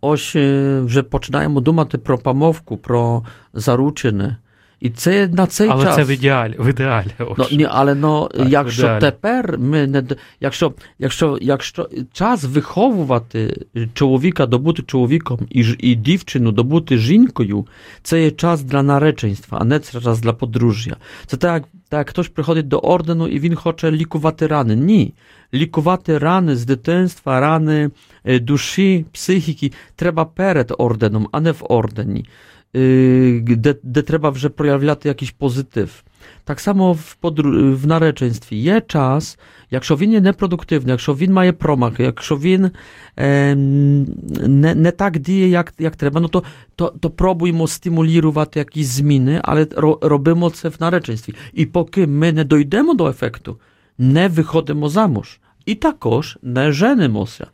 Ось 0.00 0.36
вже 0.84 1.02
починаємо 1.02 1.60
думати 1.60 1.98
про 1.98 2.18
помовку, 2.18 2.76
про 2.76 3.26
заручини. 3.54 4.36
І 4.80 4.90
це 4.90 5.28
на 5.28 5.46
цей 5.46 5.68
але 5.68 5.84
час. 5.84 5.94
Але 5.94 6.04
це 6.04 6.12
в 6.12 6.14
ідеалі. 6.14 6.56
В 6.58 6.70
ідеалі 6.70 7.06
ну, 7.18 7.46
ні, 7.52 7.66
але 7.70 7.94
ну, 7.94 8.28
так, 8.34 8.48
якщо 8.48 8.82
ідеалі. 8.82 9.00
тепер 9.00 9.58
ми 9.58 9.86
не 9.86 10.04
якщо, 10.40 10.72
якщо, 10.98 11.38
якщо 11.40 11.88
час 12.12 12.44
виховувати 12.44 13.66
чоловіка 13.94 14.46
добути 14.46 14.82
чоловіком 14.82 15.46
і 15.50 15.60
і 15.78 15.94
дівчину 15.94 16.52
добути 16.52 16.98
жінкою, 16.98 17.66
це 18.02 18.22
є 18.22 18.30
час 18.30 18.62
для 18.62 18.82
нареченства, 18.82 19.58
а 19.60 19.64
не 19.64 19.80
це 19.80 20.00
час 20.00 20.20
для 20.20 20.32
подружжя. 20.32 20.96
Це 21.26 21.36
так, 21.36 21.64
так 21.90 22.10
хтось 22.10 22.28
приходить 22.28 22.68
до 22.68 22.78
ордену 22.78 23.28
і 23.28 23.38
він 23.38 23.54
хоче 23.54 23.90
лікувати 23.90 24.46
рани. 24.46 24.76
Ні. 24.76 25.14
Лікувати 25.54 26.18
рани 26.18 26.56
з 26.56 26.64
дитинства, 26.64 27.40
рани 27.40 27.90
душі, 28.24 29.04
психіки 29.12 29.72
треба 29.96 30.24
перед 30.24 30.72
орденом, 30.78 31.28
а 31.32 31.40
не 31.40 31.52
в 31.52 31.66
ордені. 31.68 32.26
де, 32.74 33.74
де 33.82 34.02
треба 34.02 34.30
вже 34.30 34.48
проявляти 34.48 35.08
якийś 35.08 35.30
позитив. 35.30 36.02
Так 36.44 36.60
само 36.60 36.92
в 36.92 37.16
podru- 37.22 37.74
в 37.74 37.86
нареченстві 37.86 38.56
є 38.56 38.80
час, 38.80 39.38
якщо 39.70 39.96
він 39.96 40.12
є 40.12 40.20
непродуктивний, 40.20 40.90
якщо 40.90 41.14
він 41.14 41.32
має 41.32 41.52
промах, 41.52 42.00
якщо 42.00 42.36
він 42.36 42.70
е, 43.16 43.54
не, 43.54 44.74
не 44.74 44.90
так 44.90 45.18
діє, 45.18 45.48
як, 45.48 45.74
як 45.78 45.96
треба, 45.96 46.20
ну 46.20 46.28
то, 46.28 46.42
то, 46.76 46.94
то 47.00 47.10
пробуємо 47.10 47.68
стимулювати 47.68 48.58
якісь 48.58 48.86
зміни, 48.86 49.40
але 49.44 49.66
ро, 49.76 49.98
робимо 50.02 50.50
це 50.50 50.68
в 50.68 50.76
нареченстві. 50.80 51.34
І 51.52 51.66
поки 51.66 52.06
ми 52.06 52.32
не 52.32 52.44
дійдемо 52.44 52.94
до 52.94 53.08
ефекту, 53.08 53.60
не 53.98 54.28
виходимо 54.28 54.88
замуж. 54.88 55.40
І 55.66 55.74
також 55.74 56.38
не 56.42 56.72
женимося. 56.72 57.46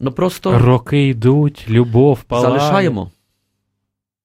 Ну 0.00 0.12
просто 0.12 0.58
Роки 0.58 1.08
йдуть, 1.08 1.66
любов, 1.68 2.22
палає. 2.22 2.46
залишаємо. 2.58 3.10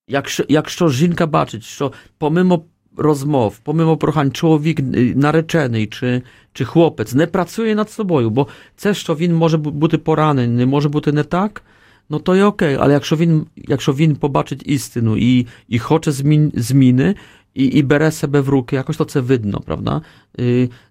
Якщо 0.08 0.46
якщо 0.50 0.90
жінка 0.90 1.28
бачить, 1.28 1.64
що 1.64 1.94
помимо 2.18 2.66
розмов, 2.98 3.58
помимо 3.64 3.98
прохань, 3.98 4.32
чоловік 4.32 4.80
наречений 5.16 5.88
чи 5.88 6.22
чи 6.54 6.66
хлопець 6.66 7.14
не 7.14 7.28
працює 7.28 7.76
над 7.76 7.92
собою, 7.92 8.30
бо 8.30 8.48
це, 8.76 8.94
що 8.94 9.16
він 9.16 9.36
може 9.36 9.58
бути 9.58 9.98
поранений, 9.98 10.66
може 10.66 10.90
бути 10.90 11.12
не 11.12 11.24
так, 11.24 11.64
ну 12.10 12.20
то 12.20 12.36
є 12.36 12.44
окей. 12.44 12.78
Але 12.80 12.94
якщо 12.94 13.16
він 13.16 13.46
якщо 13.56 13.94
він 13.94 14.16
побачить 14.16 14.64
істину 14.66 15.18
і 15.18 15.48
і 15.68 15.80
хоче 15.80 16.12
змін, 16.12 16.52
зміни, 16.56 17.16
і 17.54 17.66
і 17.66 17.84
бере 17.84 18.12
себе 18.12 18.42
в 18.42 18.50
руки, 18.50 18.76
якось 18.76 18.98
то 18.98 19.06
це 19.06 19.20
видно, 19.20 19.62
правда? 19.62 20.02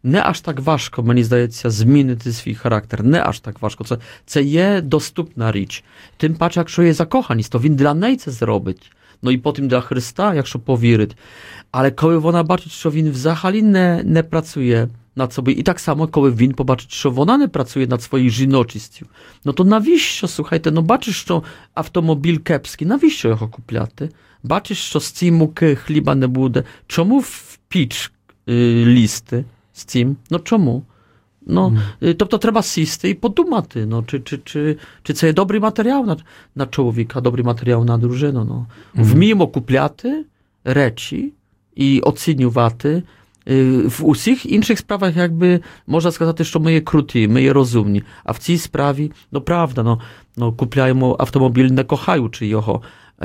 Не 0.03 0.21
аж 0.21 0.41
так 0.41 0.61
важко, 0.61 1.03
мені 1.03 1.25
здається, 1.25 1.71
змінити 1.71 2.33
свій 2.33 2.55
характер. 2.55 3.05
Не 3.05 3.21
аж 3.21 3.41
так 3.41 3.63
важко. 3.63 3.85
Це 3.85 3.99
це 4.27 4.43
є 4.43 4.81
доступна 4.81 5.53
річ. 5.53 5.85
Тим 6.17 6.35
паче, 6.35 6.61
якщо 6.61 6.83
є 6.83 6.95
закоханість, 6.95 7.53
то 7.53 7.59
він 7.59 7.77
для 7.77 7.95
неї 7.95 8.17
це 8.17 8.31
зробить 8.31 8.93
no 9.23 9.31
i 9.31 9.39
potem 9.39 9.69
dla 9.69 9.81
Chrysta, 9.81 10.35
якщо 10.35 10.59
повірить. 10.59 11.17
Але 11.71 11.91
коли 11.91 12.19
вона 12.19 12.43
бачить, 12.43 12.73
що 12.73 12.91
він 12.91 13.11
взагалі 13.11 13.63
не, 13.63 14.03
не 14.05 14.23
працює 14.23 14.89
над 15.17 15.33
собою, 15.33 15.57
і 15.57 15.63
так 15.63 15.81
само, 15.81 16.09
коли 16.09 16.31
він 16.31 16.53
побачить, 16.53 16.93
що 16.93 17.11
вона 17.11 17.39
не 17.39 17.49
працює 17.49 17.87
над 17.87 18.03
своєю 18.03 18.31
жіночістю, 18.31 19.07
no 19.45 19.53
to 19.53 19.65
навіщо, 19.65 20.29
słuchajте, 20.29 20.71
no 20.71 20.83
бачиш, 20.83 21.21
що 21.21 21.43
автомобіль 21.75 22.39
кепський, 22.39 22.87
навіщо 22.87 23.29
його 23.29 23.49
купляти? 23.49 24.11
Бачиш, 24.43 24.79
що 24.79 25.01
з 25.01 25.11
цієї 25.11 25.39
муки 25.39 25.77
хліба 25.77 26.15
не 26.15 26.27
буде. 26.27 26.65
Чому 26.87 27.19
в 27.19 27.59
піч 27.69 28.13
y, 28.49 28.85
лізти 28.85 29.45
з 29.75 29.85
цим? 29.85 30.17
Ну 30.31 30.39
чому? 30.39 30.83
No, 31.47 31.79
mm. 32.03 32.15
Тобто 32.15 32.39
треба 32.39 32.63
сісти 32.63 33.11
і 33.11 33.15
подумати, 33.15 33.85
no, 33.85 34.07
чи 34.07 34.21
чи, 34.21 34.39
чи, 34.45 34.79
чи 35.03 35.13
це 35.13 35.27
є 35.27 35.33
добрий 35.33 35.61
матеріал 35.61 36.07
на 36.07 36.17
на 36.55 36.67
чоловіка, 36.67 37.21
добрий 37.21 37.45
матеріал 37.45 37.85
на 37.85 37.99
дружину. 37.99 38.41
No. 38.41 39.01
Mm. 39.01 39.05
Вміємо 39.05 39.47
купляти 39.49 40.25
речі 40.65 41.33
і 41.77 42.01
оцінювати. 42.01 43.03
В 43.85 44.01
усіх 44.03 44.47
інших 44.47 44.79
справах, 44.79 45.17
якби 45.17 45.61
можна 45.87 46.13
сказати, 46.13 46.45
що 46.45 46.61
ми 46.61 46.73
є 46.73 46.81
круті, 46.81 47.29
ми 47.29 47.43
є 47.43 47.53
розумні. 47.53 48.03
А 48.25 48.33
в 48.33 48.39
цій 48.39 48.59
справі, 48.59 49.13
ну 49.33 49.41
правда, 49.41 49.83
ну, 49.83 50.01
ну 50.37 50.53
купляємо 50.53 51.17
автомобіль, 51.19 51.69
не 51.69 51.85
кохаючи 51.85 52.47
його. 52.47 52.83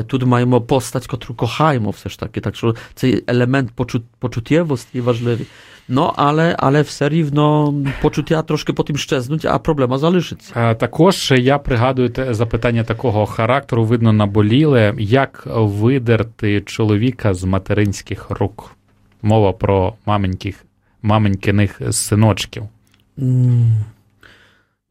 Тут 0.07 0.25
маємо 0.25 0.61
постать, 0.61 1.07
котру 1.07 1.35
кохаємо 1.35 1.89
все 1.89 2.09
ж 2.09 2.19
таки. 2.19 2.41
Так 2.41 2.55
що 2.55 2.75
цей 2.95 3.23
елемент 3.27 3.71
почут, 3.71 4.03
почуттєвості 4.19 5.01
важливий. 5.01 5.47
Ну, 5.88 6.12
але 6.16 6.56
але 6.58 6.82
все 6.82 7.08
рівно 7.08 7.74
почуття 8.02 8.42
трошки 8.42 8.72
потім 8.72 8.96
щезнуть, 8.96 9.44
а 9.44 9.58
проблема 9.58 9.98
залишиться. 9.98 10.74
Також 10.74 11.32
я 11.36 11.58
пригадую 11.58 12.08
те 12.08 12.34
запитання 12.34 12.84
такого 12.84 13.26
характеру, 13.26 13.84
видно 13.84 14.12
наболіле, 14.12 14.94
як 14.98 15.42
видерти 15.46 16.60
чоловіка 16.60 17.34
з 17.34 17.44
материнських 17.44 18.30
рук. 18.30 18.76
Мова 19.22 19.52
про 19.52 19.94
маменьких, 20.06 20.64
маменькиних 21.02 21.80
синочків. 21.90 22.62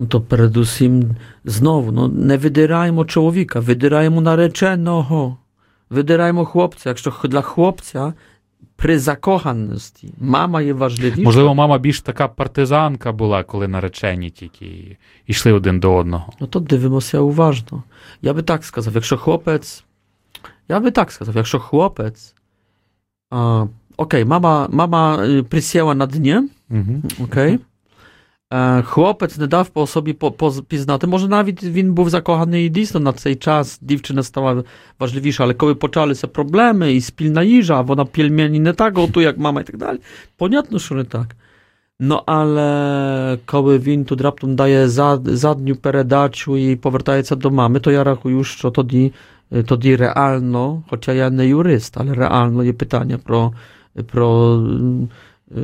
No 0.01 0.07
to 0.07 0.21
передусім 0.21 1.15
знову, 1.45 1.91
ну 1.91 2.07
не 2.07 2.37
видираємо 2.37 3.05
чоловіка, 3.05 3.59
видираємо 3.59 4.21
нареченого, 4.21 5.37
видираємо 5.89 6.45
хлопця. 6.45 6.89
Якщо 6.89 7.13
для 7.23 7.41
хлопця 7.41 8.13
при 8.81 8.99
закоханості 8.99 10.13
мама 10.17 10.61
є 10.61 10.73
важливіша. 10.73 11.21
Можливо, 11.21 11.55
мама 11.55 11.77
більш 11.77 12.01
така 12.01 12.27
партизанка 12.27 13.11
була, 13.11 13.43
коли 13.43 13.67
наречені 13.67 14.29
тільки 14.29 14.97
йшли 15.27 15.51
один 15.51 15.79
до 15.79 15.95
одного. 15.95 16.33
Ну 16.39 16.47
то 16.47 16.59
дивимося 16.59 17.19
уважно. 17.19 17.83
Я 18.21 18.33
би 18.33 18.41
так 18.41 18.63
сказав, 18.65 18.95
якщо 18.95 19.17
хлопець. 19.17 19.83
Я 20.69 20.79
би 20.79 20.91
так 20.91 21.11
сказав, 21.11 21.35
якщо 21.35 21.59
хлопець. 21.59 22.35
А, 23.29 23.65
окей, 23.97 24.25
мама, 24.25 24.67
мама 24.71 25.23
е, 25.25 25.43
присіла 25.43 25.93
на 25.95 26.05
дні, 26.05 26.35
Угу. 26.69 27.01
окей. 27.23 27.59
Е, 28.52 28.82
хлопець 28.82 29.36
не 29.36 29.46
дав 29.46 29.68
по 29.68 29.86
собі 29.86 30.12
по, 30.12 30.32
по, 30.32 30.50
пізнати. 30.50 31.06
Може, 31.06 31.28
навіть 31.28 31.62
він 31.62 31.94
був 31.94 32.10
закоханий 32.10 32.66
і 32.66 32.68
дійсно 32.68 33.00
на 33.00 33.12
цей 33.12 33.36
час 33.36 33.78
дівчина 33.82 34.22
стала 34.22 34.64
важливіша, 34.98 35.44
але 35.44 35.54
коли 35.54 35.74
почалися 35.74 36.26
проблеми 36.26 36.94
і 36.94 37.00
спільна 37.00 37.42
їжа, 37.42 37.74
а 37.74 37.80
вона 37.80 38.04
пельмені 38.04 38.60
не 38.60 38.72
так 38.72 38.98
готує, 38.98 39.26
як 39.26 39.38
мама 39.38 39.60
і 39.60 39.64
так 39.64 39.76
далі, 39.76 39.98
понятно, 40.36 40.78
що 40.78 40.94
не 40.94 41.04
так. 41.04 41.36
Ну, 42.00 42.20
але 42.26 43.38
коли 43.44 43.78
він 43.78 44.04
тут 44.04 44.20
раптом 44.20 44.56
дає 44.56 44.88
зад, 44.88 45.24
задню 45.24 45.76
передачу 45.76 46.56
і 46.56 46.76
повертається 46.76 47.36
до 47.36 47.50
мами, 47.50 47.80
то 47.80 47.90
я 47.90 48.04
рахую, 48.04 48.44
що 48.44 48.70
тоді, 48.70 49.12
тоді 49.66 49.96
реально, 49.96 50.82
хоча 50.90 51.12
я 51.12 51.30
не 51.30 51.48
юрист, 51.48 51.94
але 51.96 52.14
реально 52.14 52.64
є 52.64 52.72
питання 52.72 53.18
про, 53.18 53.54
про 54.12 54.60
е, 55.56 55.60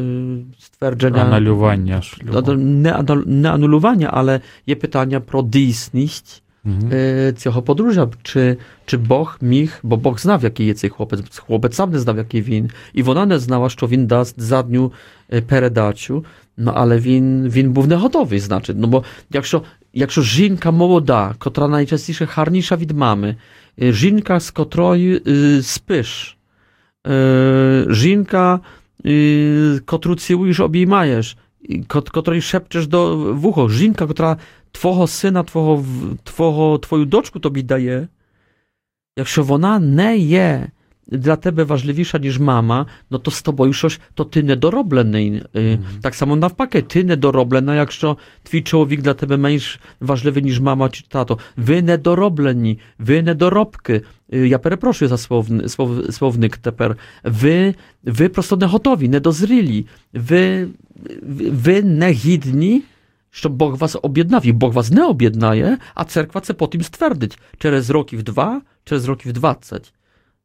ствердження. 0.58 1.22
Аналювання 1.22 2.02
шлюбу. 2.02 2.52
Не, 2.52 2.92
анал- 2.92 3.26
не 3.26 3.50
анулювання, 3.50 4.10
але 4.12 4.40
є 4.66 4.74
питання 4.76 5.20
про 5.20 5.42
дійсність 5.42 6.42
Мгм. 6.64 6.90
е, 6.92 7.32
цього 7.32 7.62
подружжя. 7.62 8.10
Чи, 8.22 8.56
чи 8.86 8.96
Бог 8.96 9.38
міг, 9.40 9.78
бо 9.82 9.96
Бог 9.96 10.18
знав, 10.18 10.44
який 10.44 10.66
є 10.66 10.74
цей 10.74 10.90
хлопець. 10.90 11.38
Хлопець 11.38 11.74
сам 11.76 11.90
не 11.90 11.98
знав, 11.98 12.16
який 12.16 12.42
він. 12.42 12.70
І 12.92 13.02
вона 13.02 13.26
не 13.26 13.38
знала, 13.38 13.68
що 13.68 13.86
він 13.86 14.06
дасть 14.06 14.40
задню 14.40 14.92
е, 15.32 15.42
передачу. 15.42 16.24
Ну, 16.56 16.72
але 16.74 16.98
він, 16.98 17.48
він 17.48 17.72
був 17.72 17.88
не 17.88 17.96
готовий, 17.96 18.38
значить. 18.40 18.76
Ну, 18.78 18.86
бо 18.86 19.04
якщо, 19.30 19.62
якщо 19.92 20.22
жінка 20.22 20.70
молода, 20.70 21.34
котра 21.38 21.68
найчастіше 21.68 22.28
гарніша 22.34 22.76
від 22.76 22.90
мами, 22.90 23.36
е, 23.82 23.92
жінка, 23.92 24.40
з 24.40 24.50
котрою 24.50 25.20
е, 25.26 25.62
спиш, 25.62 26.36
е, 27.06 27.86
жінка, 27.90 28.60
Y, 29.05 29.79
kotru 29.85 30.15
całujesz 30.15 30.59
obejmajesz, 30.59 31.35
kot, 31.87 32.09
której 32.09 32.41
szepczesz 32.41 32.87
do 32.87 33.17
w 33.33 33.45
ucho, 33.45 33.69
żinka, 33.69 34.07
która 34.07 34.35
twojego 34.71 35.07
syna, 35.07 35.43
twojego, 35.43 35.83
twojego, 36.23 36.79
twoją 36.79 37.05
doczku 37.05 37.39
tobie 37.39 37.63
daje, 37.63 38.07
jak 39.17 39.27
się 39.27 39.51
ona 39.51 39.79
nie 39.79 40.17
je, 40.17 40.71
для 41.06 41.36
тебе 41.36 41.64
важливіша, 41.64 42.18
ніж 42.18 42.38
мама, 42.38 42.86
no 43.10 43.18
to 43.18 43.30
z 43.30 43.42
тобою 43.42 43.72
щось, 43.72 44.00
то 44.14 44.24
ти 44.24 44.42
недороблений. 44.42 45.42
Е, 45.56 45.78
Так 46.02 46.14
само 46.14 46.36
навпаки, 46.36 46.82
ти 46.82 47.04
недороблена, 47.04 47.76
якщо 47.76 48.18
твій 48.42 48.62
чоловік 48.62 49.02
для 49.02 49.14
тебе 49.14 49.36
менш 49.36 49.80
важливий, 50.00 50.42
ніж 50.42 50.60
мама 50.60 50.90
чи 50.90 51.04
тато. 51.08 51.38
Ви 51.56 51.82
недороблені, 51.82 52.80
ви 52.98 53.22
недоробки. 53.22 54.02
Е, 54.32 54.46
Я 54.46 54.58
перепрошую 54.58 55.08
за 55.08 55.18
словни, 55.18 55.68
слов, 55.68 56.14
словник 56.14 56.56
тепер. 56.56 56.96
Ви, 57.24 57.74
ви 58.04 58.28
просто 58.28 58.56
не 58.56 58.66
готові, 58.66 59.08
недозрілі. 59.08 59.86
Ви, 60.12 60.68
ви 61.50 61.82
не 61.82 62.10
гідні, 62.10 62.82
щоб 63.30 63.52
Бог 63.52 63.74
was 63.76 63.98
об'єднав. 64.02 64.46
І 64.46 64.52
Бог 64.52 64.72
вас 64.72 64.90
не 64.90 65.06
об'єднає, 65.06 65.78
а 65.94 66.04
церква 66.04 66.40
це 66.40 66.54
потім 66.54 66.82
ствердить 66.82 67.38
через 67.58 67.90
років 67.90 68.22
два, 68.22 68.62
через 68.84 69.08
років 69.08 69.32
20. 69.32 69.92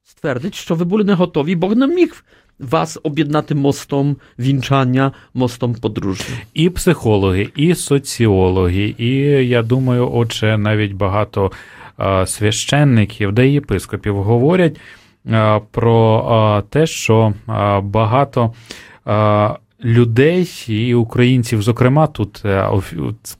Ствердить, 0.05 0.55
що 0.55 0.75
ви 0.75 0.85
були 0.85 1.05
не 1.05 1.15
готові, 1.15 1.55
Бог 1.55 1.77
не 1.77 1.87
міг 1.87 2.25
вас 2.59 2.99
об'єднати 3.03 3.55
мостом 3.55 4.17
вінчання, 4.39 5.13
мостом 5.35 5.75
подружжя. 5.75 6.25
І 6.55 6.71
психологи, 6.71 7.49
і 7.57 7.75
соціологи, 7.75 8.95
і 8.99 9.09
я 9.49 9.63
думаю, 9.63 10.11
отже, 10.13 10.59
навіть 10.59 10.93
багато 10.93 11.53
а, 11.97 12.27
священників, 12.27 13.39
і 13.39 13.53
єпископів 13.53 14.23
говорять 14.23 14.81
а, 15.31 15.61
про 15.71 16.27
а, 16.31 16.63
те, 16.63 16.87
що 16.87 17.35
багато 17.83 18.55
людей 19.85 20.65
і 20.69 20.95
українців, 20.95 21.63
зокрема, 21.63 22.07
тут 22.07 22.43
е, 22.45 22.69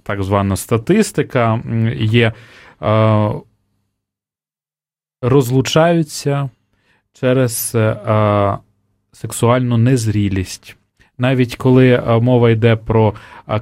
так 0.03 0.23
звана 0.23 0.57
статистика 0.57 1.63
є. 1.99 2.33
Розлучаються 5.23 6.51
через 7.21 7.73
е, 7.75 7.97
а, 8.07 8.59
сексуальну 9.13 9.77
незрілість. 9.79 10.77
Навіть 11.19 11.57
коли 11.57 12.03
мова 12.23 12.51
йде 12.51 12.77
про 12.77 13.15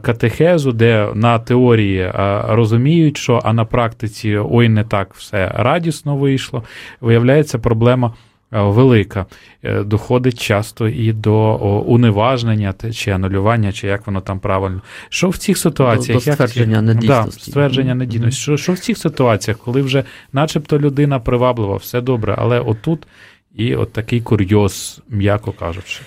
катехезу, 0.02 0.72
де 0.72 1.08
на 1.14 1.38
теорії 1.38 2.12
розуміють, 2.48 3.16
що 3.16 3.40
а 3.44 3.52
на 3.52 3.64
практиці 3.64 4.38
ой, 4.50 4.68
не 4.68 4.84
так 4.84 5.14
все 5.14 5.52
радісно 5.54 6.16
вийшло, 6.16 6.62
виявляється 7.00 7.58
проблема 7.58 8.14
велика. 8.50 9.26
Е, 9.62 9.82
Доходить 9.82 10.40
часто 10.42 10.88
і 10.88 11.12
до 11.12 11.56
уневажнення 11.86 12.74
чи 12.94 13.10
анулювання, 13.10 13.72
чи 13.72 13.86
як 13.86 14.06
воно 14.06 14.20
там 14.20 14.38
правильно. 14.40 14.80
Що 15.08 15.28
в 15.28 15.36
цих 15.36 15.58
ситуаціях? 15.58 16.18
до 16.18 16.24
ці- 16.24 16.32
ствердження 16.32 16.76
Да, 16.76 16.82
недійсності. 16.82 17.50
ствердження 17.50 17.90
Мгм. 17.94 17.98
недійсності. 17.98 18.40
Що, 18.40 18.56
що 18.56 18.72
в 18.72 18.78
цих 18.78 18.98
ситуаціях, 18.98 19.58
коли 19.58 19.82
вже 19.82 20.04
начебто 20.32 20.78
людина 20.78 21.20
приваблива, 21.20 21.76
все 21.76 22.00
добре, 22.00 22.34
але 22.38 22.60
отут 22.60 23.06
і 23.54 23.74
от 23.74 23.92
такий 23.92 24.20
курйоз, 24.20 25.00
м'яко 25.08 25.52
кажучи. 25.52 26.00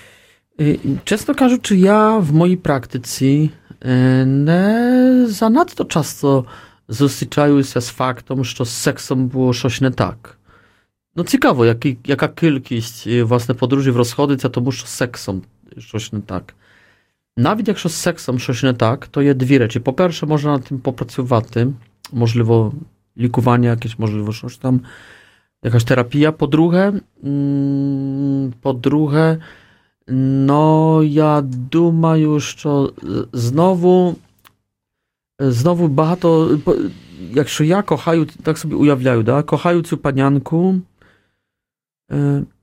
Y, 0.60 0.78
Często 1.04 1.34
кажучи, 1.34 1.74
w 2.20 2.32
mojej 2.32 2.56
praktyce 2.56 3.24
y, 3.24 4.26
nie 4.26 5.26
zanadto 5.28 5.84
często 5.84 6.44
zустрічаюся 6.88 7.80
з 7.80 7.88
фактом, 7.88 8.44
що 8.44 8.64
з 8.64 8.70
сексом 8.70 9.26
було 9.28 9.52
щось 9.54 9.80
не 9.80 9.90
так. 9.90 10.38
Ну, 11.15 11.23
цікаво, 11.23 11.65
які, 11.65 11.97
яка 12.05 12.27
кількість 12.27 13.07
е, 13.07 13.23
власне 13.23 13.55
подружжів 13.55 13.97
розходиться, 13.97 14.49
тому 14.49 14.71
що 14.71 14.87
з 14.87 14.89
сексом 14.89 15.41
щось 15.77 16.13
не 16.13 16.21
так. 16.21 16.53
Навіть 17.37 17.67
якщо 17.67 17.89
з 17.89 17.93
сексом 17.93 18.39
щось 18.39 18.63
не 18.63 18.73
так, 18.73 19.07
то 19.07 19.21
є 19.21 19.33
дві 19.33 19.57
речі. 19.57 19.79
По-перше, 19.79 20.25
можна 20.25 20.51
над 20.51 20.63
тим 20.63 20.79
попрацювати, 20.79 21.67
можливо, 22.11 22.73
лікування 23.17 23.69
якесь, 23.69 23.99
можливо, 23.99 24.33
щось 24.33 24.57
там, 24.57 24.81
якась 25.63 25.83
терапія. 25.83 26.31
По-друге, 26.31 26.93
м, 27.25 28.53
по-друге, 28.61 29.37
no, 30.07 31.03
я 31.03 31.41
думаю, 31.41 32.39
що 32.39 32.93
знову, 33.33 34.15
знову 35.39 35.87
багато, 35.87 36.59
по- 36.63 36.75
якщо 37.33 37.63
я 37.63 37.81
кохаю, 37.81 38.27
так 38.43 38.57
собі 38.57 38.75
уявляю, 38.75 39.23
да, 39.23 39.43
кохаю 39.43 39.81
цю 39.81 39.97
панянку, 39.97 40.75
е, 40.75 40.81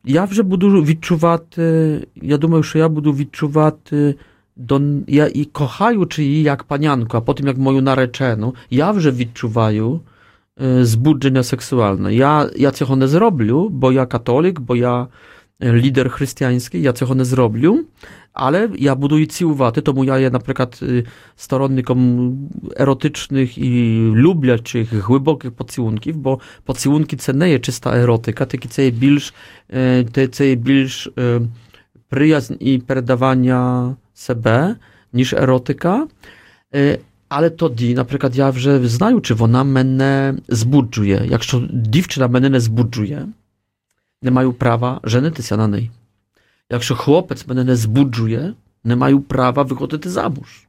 я 0.05 0.25
вже 0.25 0.43
буду 0.43 0.83
відчувати, 0.85 2.07
я 2.17 2.39
думаю, 2.39 2.63
що 2.63 2.79
я 2.79 2.89
буду 2.89 3.13
відчувати 3.13 4.15
до, 4.57 4.81
я 5.07 5.31
і 5.35 5.45
кохаючи 5.45 6.25
її 6.25 6.43
як 6.43 6.65
панянку, 6.65 7.17
а 7.17 7.21
потім 7.21 7.47
як 7.47 7.57
мою 7.57 7.83
наречену, 7.83 8.55
я 8.71 8.91
вже 8.91 9.11
відчуваю 9.11 10.01
е, 10.63 10.85
збудження 10.85 11.43
сексуальне. 11.43 12.15
Я, 12.15 12.51
я 12.57 12.71
цього 12.71 12.97
не 12.97 13.09
зроблю, 13.09 13.69
бо 13.69 13.93
я 13.93 14.07
католик, 14.07 14.61
бо 14.61 14.77
я 14.77 15.07
лідер 15.63 16.11
християнський, 16.11 16.83
я 16.83 16.93
цього 16.93 17.15
не 17.15 17.25
зроблю, 17.25 17.85
ale 18.34 18.70
ja 18.80 18.96
buduję 18.96 19.28
ciłwaty, 19.28 19.82
to 19.82 19.94
mu 19.94 20.04
ja 20.04 20.30
na 20.30 20.40
przykład 20.40 20.84
y, 20.84 21.04
stronnikom 21.36 22.20
um, 22.20 22.50
erotycznych 22.76 23.58
i 23.58 23.98
lubię, 24.14 24.22
lubiaczych, 24.22 25.06
głębokich 25.06 25.52
pocjunków, 25.52 26.18
bo 26.18 26.38
pocjunki 26.66 27.18
ceneje 27.18 27.60
czysta 27.60 27.94
erotyka, 27.94 28.46
taki 28.46 28.70
ceje 28.70 28.92
bilż, 28.92 29.34
y, 29.70 30.06
te 30.12 30.28
ceje 30.28 30.58
bilż 30.58 31.08
y, 31.08 31.12
przyjaźń 32.12 32.54
i 32.60 32.80
perdawania 32.80 33.94
sebe 34.14 34.76
niż 35.14 35.34
erotyka, 35.34 36.08
ale 37.30 37.52
to 37.52 37.70
di, 37.70 37.96
na 37.96 38.06
przykład 38.06 38.36
ja 38.36 38.52
że 38.52 38.88
znaju, 38.90 39.22
czy 39.22 39.36
ona 39.40 39.64
mnie 39.64 40.34
zbudżuje. 40.50 41.22
Jak 41.30 41.42
dziewczyna 41.74 42.28
mnie 42.28 42.62
zbudżuje, 42.62 43.28
nie 44.22 44.32
mają 44.32 44.54
prawa 44.54 45.00
żeny 45.04 45.32
się 45.42 45.58
na 45.58 45.68
niej. 45.68 46.01
Якщо 46.72 46.96
хлопець 46.96 47.48
мене 47.48 47.64
не 47.64 47.76
збуджує, 47.76 48.54
не 48.84 48.96
маю 48.96 49.22
права 49.22 49.64
виходити 49.64 50.10
замуж. 50.10 50.68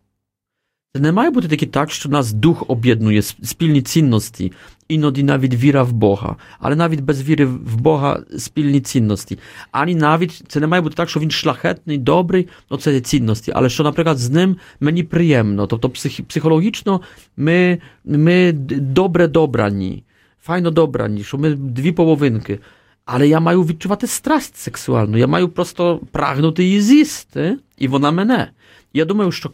Це 0.95 1.03
не 1.03 1.13
має 1.13 1.31
бути 1.31 1.49
таке 1.49 1.67
так, 1.67 1.91
що 1.91 2.09
нас 2.09 2.33
дух 2.33 2.65
об'єднує, 2.69 3.23
спільні 3.23 3.83
цінності. 3.83 4.53
іноді 4.89 5.23
навіть 5.23 5.55
віра 5.55 5.83
в 5.83 5.93
Бога, 5.93 6.37
але 6.59 6.77
навіть 6.77 7.01
без 7.01 7.23
віри 7.23 7.47
в 7.47 7.81
Бога 7.81 8.21
спільні 8.39 8.81
цінності. 8.81 9.39
Ані 9.71 9.95
навіть 9.95 10.43
це 10.49 10.61
не 10.61 10.67
має 10.67 10.83
бути 10.83 10.97
так, 10.97 11.11
що 11.11 11.21
він 11.21 11.31
шляхетний, 11.31 11.99
добрий, 11.99 12.49
ну 12.71 12.77
це 12.77 12.95
є 12.95 13.01
цінності, 13.01 13.53
але 13.55 13.69
що, 13.69 13.85
наприклад, 13.85 14.19
з 14.19 14.31
ним 14.31 14.57
мені 14.81 15.03
приємно, 15.03 15.67
тобто 15.67 15.91
псих, 15.91 16.25
психологічно 16.25 17.01
ми, 17.37 17.79
ми 18.05 18.53
добре 18.53 19.29
добрані, 19.29 20.05
файно 20.43 20.71
добрані, 20.71 21.25
що 21.25 21.39
ми 21.39 21.55
дві 21.55 21.93
половинки. 21.93 22.59
Але 23.05 23.29
я 23.29 23.41
маю 23.41 23.63
відчувати 23.63 24.07
страсть 24.07 24.57
сексуальну, 24.57 25.19
я 25.19 25.27
маю 25.27 25.49
просто 25.49 26.01
прагнути 26.11 26.65
її 26.65 26.81
з'їсти, 26.81 27.59
і 27.79 27.89
вона 27.89 28.11
мене. 28.11 28.51
Я 28.95 29.05
думаю, 29.05 29.33
що 29.33 29.51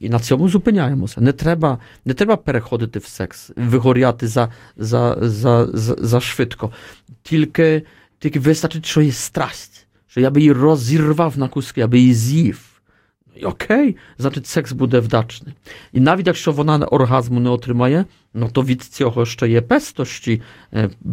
і 0.00 0.08
на 0.08 0.20
цьому 0.20 0.48
зупиняємося. 0.48 1.20
Не 1.20 1.32
треба 1.32 1.78
не 2.04 2.14
треба 2.14 2.36
переходити 2.36 2.98
в 2.98 3.04
секс, 3.04 3.50
вигоряти 3.56 4.28
за 4.28 4.52
за, 4.76 5.16
за, 5.20 5.66
за, 5.66 5.96
за 5.98 6.20
швидко. 6.20 6.72
Тільки 7.22 7.82
тільки 8.18 8.40
вистачить, 8.40 8.86
що 8.86 9.00
є 9.02 9.12
страсть, 9.12 9.86
що 10.06 10.20
я 10.20 10.30
би 10.30 10.40
її 10.40 10.52
розірвав 10.52 11.38
на 11.38 11.48
куски, 11.48 11.80
я 11.80 11.86
би 11.86 11.98
її 11.98 12.14
з'їв. 12.14 12.71
Окей, 13.43 13.97
значить, 14.17 14.47
секс 14.47 14.71
буде 14.71 14.99
вдачний. 14.99 15.53
І 15.93 15.99
навіть 15.99 16.27
якщо 16.27 16.51
вона 16.51 16.77
оргазму 16.77 17.39
не 17.39 17.49
отримає, 17.49 18.05
no 18.35 18.51
to 18.51 18.65
від 18.65 18.83
цього 18.83 19.25
ще 19.25 19.49
є 19.49 19.61
пестощі 19.61 20.41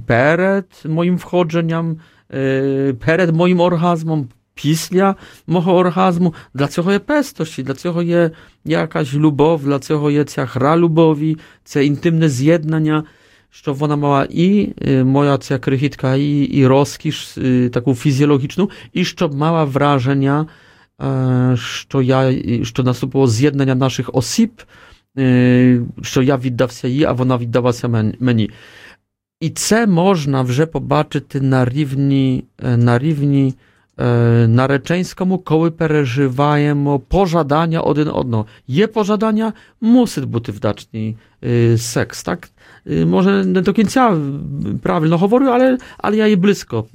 перед 0.07 0.65
моїм 0.85 1.17
входженням, 1.17 2.01
перед 2.99 3.37
моїм 3.37 3.61
оргазмом, 3.61 4.29
після 4.55 5.17
мого 5.47 5.77
оргазму. 5.77 6.35
Для 6.55 6.67
цього 6.67 6.93
є 6.93 6.99
пестощі, 6.99 7.63
для 7.63 7.75
цього 7.75 8.03
є 8.03 8.31
якась 8.65 9.15
любов, 9.15 9.65
для 9.65 9.79
цього 9.79 10.11
є 10.11 10.25
ця 10.25 10.45
гра 10.45 10.77
любові, 10.77 11.37
це 11.65 11.87
інтимне 11.87 12.29
з'єднання, 12.29 13.05
щоб 13.51 13.77
вона 13.77 13.97
мала 13.97 14.27
і 14.31 14.75
моя 15.05 15.39
ця 15.39 15.59
крихітка, 15.59 16.15
і, 16.15 16.39
і 16.39 16.67
розкіш 16.67 17.39
таку 17.73 17.95
фізіологічну, 17.95 18.71
і 18.93 19.05
щоб 19.05 19.35
мала 19.35 19.65
враження, 19.65 20.47
що 21.55 22.03
я, 22.03 22.33
що 22.65 22.83
наступило 22.83 23.27
з'єднання 23.27 23.75
наших 23.75 24.11
осіб, 24.13 24.63
що 26.03 26.23
я 26.23 26.37
віддався 26.37 26.89
їй, 26.89 27.05
а 27.05 27.13
вона 27.13 27.37
віддалася 27.37 28.15
мені. 28.21 28.51
І 29.41 29.51
це 29.51 29.87
можна 29.87 30.43
вже 30.43 30.67
побачити 30.67 31.41
на 31.41 31.65
рівні, 31.65 32.45
на 32.63 32.99
рівні 32.99 33.55
нареченському, 34.47 35.39
коли 35.39 35.71
переживаємо 35.71 36.99
пожадання 36.99 37.81
один 37.81 38.09
одного. 38.09 38.47
Є 38.67 38.87
пожадання, 38.87 39.53
мусить 39.81 40.25
бути 40.25 40.53
вдачний 40.53 41.17
секс, 41.77 42.23
так? 42.23 42.51
Може, 42.87 43.45
не 43.45 43.61
до 43.61 43.73
кінця 43.73 44.17
правильно 44.83 45.19
говорю, 45.19 45.47
але, 45.47 45.79
але 45.99 46.17
я 46.17 46.27
є 46.27 46.37
близько 46.37 46.87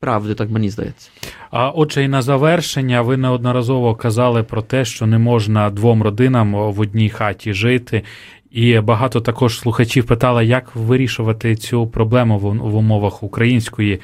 правди, 0.00 0.34
так 0.34 0.50
мені 0.50 0.70
здається. 0.70 1.10
А 1.50 1.70
отже, 1.70 2.04
і 2.04 2.08
на 2.08 2.22
завершення 2.22 3.02
ви 3.02 3.16
неодноразово 3.16 3.94
казали 3.94 4.42
про 4.42 4.62
те, 4.62 4.84
що 4.84 5.06
не 5.06 5.18
можна 5.18 5.70
двом 5.70 6.02
родинам 6.02 6.54
в 6.54 6.80
одній 6.80 7.10
хаті 7.10 7.52
жити. 7.52 8.02
І 8.50 8.80
багато 8.80 9.20
також 9.20 9.58
слухачів 9.58 10.06
питали, 10.06 10.46
як 10.46 10.76
вирішувати 10.76 11.56
цю 11.56 11.86
проблему 11.86 12.38
в 12.38 12.76
умовах 12.76 13.22
української 13.22 14.00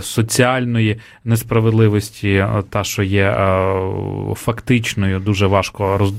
соціальної 0.00 1.00
несправедливості, 1.24 2.46
та 2.70 2.84
що 2.84 3.02
є 3.02 3.36
фактичною, 4.34 5.20
дуже 5.20 5.46
важко 5.46 5.98
роз... 5.98 6.14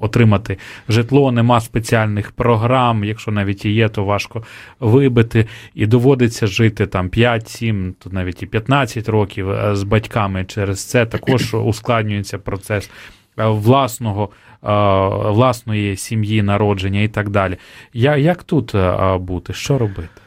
отримати 0.00 0.58
житло, 0.88 1.32
нема 1.32 1.60
спеціальних 1.60 2.30
програм. 2.30 3.04
Якщо 3.04 3.30
навіть 3.30 3.64
і 3.64 3.70
є, 3.72 3.88
то 3.88 4.04
важко 4.04 4.42
вибити, 4.80 5.46
і 5.74 5.86
доводиться 5.86 6.46
жити 6.46 6.86
там 6.86 7.08
5-7, 7.08 7.92
то 7.98 8.10
навіть 8.10 8.42
і 8.42 8.46
15 8.46 9.08
років 9.08 9.46
з 9.72 9.82
батьками. 9.82 10.44
Через 10.44 10.84
це 10.84 11.06
також 11.06 11.54
ускладнюється 11.64 12.38
процес 12.38 12.90
власного. 13.36 14.28
Власної 15.26 15.96
сім'ї, 15.96 16.42
народження 16.42 17.00
і 17.00 17.08
так 17.08 17.28
далі. 17.28 17.56
Як 17.94 18.42
тут 18.42 18.74
бути? 19.18 19.52
Що 19.52 19.78
робити? 19.78 20.19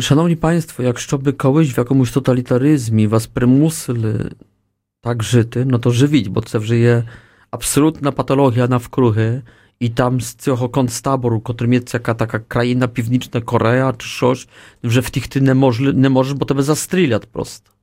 Szanowni 0.00 0.36
Państwo, 0.36 0.82
jak 0.82 0.98
żeby 0.98 1.32
kołyś 1.32 1.74
w 1.74 1.78
jakimś 1.78 2.12
totalitaryzmie 2.12 3.08
was 3.08 3.26
prymusli 3.26 4.12
tak 5.00 5.22
żyty, 5.22 5.64
no 5.64 5.78
to 5.78 5.90
żywić, 5.90 6.28
bo 6.28 6.40
to 6.40 6.60
żyje 6.60 7.02
absolutna 7.50 8.12
patologia 8.12 8.66
na 8.66 8.78
wkruchy 8.78 9.42
i 9.80 9.90
tam 9.90 10.20
z 10.20 10.36
tego 10.36 10.68
konstaboru, 10.68 11.40
który 11.40 11.74
jest 11.74 11.94
jaka 11.94 12.14
taka 12.14 12.38
kraina 12.38 12.88
piwniczna 12.88 13.40
Korea 13.40 13.92
czy 13.92 14.18
coś, 14.20 14.46
że 14.84 15.02
w 15.02 15.10
tych 15.10 15.28
ty 15.28 15.40
nie 15.40 15.54
możesz, 15.54 15.94
nie 15.94 16.10
możesz 16.10 16.34
bo 16.34 16.46
tebe 16.46 16.62
zastrzelać 16.62 17.26
prosto. 17.26 17.75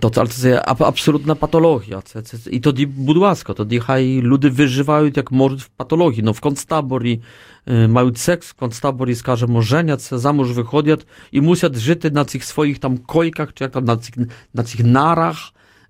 To, 0.00 0.10
ale 0.16 0.28
to 0.28 0.48
jest 0.48 0.82
absolutna 0.82 1.34
patologia. 1.34 2.02
I 2.50 2.60
to 2.60 2.72
nie 2.72 2.86
budłasko, 2.86 3.54
to 3.54 3.64
niechaj 3.64 4.20
ludzie 4.22 4.50
wyżywają 4.50 5.10
jak 5.16 5.30
może 5.30 5.58
w 5.58 5.70
patologii. 5.70 6.22
No 6.22 6.32
w 6.34 6.40
kontstabori 6.40 7.20
y, 7.68 7.88
mają 7.88 8.10
seks, 8.14 8.48
w 8.48 8.54
kontstabori 8.54 9.14
skaże 9.14 9.46
możeniac, 9.46 10.08
za 10.08 10.32
mąż 10.32 10.48
wychodzą 10.52 10.96
i 11.32 11.40
muszą 11.40 11.66
żyć 11.72 12.00
na 12.12 12.24
tych 12.24 12.44
swoich 12.44 12.78
tam 12.78 12.98
kojkach, 12.98 13.54
czy 13.54 13.64
jak 13.64 13.72
tam 13.72 13.84
na 13.84 13.96
tych, 13.96 14.14
na 14.54 14.62
tych 14.62 14.84
narach, 14.84 15.36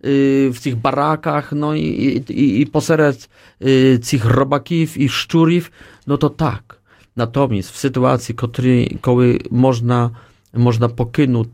y, 0.05 0.51
w 0.55 0.61
tych 0.61 0.77
barakach, 0.77 1.53
no 1.53 1.75
i, 1.75 1.83
i, 2.29 2.61
i 2.61 2.67
poserec 2.67 3.29
y, 3.63 4.01
tych 4.11 4.25
robaków 4.25 4.97
i 4.97 5.09
szczurów, 5.09 5.71
no 6.07 6.19
to 6.19 6.31
tak. 6.31 6.79
Natomiast 7.17 7.71
w 7.71 7.79
sytuacji, 7.79 8.35
kiedy 8.35 9.39
można, 9.51 10.11
można 10.55 10.89
pokynąć 10.89 11.49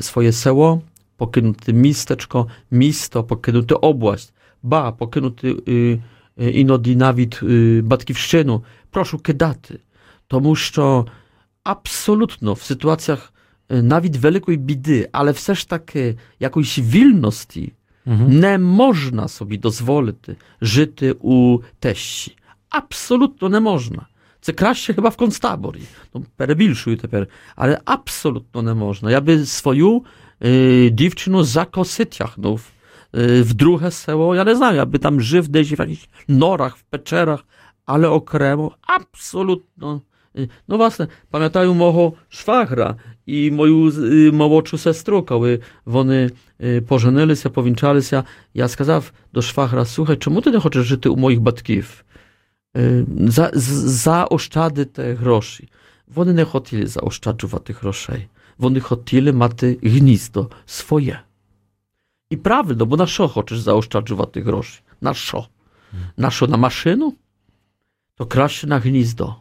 swoje 0.00 0.32
seło, 0.32 0.80
своє 1.19 1.19
село, 1.19 1.19
покинути 1.19 1.73
містечко, 1.73 2.49
місто, 2.71 3.23
покинути 3.23 3.75
область, 3.75 4.33
ба, 4.63 4.91
покинути 4.91 5.55
іноді 6.37 6.95
навіть 6.95 7.43
батьківщину, 7.83 8.63
прошу 8.91 9.19
кидати. 9.19 9.79
Тому 10.27 10.55
що 10.55 11.07
абсолютно 11.63 12.53
в 12.53 12.61
ситуаціях 12.61 13.33
навіть 13.69 14.17
великої 14.17 14.57
біди, 14.57 15.09
але 15.11 15.31
все 15.31 15.55
ж 15.55 15.69
таки 15.69 16.17
якоїсь 16.39 16.79
вільності 16.79 17.73
не 18.27 18.57
можна 18.57 19.27
собі 19.27 19.57
дозволити 19.57 20.35
жити 20.61 21.15
у 21.21 21.59
тещі. 21.79 22.37
Абсолютно 22.69 23.49
не 23.49 23.59
можна. 23.59 24.07
Це 24.41 24.53
краще 24.53 24.93
chyba 24.93 25.09
в 25.09 25.15
концтаборі. 25.15 25.81
Ну, 26.13 26.25
перебільшую 26.35 26.97
тепер, 26.97 27.27
але 27.55 27.79
абсолютно 27.85 28.61
не 28.61 28.73
можна. 28.73 29.11
Я 29.11 29.21
би 29.21 29.45
свою 29.45 30.03
дівчину 30.91 31.43
за 31.43 31.65
коси 31.65 32.05
тягнув 32.05 32.61
w 33.13 33.53
drugie 33.53 33.91
село. 33.91 34.35
Я 34.35 34.43
не 34.43 34.55
знаю, 34.55 34.75
я 34.75 34.85
би 34.85 34.99
там 34.99 35.21
жив 35.21 35.47
десь 35.47 35.67
в 35.67 35.71
якихось 35.71 36.09
норах, 36.27 36.77
в 36.77 36.81
печерах, 36.81 37.45
але 37.85 38.07
окремо 38.07 38.71
абсолютно. 38.81 40.01
No 40.67 40.77
właśnie, 40.77 41.07
pamiętają 41.29 41.73
mojego 41.73 42.13
szwagra 42.29 42.95
i 43.27 43.51
moją 43.51 43.91
młodszą 44.31 44.77
siostrę, 44.77 45.21
kiedy 45.23 45.59
вони 45.85 46.31
поженилися, 46.87 47.49
повінчалися, 47.49 48.23
я 48.53 48.67
сказав 48.67 49.11
до 49.33 49.41
швагра, 49.41 49.85
слухай, 49.85 50.17
чому 50.17 50.41
ти 50.41 50.51
не 50.51 50.59
хочеш 50.59 50.85
жити 50.85 51.09
у 51.09 51.15
моїх 51.15 51.39
батьків? 51.39 52.05
За, 53.27 53.51
заощадити 53.53 55.13
гроші. 55.13 55.69
Вони 56.07 56.33
не 56.33 56.45
хотіли 56.45 56.87
заощаджувати 56.87 57.73
грошей. 57.73 58.27
Вони 58.59 58.79
хотіли 58.79 59.33
мати 59.33 59.79
гніздо 59.83 60.49
своє. 60.65 61.19
І 62.29 62.37
правильно, 62.37 62.85
бо 62.85 62.97
на 62.97 63.07
що 63.07 63.27
хочеш 63.27 63.59
заощаджувати 63.59 64.41
гроші? 64.41 64.79
На 65.01 65.13
що? 65.13 65.45
На 66.17 66.31
що 66.31 66.47
на 66.47 66.57
машину? 66.57 67.13
То 68.17 68.25
краще 68.25 68.67
на 68.67 68.79
гніздо. 68.79 69.35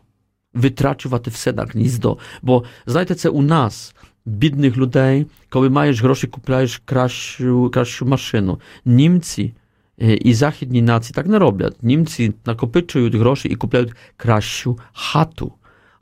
Витрачувати 0.54 1.30
все 1.30 1.52
на 1.52 1.64
гніздо. 1.64 2.18
Бо, 2.42 2.64
знаєте, 2.86 3.14
це 3.14 3.28
у 3.28 3.42
нас, 3.42 3.94
бідних 4.24 4.76
людей, 4.76 5.26
коли 5.48 5.70
маєш 5.70 6.02
гроші, 6.02 6.26
купляєш 6.26 6.82
кращу, 6.84 7.70
кращу 7.70 8.06
машину. 8.06 8.60
Німці 8.84 9.54
і 9.98 10.34
західні 10.34 10.82
нації 10.82 11.14
так 11.14 11.26
не 11.26 11.38
роблять. 11.38 11.82
Німці 11.82 12.34
накопичують 12.46 13.14
гроші 13.14 13.48
і 13.48 13.56
купляють 13.56 13.92
кращу 14.16 14.78
хату. 14.92 15.52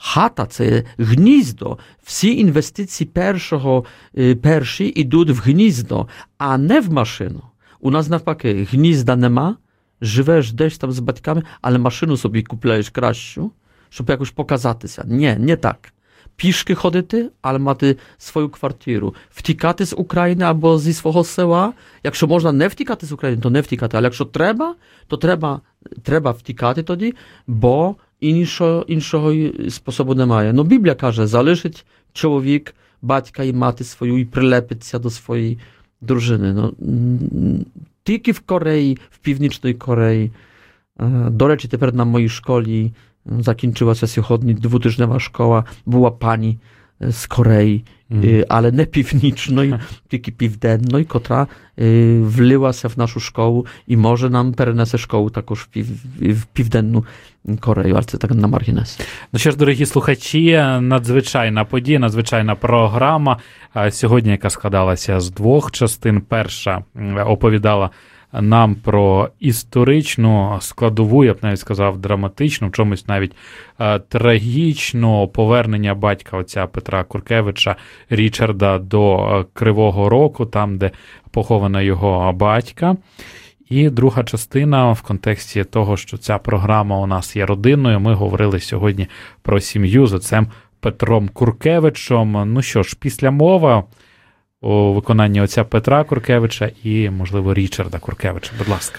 Хата 0.05 0.47
це 0.47 0.85
гніздо. 0.99 1.79
Всі 2.03 2.39
інвестиції 2.39 3.11
першого, 3.13 3.85
перші 4.43 4.87
йдуть 4.87 5.31
в 5.31 5.41
гніздо, 5.41 6.09
а 6.39 6.59
не 6.59 6.81
в 6.81 6.93
машину. 6.93 7.43
У 7.81 7.91
нас 7.91 8.09
навпаки, 8.09 8.69
гнізда 8.73 9.17
нема, 9.17 9.57
живеш 10.01 10.53
десь 10.53 10.79
там 10.79 10.93
з 10.93 10.99
батьками, 10.99 11.43
але 11.61 11.79
машину 11.79 12.17
собі 12.17 12.43
купляєш 12.43 12.91
кращу, 12.91 13.53
щоб 13.89 14.11
якось 14.11 14.31
показатися. 14.31 15.05
Ні, 15.07 15.37
не 15.39 15.57
так. 15.57 15.93
Пішки 16.37 16.75
ходити, 16.75 17.31
але 17.43 17.59
мати 17.59 17.97
свою 18.19 18.49
квартиру. 18.49 19.15
Втікати 19.31 19.87
з 19.87 19.95
України 19.97 20.45
або 20.45 20.79
зі 20.79 20.93
свого 20.93 21.25
села. 21.25 21.73
Якщо 22.05 22.27
можна 22.27 22.53
не 22.53 22.69
втікати 22.69 23.07
з 23.07 23.13
України, 23.13 23.43
то 23.43 23.51
не 23.51 23.61
втікати. 23.61 23.97
Але 23.97 24.05
якщо 24.07 24.25
треба, 24.25 24.75
то 25.07 25.17
треба, 25.17 25.61
треба 26.03 26.31
втікати 26.31 26.83
тоді, 26.83 27.15
бо 27.47 27.97
іншого, 28.21 28.85
іншого 28.89 29.35
способу 29.71 30.15
немає. 30.15 30.53
Ну, 30.53 30.65
Біблія 30.65 30.95
каже, 30.95 31.27
залишить 31.27 31.87
чоловік 32.13 32.75
батька 33.03 33.43
і 33.43 33.53
мати 33.53 33.85
свою 33.85 34.19
і 34.19 34.25
прилепиться 34.25 34.99
до 34.99 35.11
своєї 35.11 35.59
дружини. 36.01 36.53
Ну, 36.53 36.75
тільки 38.03 38.33
в 38.33 38.41
Кореї, 38.41 38.99
в 39.11 39.19
Північній 39.19 39.75
Кореї. 39.75 40.33
До 41.29 41.49
речі, 41.49 41.69
тепер 41.69 41.95
на 41.95 42.05
моїй 42.05 42.29
школі 42.29 42.93
закінчилася 43.27 44.07
сьогодні 44.07 44.55
двотижнева 44.55 45.21
школа, 45.21 45.65
була 45.87 46.11
пані 46.11 46.59
З 47.00 47.26
Кореї, 47.26 47.84
mm. 48.12 48.46
ale 48.48 48.72
не 48.72 48.86
північної, 48.86 49.80
тільки 50.08 50.32
південної, 50.32 51.06
котра 51.06 51.48
влилася 52.20 52.88
в 52.88 52.98
нашу 52.98 53.20
школу 53.20 53.66
і 53.88 53.98
може 53.98 54.30
нам 54.30 54.54
перенесе 54.54 54.98
школу 54.98 55.30
також 55.30 55.60
в, 55.60 55.68
пів, 55.68 55.88
в 56.20 56.46
Південну 56.54 57.06
Корею, 57.60 57.94
але 57.94 58.04
це 58.04 58.18
так 58.18 58.32
на 58.32 58.48
маргінес. 58.48 59.00
Ну 59.34 59.40
що 59.40 59.52
ж, 59.52 59.58
дорогі 59.58 59.86
слухачі, 59.86 60.52
надзвичайна 60.82 61.66
подія, 61.66 62.00
надзвичайна 62.00 62.56
програма 62.56 63.38
сьогодні, 63.90 64.32
яка 64.32 64.50
складалася 64.50 65.20
з 65.20 65.32
двох 65.32 65.72
частин. 65.72 66.22
Перша 66.22 66.84
оповідала 67.26 67.90
нам 68.34 68.76
про 68.76 69.30
історичну 69.40 70.58
складову, 70.62 71.24
я 71.24 71.34
б 71.34 71.38
навіть 71.42 71.60
сказав, 71.60 71.98
драматичну, 71.98 72.68
в 72.68 72.72
чомусь 72.72 73.08
навіть 73.08 73.36
е, 73.80 74.00
трагічну 74.00 75.28
повернення 75.28 75.96
батька 75.96 76.38
отця 76.38 76.68
Петра 76.68 77.04
Куркевича 77.04 77.76
Річарда 78.10 78.80
до 78.80 79.18
е, 79.18 79.46
Кривого 79.54 80.10
Року, 80.10 80.46
там, 80.46 80.78
де 80.78 80.92
похована 81.32 81.82
його 81.82 82.34
батька. 82.34 82.98
І 83.70 83.90
друга 83.90 84.24
частина 84.24 84.92
в 84.92 85.02
контексті 85.02 85.64
того, 85.64 85.98
що 85.98 86.18
ця 86.18 86.38
програма 86.38 87.00
у 87.00 87.08
нас 87.08 87.36
є 87.36 87.46
родинною. 87.46 88.00
Ми 88.00 88.14
говорили 88.14 88.60
сьогодні 88.60 89.08
про 89.42 89.60
сім'ю 89.60 90.08
з 90.08 90.14
отцем 90.14 90.48
Петром 90.80 91.30
Куркевичем. 91.30 92.54
Ну 92.54 92.62
що 92.62 92.84
ж, 92.84 92.98
після 93.00 93.32
мова 93.32 93.84
у 94.61 94.93
виконанні 94.93 95.41
отця 95.41 95.65
Петра 95.65 96.05
Куркевича 96.05 96.71
і, 96.85 97.11
можливо, 97.11 97.55
Річарда 97.55 97.99
Куркевича. 97.99 98.51
Будь 98.59 98.69
ласка. 98.69 98.99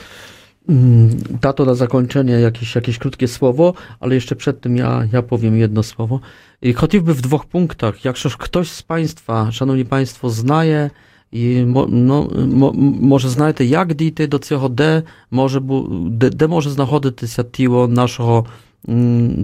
Tato 1.41 1.65
na 1.65 1.75
zakończenie 1.75 2.33
jakieś, 2.33 2.75
jakieś 2.75 2.97
krótkie 2.97 3.27
słowo, 3.27 3.73
ale 3.99 4.15
jeszcze 4.15 4.35
przed 4.35 4.61
tym 4.61 4.77
ja, 4.77 5.07
ja 5.13 5.21
powiem 5.21 5.57
jedno 5.57 5.83
słowo. 5.83 6.19
I 6.61 6.73
choćby 6.73 7.13
w 7.13 7.21
dwóch 7.21 7.45
punktach. 7.45 8.05
Jak 8.05 8.15
ktoś 8.37 8.69
z 8.69 8.81
Państwa, 8.81 9.51
Szanowni 9.51 9.85
Państwo, 9.85 10.29
znaje 10.29 10.89
i 11.31 11.63
mo, 11.67 11.87
no, 11.89 12.27
mo, 12.47 12.73
może 13.01 13.29
знаєте, 13.29 13.65
як 13.65 13.93
дійти 13.93 14.27
до 14.27 14.39
цього, 14.39 14.69
де 14.69 15.03
може, 15.31 15.61
де, 15.91 16.29
де 16.29 16.47
може 16.47 16.69
знаходитися 16.69 17.43
тіло 17.43 17.87
нашого 17.87 18.45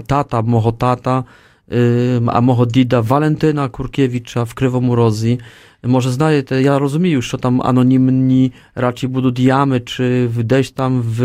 тата, 0.07 0.41
мого 0.41 0.71
тата, 0.71 1.23
а 2.25 2.41
мого 2.41 2.65
діда 2.65 3.01
Валентина 3.01 3.69
Куркевича 3.69 4.43
в 4.43 4.53
może 5.84 6.12
znaję 6.12 6.42
te, 6.42 6.62
ja 6.62 6.78
rozumiem 6.78 7.12
już, 7.12 7.30
co 7.30 7.38
tam 7.38 7.60
anonimni 7.60 8.50
raczej 8.74 9.08
budują 9.08 9.34
diamy, 9.34 9.80
czy 9.80 10.30
gdzieś 10.38 10.72
tam 10.72 11.02
w, 11.04 11.22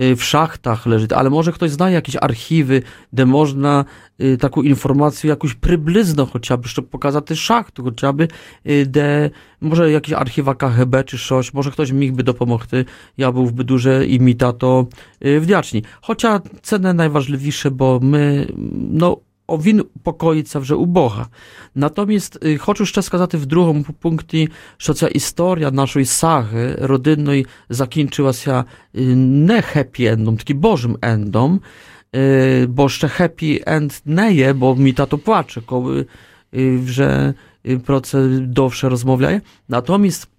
y, 0.00 0.16
w 0.16 0.24
szachtach 0.24 0.86
leży, 0.86 1.06
ale 1.14 1.30
może 1.30 1.52
ktoś 1.52 1.70
zna 1.70 1.90
jakieś 1.90 2.16
archiwy, 2.20 2.82
gdzie 3.12 3.26
można 3.26 3.84
y, 4.20 4.36
taką 4.38 4.62
informację 4.62 5.30
jakąś 5.30 5.54
przybliżną 5.54 6.26
chociażby, 6.26 6.68
żeby 6.68 6.88
pokazać 6.88 7.26
te 7.26 7.36
szachty, 7.36 7.82
chociażby, 7.82 8.28
y, 8.66 8.86
de, 8.86 9.30
może 9.60 9.92
jakiś 9.92 10.14
archiwa 10.14 10.54
KHB 10.54 11.04
czy 11.06 11.18
coś, 11.18 11.54
może 11.54 11.70
ktoś 11.70 11.92
mi 11.92 12.12
by 12.12 12.22
dopomogty, 12.22 12.84
ja 13.18 13.32
byłby 13.32 13.64
duże 13.64 14.06
i 14.06 14.20
mi 14.20 14.36
tato 14.36 14.86
y. 15.24 15.82
Chociaż 16.02 16.40
cenę 16.62 16.94
najważniejsze, 16.94 17.70
bo 17.70 18.00
my, 18.02 18.46
no, 18.92 19.16
він 19.49 19.85
покоїться 20.03 20.59
вже 20.59 20.75
у 20.75 20.85
Бога. 20.85 21.27
Натомість 21.75 22.45
хочу 22.57 22.85
ще 22.85 23.01
сказати 23.01 23.37
в 23.37 23.45
другому 23.45 23.85
пункті, 24.01 24.49
що 24.77 24.93
ця 24.93 25.07
історія 25.07 25.71
нашої 25.71 26.05
саги 26.05 26.77
родинної 26.81 27.47
закінчилася 27.69 28.65
не 28.93 29.61
хеппі-ендом, 29.61 30.37
тільки 30.37 30.53
Божим 30.53 30.97
ендом, 31.01 31.61
бо 32.67 32.89
ще 32.89 33.07
хеппі-енд 33.07 34.01
не 34.05 34.33
є, 34.33 34.53
бо 34.53 34.75
мій 34.75 34.93
тато 34.93 35.17
плаче, 35.17 35.61
коли 35.65 36.07
вже 36.53 37.33
про 37.85 37.99
це 37.99 38.27
довше 38.27 38.89
розмовляє. 38.89 39.41
Натомість 39.67 40.29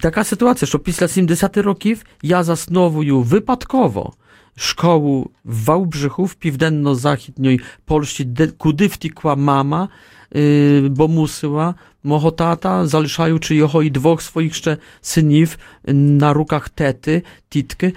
така 0.00 0.24
ситуація, 0.24 0.66
що 0.66 0.78
після 0.78 1.08
70 1.08 1.56
років 1.56 2.04
я 2.22 2.42
засновую 2.42 3.20
випадково 3.20 4.12
szkołu 4.55 5.31
w 5.45 5.63
Wałbrzychu, 5.63 6.27
w 6.27 6.35
piwdenno-zachodniej 6.35 7.59
Polsce, 7.85 8.23
kudy 8.57 8.89
wtikła 8.89 9.35
mama, 9.35 9.87
yy, 10.35 10.89
bo 10.89 11.07
musyła, 11.07 11.73
moho 12.03 12.31
tata, 12.31 12.87
zalszają 12.87 13.39
czy 13.39 13.55
jeho 13.55 13.81
i 13.81 13.91
dwóch 13.91 14.23
swoich 14.23 14.51
jeszcze 14.51 14.77
syniw 15.01 15.57
na 15.93 16.33
rukach 16.33 16.69
tety, 16.69 17.21
titky. 17.49 17.91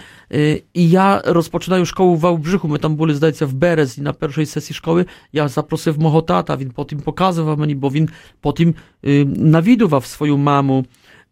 I 0.75 0.91
ja 0.91 1.23
rozpoczynają 1.25 1.85
szkołę 1.85 2.17
w 2.17 2.21
Wałbrzychu, 2.21 2.69
my 2.69 2.79
tam 2.79 2.97
byli, 2.97 3.15
zdaje 3.15 3.35
się, 3.35 3.47
w 3.47 3.55
Berez 3.55 3.99
i 3.99 4.03
na 4.03 4.13
pierwszej 4.13 4.47
sesji 4.47 4.75
szkoły. 4.75 5.05
Ja 5.33 5.49
zaprosił 5.49 5.95
moho 5.99 6.23
tata, 6.23 6.57
win 6.57 6.71
po 6.71 6.85
tym 6.85 7.01
pokazywał 7.01 7.57
mnie, 7.57 7.77
bo 7.77 7.91
win 7.91 8.09
po 8.41 8.53
tym 8.53 8.75
yy, 9.03 9.27
nawidował 9.37 10.01
swoją 10.01 10.37
mamu, 10.37 10.85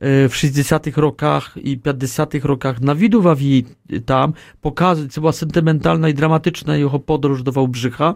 E, 0.05 0.29
w 0.29 0.37
60 0.37 0.97
rokach 0.97 1.57
i 1.57 1.79
50 1.79 2.35
rokach 2.35 2.81
nawidował 2.81 3.37
jej 3.39 3.65
tam, 4.07 4.33
pokazać, 4.61 5.15
była 5.15 5.33
sentymentalna 5.33 6.09
i 6.09 6.15
dramatyczna 6.15 6.77
jego 6.77 6.99
podróż 6.99 7.43
do 7.43 7.53
Wałbrzycha 7.53 8.15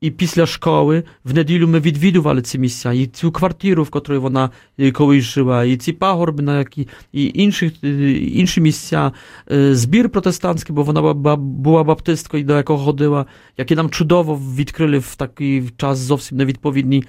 i 0.00 0.12
pisla 0.12 0.46
szkoły 0.46 1.02
w 1.24 1.34
niedzielu 1.34 1.68
my 1.68 1.80
widwidowali 1.80 2.42
te 2.42 2.58
miejsca 2.58 2.94
i 2.94 3.08
tę 3.08 3.30
kwartirę, 3.32 3.84
w 3.84 3.90
której 3.90 4.20
ona 4.24 4.48
e, 4.78 4.92
kołyś 4.92 5.24
żyła 5.24 5.64
i 5.64 5.78
te 5.78 5.92
pagorby 5.92 6.42
na 6.42 6.52
no, 6.52 6.58
jaki, 6.58 6.86
i 7.12 7.42
innych, 7.42 7.62
e, 7.62 8.12
inne 8.12 8.52
miejsca 8.60 9.10
zbir 9.72 10.10
protestancki, 10.10 10.72
bo 10.72 10.82
ona 10.82 11.14
była, 11.14 11.36
była 11.38 11.84
baptystką 11.84 12.38
i 12.38 12.44
do 12.44 12.54
jakiego 12.54 12.78
chodziła, 12.78 13.24
jakie 13.58 13.76
nam 13.76 13.90
cudowo 13.90 14.40
odkryli 14.60 15.00
w 15.00 15.16
taki 15.16 15.62
czas 15.76 16.04
zupełnie 16.04 16.44
nieodpowiedni 16.44 17.02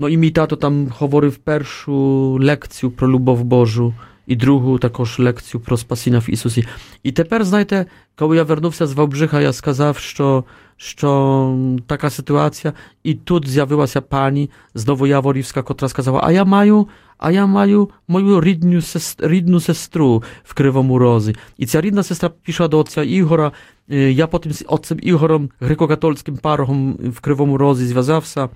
No 0.00 0.08
i 0.08 0.16
mi 0.16 0.32
tato 0.32 0.56
tam 0.56 0.88
говорив 0.98 1.36
першу 1.36 1.94
лекцію 2.40 2.90
про 2.90 3.08
любов 3.08 3.44
Божу 3.44 3.94
і 4.26 4.36
другу 4.36 4.78
також 4.78 5.18
лекцію 5.18 5.60
про 5.60 5.76
спасіння 5.76 6.18
в 6.18 6.30
Ісусі. 6.30 6.66
І 7.02 7.12
тепер, 7.12 7.44
знаєте, 7.44 7.86
коли 8.16 8.36
я 8.36 8.42
вернувся 8.42 8.86
з 8.86 8.94
Wałbrzycha, 8.94 9.40
я 9.40 9.52
сказав, 9.52 9.98
що, 9.98 10.44
що 10.76 11.58
така 11.86 12.10
ситуація, 12.10 12.72
і 13.02 13.14
тут 13.14 13.48
з'явилася 13.48 14.00
пані 14.00 14.50
з 14.74 14.86
Новояворівська, 14.86 15.62
котра 15.62 15.88
сказала, 15.88 16.20
а 16.24 16.32
я 16.32 16.44
маю, 16.44 16.88
а 17.18 17.32
я 17.32 17.46
маю 17.46 17.90
мою 18.08 18.40
рідну, 18.40 18.82
сестру, 18.82 19.28
рідну 19.28 19.60
сестру 19.60 20.22
в 20.44 20.54
Кривому 20.54 20.98
Розі. 20.98 21.36
І 21.58 21.66
ця 21.66 21.80
рідна 21.80 22.02
сестра 22.02 22.30
пішла 22.42 22.68
до 22.68 22.78
отця 22.78 23.02
Ігора, 23.02 23.52
я 23.88 24.26
потім 24.26 24.52
з 24.52 24.64
отцем 24.68 24.98
Ігорем, 25.02 25.50
греко-католицьким 25.60 26.40
парогом 26.40 26.92
в 26.92 27.20
Кривому 27.20 27.58
Розі 27.58 27.86
зв'язався, 27.86 28.48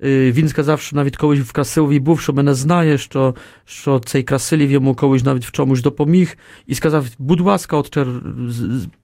Він 0.00 0.48
сказав, 0.48 0.80
що 0.80 0.96
навіть 0.96 1.16
колись 1.16 1.40
в 1.40 1.52
Красилові 1.52 2.00
був, 2.00 2.20
що 2.20 2.32
мене 2.32 2.54
знає, 2.54 2.98
що 2.98 3.34
що 3.64 4.00
цей 4.00 4.22
Красилів 4.22 4.70
йому 4.70 4.94
колись 4.94 5.24
навіть 5.24 5.44
в 5.44 5.52
чомусь 5.52 5.82
допоміг, 5.82 6.38
і 6.66 6.74
сказав: 6.74 7.06
будь 7.18 7.40
ласка, 7.40 7.76
отче, 7.76 8.06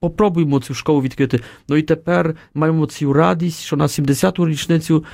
попробуймо 0.01 0.61
цю 0.61 0.75
школу 0.75 1.03
відкрити. 1.03 1.41
Ну 1.69 1.77
і 1.77 1.83
тепер 1.83 2.35
маємо 2.55 2.87
цю 2.87 3.13
радість, 3.13 3.61
що 3.63 3.77
на 3.77 3.87
70-ту 3.87 4.49
річницю 4.49 5.05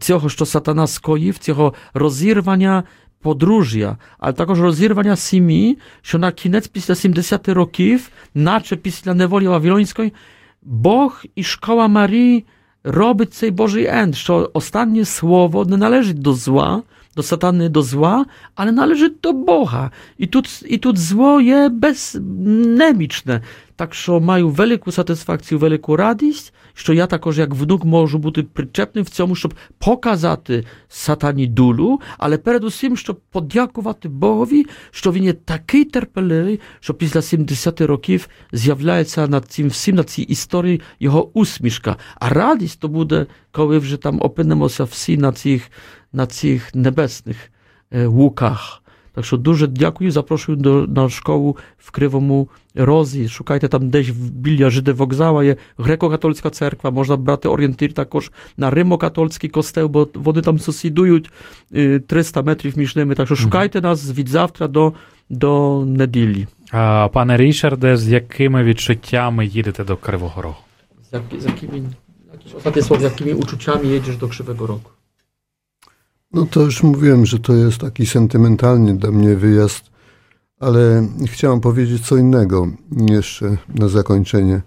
цього, 0.00 0.28
що 0.28 0.46
сатана 0.46 0.86
скоїв, 0.86 1.38
цього 1.38 1.74
розірвання. 1.94 2.84
Подружжя, 3.20 3.98
але 4.18 4.32
також 4.32 4.60
розірвання 4.60 5.16
сім'ї, 5.16 5.78
що 6.02 6.18
на 6.18 6.32
кінець 6.32 6.68
після 6.68 6.94
70 6.94 7.48
років, 7.48 8.08
наче 8.34 8.76
після 8.76 9.14
неволі 9.14 9.48
Вавилонської, 9.48 10.12
Бог 10.62 11.24
і 11.34 11.42
школа 11.42 11.88
Марії 11.88 12.44
робить 12.84 13.34
цей 13.34 13.50
Божий 13.50 13.86
енд, 13.86 14.16
що 14.16 14.50
останнє 14.54 15.04
слово 15.04 15.64
не 15.64 15.76
належить 15.76 16.18
до 16.18 16.34
зла, 16.34 16.82
до 17.16 17.22
сатани, 17.22 17.68
до 17.68 17.82
зла, 17.82 18.26
але 18.54 18.72
належить 18.72 19.20
до 19.22 19.32
Бога. 19.32 19.90
І 20.18 20.26
тут, 20.26 20.64
і 20.66 20.78
тут 20.78 20.98
зло 20.98 21.40
є 21.40 21.68
безнемічне. 21.68 23.42
Так 23.76 23.94
що 23.94 24.20
маю 24.20 24.48
велику 24.48 24.92
сатисфакцію, 24.92 25.58
велику 25.58 25.96
радість, 25.96 26.52
що 26.73 26.93
я 26.93 27.07
також, 27.07 27.39
як 27.39 27.53
внук, 27.53 27.85
можу 27.85 28.17
бути 28.17 28.43
причепним 28.43 29.03
в 29.03 29.09
цьому, 29.09 29.35
щоб 29.35 29.53
показати 29.77 30.65
сатані 30.87 31.47
дулю, 31.47 32.01
але 32.17 32.37
передусім, 32.37 32.97
щоб 32.97 33.19
подякувати 33.31 34.09
Богові, 34.09 34.65
що 34.91 35.11
він 35.11 35.23
є 35.23 35.33
такий 35.33 35.85
терпеливий, 35.85 36.59
що 36.79 36.93
після 36.93 37.21
70 37.21 37.81
років 37.81 38.27
з'являється 38.51 39.27
над 39.27 39.45
цим 39.45 39.67
всім, 39.67 39.95
на 39.95 40.03
цій 40.03 40.21
історії 40.21 40.81
його 40.99 41.29
усмішка. 41.33 41.95
А 42.15 42.29
радість 42.29 42.79
то 42.79 42.87
буде, 42.87 43.25
коли 43.51 43.77
вже 43.77 43.97
там 43.97 44.21
опинимося 44.21 44.83
всі 44.83 45.17
на 45.17 45.31
цих, 45.31 45.71
на 46.13 46.27
цих 46.27 46.75
небесних 46.75 47.37
луках. 47.91 48.80
Так 49.13 49.25
що 49.25 49.37
дуже 49.37 49.67
дякую, 49.67 50.11
запрошую 50.11 50.57
до, 50.57 50.87
на 50.87 51.09
школу 51.09 51.57
в 51.77 51.91
Кривому 51.91 52.49
Розі. 52.75 53.29
Шукайте 53.29 53.67
там 53.67 53.89
десь 53.89 54.09
біля 54.09 54.69
Жиди 54.69 54.91
вокзала 54.91 55.43
є 55.43 55.57
греко-католицька 55.77 56.49
церква, 56.49 56.91
можна 56.91 57.17
брати 57.17 57.49
орієнтир 57.49 57.93
також 57.93 58.31
на 58.57 58.71
римо-католицький 58.71 59.49
костел, 59.49 59.87
бо 59.87 60.07
вони 60.13 60.41
там 60.41 60.59
сусідують 60.59 61.31
300 62.07 62.41
метрів 62.41 62.77
між 62.77 62.95
ними. 62.95 63.15
Так 63.15 63.25
що 63.25 63.35
шукайте 63.35 63.81
нас 63.81 64.17
від 64.17 64.27
завтра 64.27 64.67
до, 64.67 64.93
до 65.29 65.83
неділі. 65.85 66.47
А, 66.71 67.09
Пане 67.13 67.37
Річарде, 67.37 67.97
з 67.97 68.07
якими 68.07 68.63
відчуттями 68.63 69.45
їдете 69.45 69.83
до 69.83 69.97
Кривого 69.97 70.41
Рогу? 70.41 70.55
Z, 71.11 71.13
jak, 71.13 71.41
z 71.41 71.45
jakimi, 71.45 71.83
jakieś 72.33 72.53
ostatnie 72.53 72.81
słowo, 72.81 73.01
z 73.01 73.03
jakimi 73.03 73.33
uczuciami 73.33 73.89
jedziesz 73.89 74.17
do 74.17 74.27
Krzywego 74.27 74.67
Roku? 74.67 74.91
No 76.33 76.45
to 76.45 76.61
już 76.61 76.83
mówiłem, 76.83 77.25
że 77.25 77.39
to 77.39 77.53
jest 77.53 77.77
taki 77.77 78.05
sentymentalny 78.05 78.97
dla 78.97 79.11
mnie 79.11 79.35
wyjazd, 79.35 79.91
ale 80.59 81.07
chciałem 81.25 81.59
powiedzieć 81.59 82.07
co 82.07 82.17
innego 82.17 82.67
jeszcze 83.09 83.57
na 83.75 83.87
zakończenie. 83.87 84.61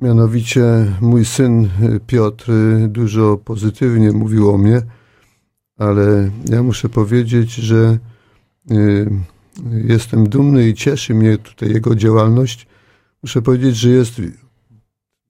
Mianowicie 0.00 0.62
mój 1.00 1.24
syn 1.24 1.68
Piotr 2.06 2.52
dużo 2.88 3.36
pozytywnie 3.36 4.12
mówił 4.12 4.50
o 4.50 4.58
mnie, 4.58 4.82
ale 5.76 6.30
ja 6.48 6.62
muszę 6.62 6.88
powiedzieć, 6.88 7.54
że 7.54 7.98
y, 8.70 9.10
jestem 9.84 10.28
dumny 10.28 10.68
i 10.68 10.74
cieszy 10.74 11.14
mnie 11.14 11.38
tutaj 11.38 11.72
jego 11.72 11.94
działalność. 11.94 12.66
Muszę 13.22 13.42
powiedzieć, 13.42 13.76
że 13.76 13.88
jest 13.88 14.12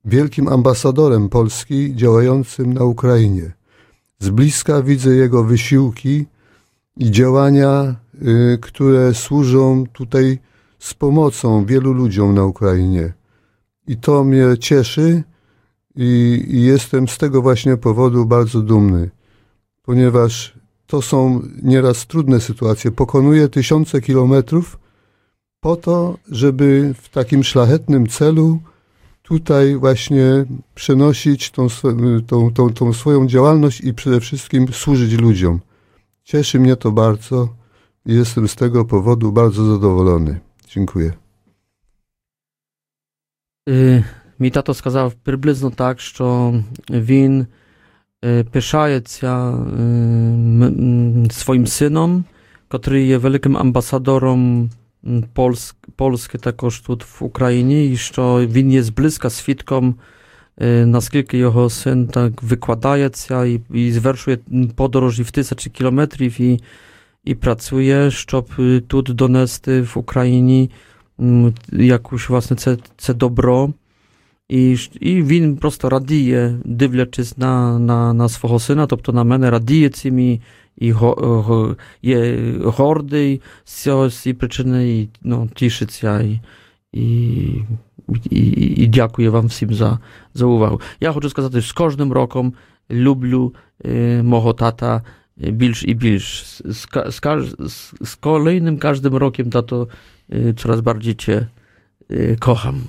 wielkim 0.05 0.49
ambasadorem 0.49 1.29
Polski 1.29 1.97
działającym 1.97 2.75
na 2.75 2.85
Ukrainie. 2.85 3.60
Z 4.21 4.31
bliska 4.31 4.83
widzę 4.83 5.11
jego 5.11 5.45
wysiłki 5.45 6.27
i 6.97 7.11
działania, 7.11 7.97
y, 8.23 8.59
które 8.63 9.15
służą 9.15 9.85
tutaj 9.93 10.39
z 10.79 10.95
pomocą 10.95 11.65
wielu 11.65 11.93
ludziom 11.93 12.35
na 12.35 12.45
Ukrainie. 12.45 13.13
I 13.87 13.97
to 13.97 14.25
mnie 14.25 14.45
cieszy 14.61 15.23
i, 15.97 16.45
i 16.49 16.63
jestem 16.63 17.09
z 17.09 17.19
tego 17.19 17.43
właśnie 17.43 17.77
powodu 17.77 18.27
bardzo 18.27 18.61
dumny, 18.61 19.11
ponieważ 19.83 20.55
to 20.87 21.03
są 21.03 21.43
nieraz 21.63 22.07
trudne 22.07 22.41
sytuacje. 22.41 22.91
Pokonuję 22.91 23.49
tysiące 23.49 24.01
kilometrów 24.01 24.79
po 25.61 25.77
to, 25.77 26.19
żeby 26.31 26.95
w 27.03 27.09
takim 27.09 27.45
szlachetnym 27.45 28.07
celu 28.07 28.59
tutaj 29.30 29.76
właśnie 29.76 30.46
przenosić 30.76 31.52
tą, 31.52 31.68
swo- 31.68 32.22
tą, 32.28 32.54
tą, 32.54 32.70
tą 32.74 32.94
swoją 32.94 33.28
działalność 33.28 33.82
i 33.82 33.94
przede 33.94 34.20
wszystkim 34.20 34.68
służyć 34.68 35.14
ludziom. 35.14 35.60
Cieszy 36.24 36.60
mnie 36.60 36.76
to 36.76 36.92
bardzo 36.92 37.50
i 38.06 38.14
jestem 38.14 38.48
z 38.48 38.56
tego 38.56 38.86
powodu 38.86 39.32
bardzo 39.32 39.66
zadowolony. 39.66 40.40
Dziękuję. 40.70 41.14
Е, 43.70 44.04
Мій 44.40 44.50
тато 44.52 44.74
сказав 44.74 45.14
приблизно 45.14 45.70
так, 45.72 46.00
що 46.00 46.54
він 46.90 47.46
е, 48.26 48.44
пишається 48.44 49.50
е, 49.50 49.54
м- 49.54 50.64
м, 50.64 51.32
своїм 51.32 51.68
сином, 51.68 52.24
котрий 52.68 53.08
є 53.08 53.18
великим 53.18 53.58
амбасадором 53.58 54.70
м, 55.06 55.24
Польськ, 55.34 55.76
Польськи 55.96 56.38
також 56.38 56.80
тут 56.80 57.04
в 57.04 57.24
Україні, 57.24 57.92
і 57.92 57.98
що 57.98 58.46
він 58.48 58.72
є 58.72 58.84
зблизька 58.84 59.30
свідком, 59.30 59.96
е, 60.62 60.86
наскільки 60.86 61.38
його 61.38 61.70
син 61.70 62.08
так 62.08 62.44
викладається 62.44 63.46
і, 63.46 63.62
і 63.74 63.92
звершує 63.92 64.40
подорожі 64.76 65.24
в 65.24 65.32
тисячі 65.32 65.70
кілометрів 65.72 66.42
і, 66.42 66.60
і 67.24 67.36
працює, 67.36 68.12
щоб 68.12 68.50
е, 68.60 68.82
тут 68.88 69.06
донести 69.06 69.82
в 69.82 69.92
Україні 69.96 70.72
м, 71.20 71.54
якусь 71.72 72.30
власне 72.30 72.58
це, 72.58 72.78
це 72.98 73.14
добро. 73.14 73.74
І, 74.50 74.76
ж- 74.76 74.92
і 75.00 75.22
він 75.24 75.58
просто 75.58 75.90
радіє, 75.90 76.60
дивлячись 76.66 77.38
на, 77.38 77.80
на, 77.80 78.14
на 78.14 78.30
свого 78.30 78.60
сина, 78.60 78.88
тобто 78.88 79.14
на 79.14 79.24
мене 79.24 79.50
радіє 79.50 79.90
цим 79.90 80.20
і, 80.20 80.42
і 80.81 80.93
го, 80.93 81.15
го, 81.47 81.77
є 82.03 82.39
гордий 82.65 83.41
з 83.65 83.75
цього 83.83 84.09
з 84.09 84.19
цієї 84.19 84.35
причини, 84.35 84.99
і 84.99 85.09
ну, 85.23 85.49
тішиться. 85.55 86.21
І, 86.21 86.41
і, 86.93 87.07
і, 88.31 88.41
і 88.83 88.87
дякую 88.87 89.33
вам 89.33 89.47
всім 89.47 89.75
за, 89.75 89.99
за 90.35 90.47
увагу. 90.47 90.81
Я 91.01 91.13
хочу 91.13 91.31
сказати, 91.31 91.61
що 91.61 91.71
з 91.71 91.73
кожним 91.73 92.13
роком 92.13 92.55
люблю 92.91 93.55
е, 93.85 94.23
мого 94.23 94.55
тата 94.55 95.05
е, 95.43 95.51
більш 95.51 95.85
і 95.85 95.95
більш. 95.95 96.45
З, 96.65 96.89
з, 97.09 97.21
з 98.01 98.19
kolejnym 98.21 98.79
każdym 98.79 99.15
rokiem 99.15 99.51
tato 99.51 99.87
e, 100.29 100.55
coraz 100.55 100.81
bardziej 100.81 101.15
cię 101.17 101.47
e, 102.11 102.37
kocham. 102.37 102.81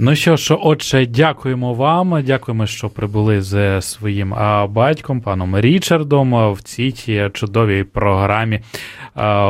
Ну 0.00 0.16
що 0.16 0.36
ж, 0.36 0.54
отже, 0.54 1.06
дякуємо 1.06 1.74
вам. 1.74 2.22
Дякуємо, 2.22 2.66
що 2.66 2.88
прибули 2.88 3.42
з 3.42 3.82
своїм 3.82 4.34
батьком, 4.68 5.20
паном 5.20 5.60
Річардом, 5.60 6.52
в 6.52 6.62
цій 6.62 6.92
тій 6.92 7.30
чудовій 7.32 7.84
програмі. 7.84 8.60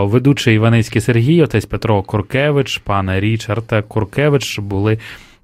Ведучий 0.01 0.55
Іваницький 0.55 1.01
Сергій, 1.01 1.43
отець 1.43 1.67
Петро 1.67 2.03
Куркевич, 2.03 2.79
пан 2.79 3.19
Річард 3.19 3.85
Куркевич 3.89 4.59
були. 4.59 4.99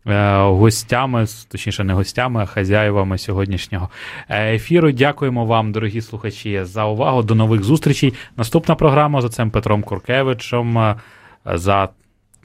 е, 0.07 0.39
Гостями, 0.43 1.27
точніше, 1.49 1.85
не 1.85 1.95
гостями, 1.95 2.43
а 2.43 2.47
хазяївами 2.47 3.19
сьогоднішнього 3.19 3.89
е, 4.29 4.55
ефіру. 4.55 4.93
Дякуємо 4.93 5.47
вам, 5.47 5.73
дорогі 5.73 6.01
слухачі, 6.01 6.65
за 6.65 6.85
увагу. 6.85 7.23
До 7.23 7.35
нових 7.35 7.63
зустрічей. 7.63 8.15
Наступна 8.37 8.75
програма 8.75 9.21
з 9.21 9.25
отцем 9.25 9.51
Петром 9.51 9.83
Куркевичем 9.83 10.79
е, 10.79 10.97
за 11.45 11.89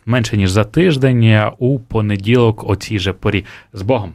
менше 0.09 0.37
ніж 0.37 0.51
за 0.51 0.63
тиждень 0.63 1.23
е, 1.23 1.51
у 1.59 1.79
понеділок 1.79 2.69
о 2.69 2.75
цій 2.75 2.99
же 2.99 3.13
порі. 3.13 3.45
З 3.73 3.81
Богом! 3.81 4.13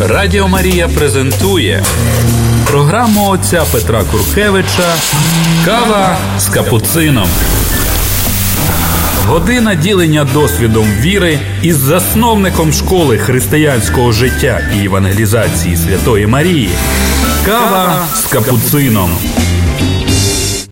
Радіо 0.00 0.48
Марія 0.48 0.88
презентує 0.88 1.82
програму 2.66 3.28
отця 3.28 3.64
Петра 3.72 4.04
Куркевича 4.04 4.94
Кава 5.64 6.16
з 6.38 6.48
капуцином. 6.48 7.28
Година 9.26 9.74
ділення 9.74 10.26
досвідом 10.34 10.86
віри 11.00 11.38
із 11.62 11.76
засновником 11.76 12.72
школи 12.72 13.18
християнського 13.18 14.12
життя 14.12 14.60
і 14.76 14.84
евангелізації 14.84 15.76
Святої 15.76 16.26
Марії. 16.26 16.70
Кава 17.46 18.06
з 18.14 18.26
капуцином. 18.26 19.10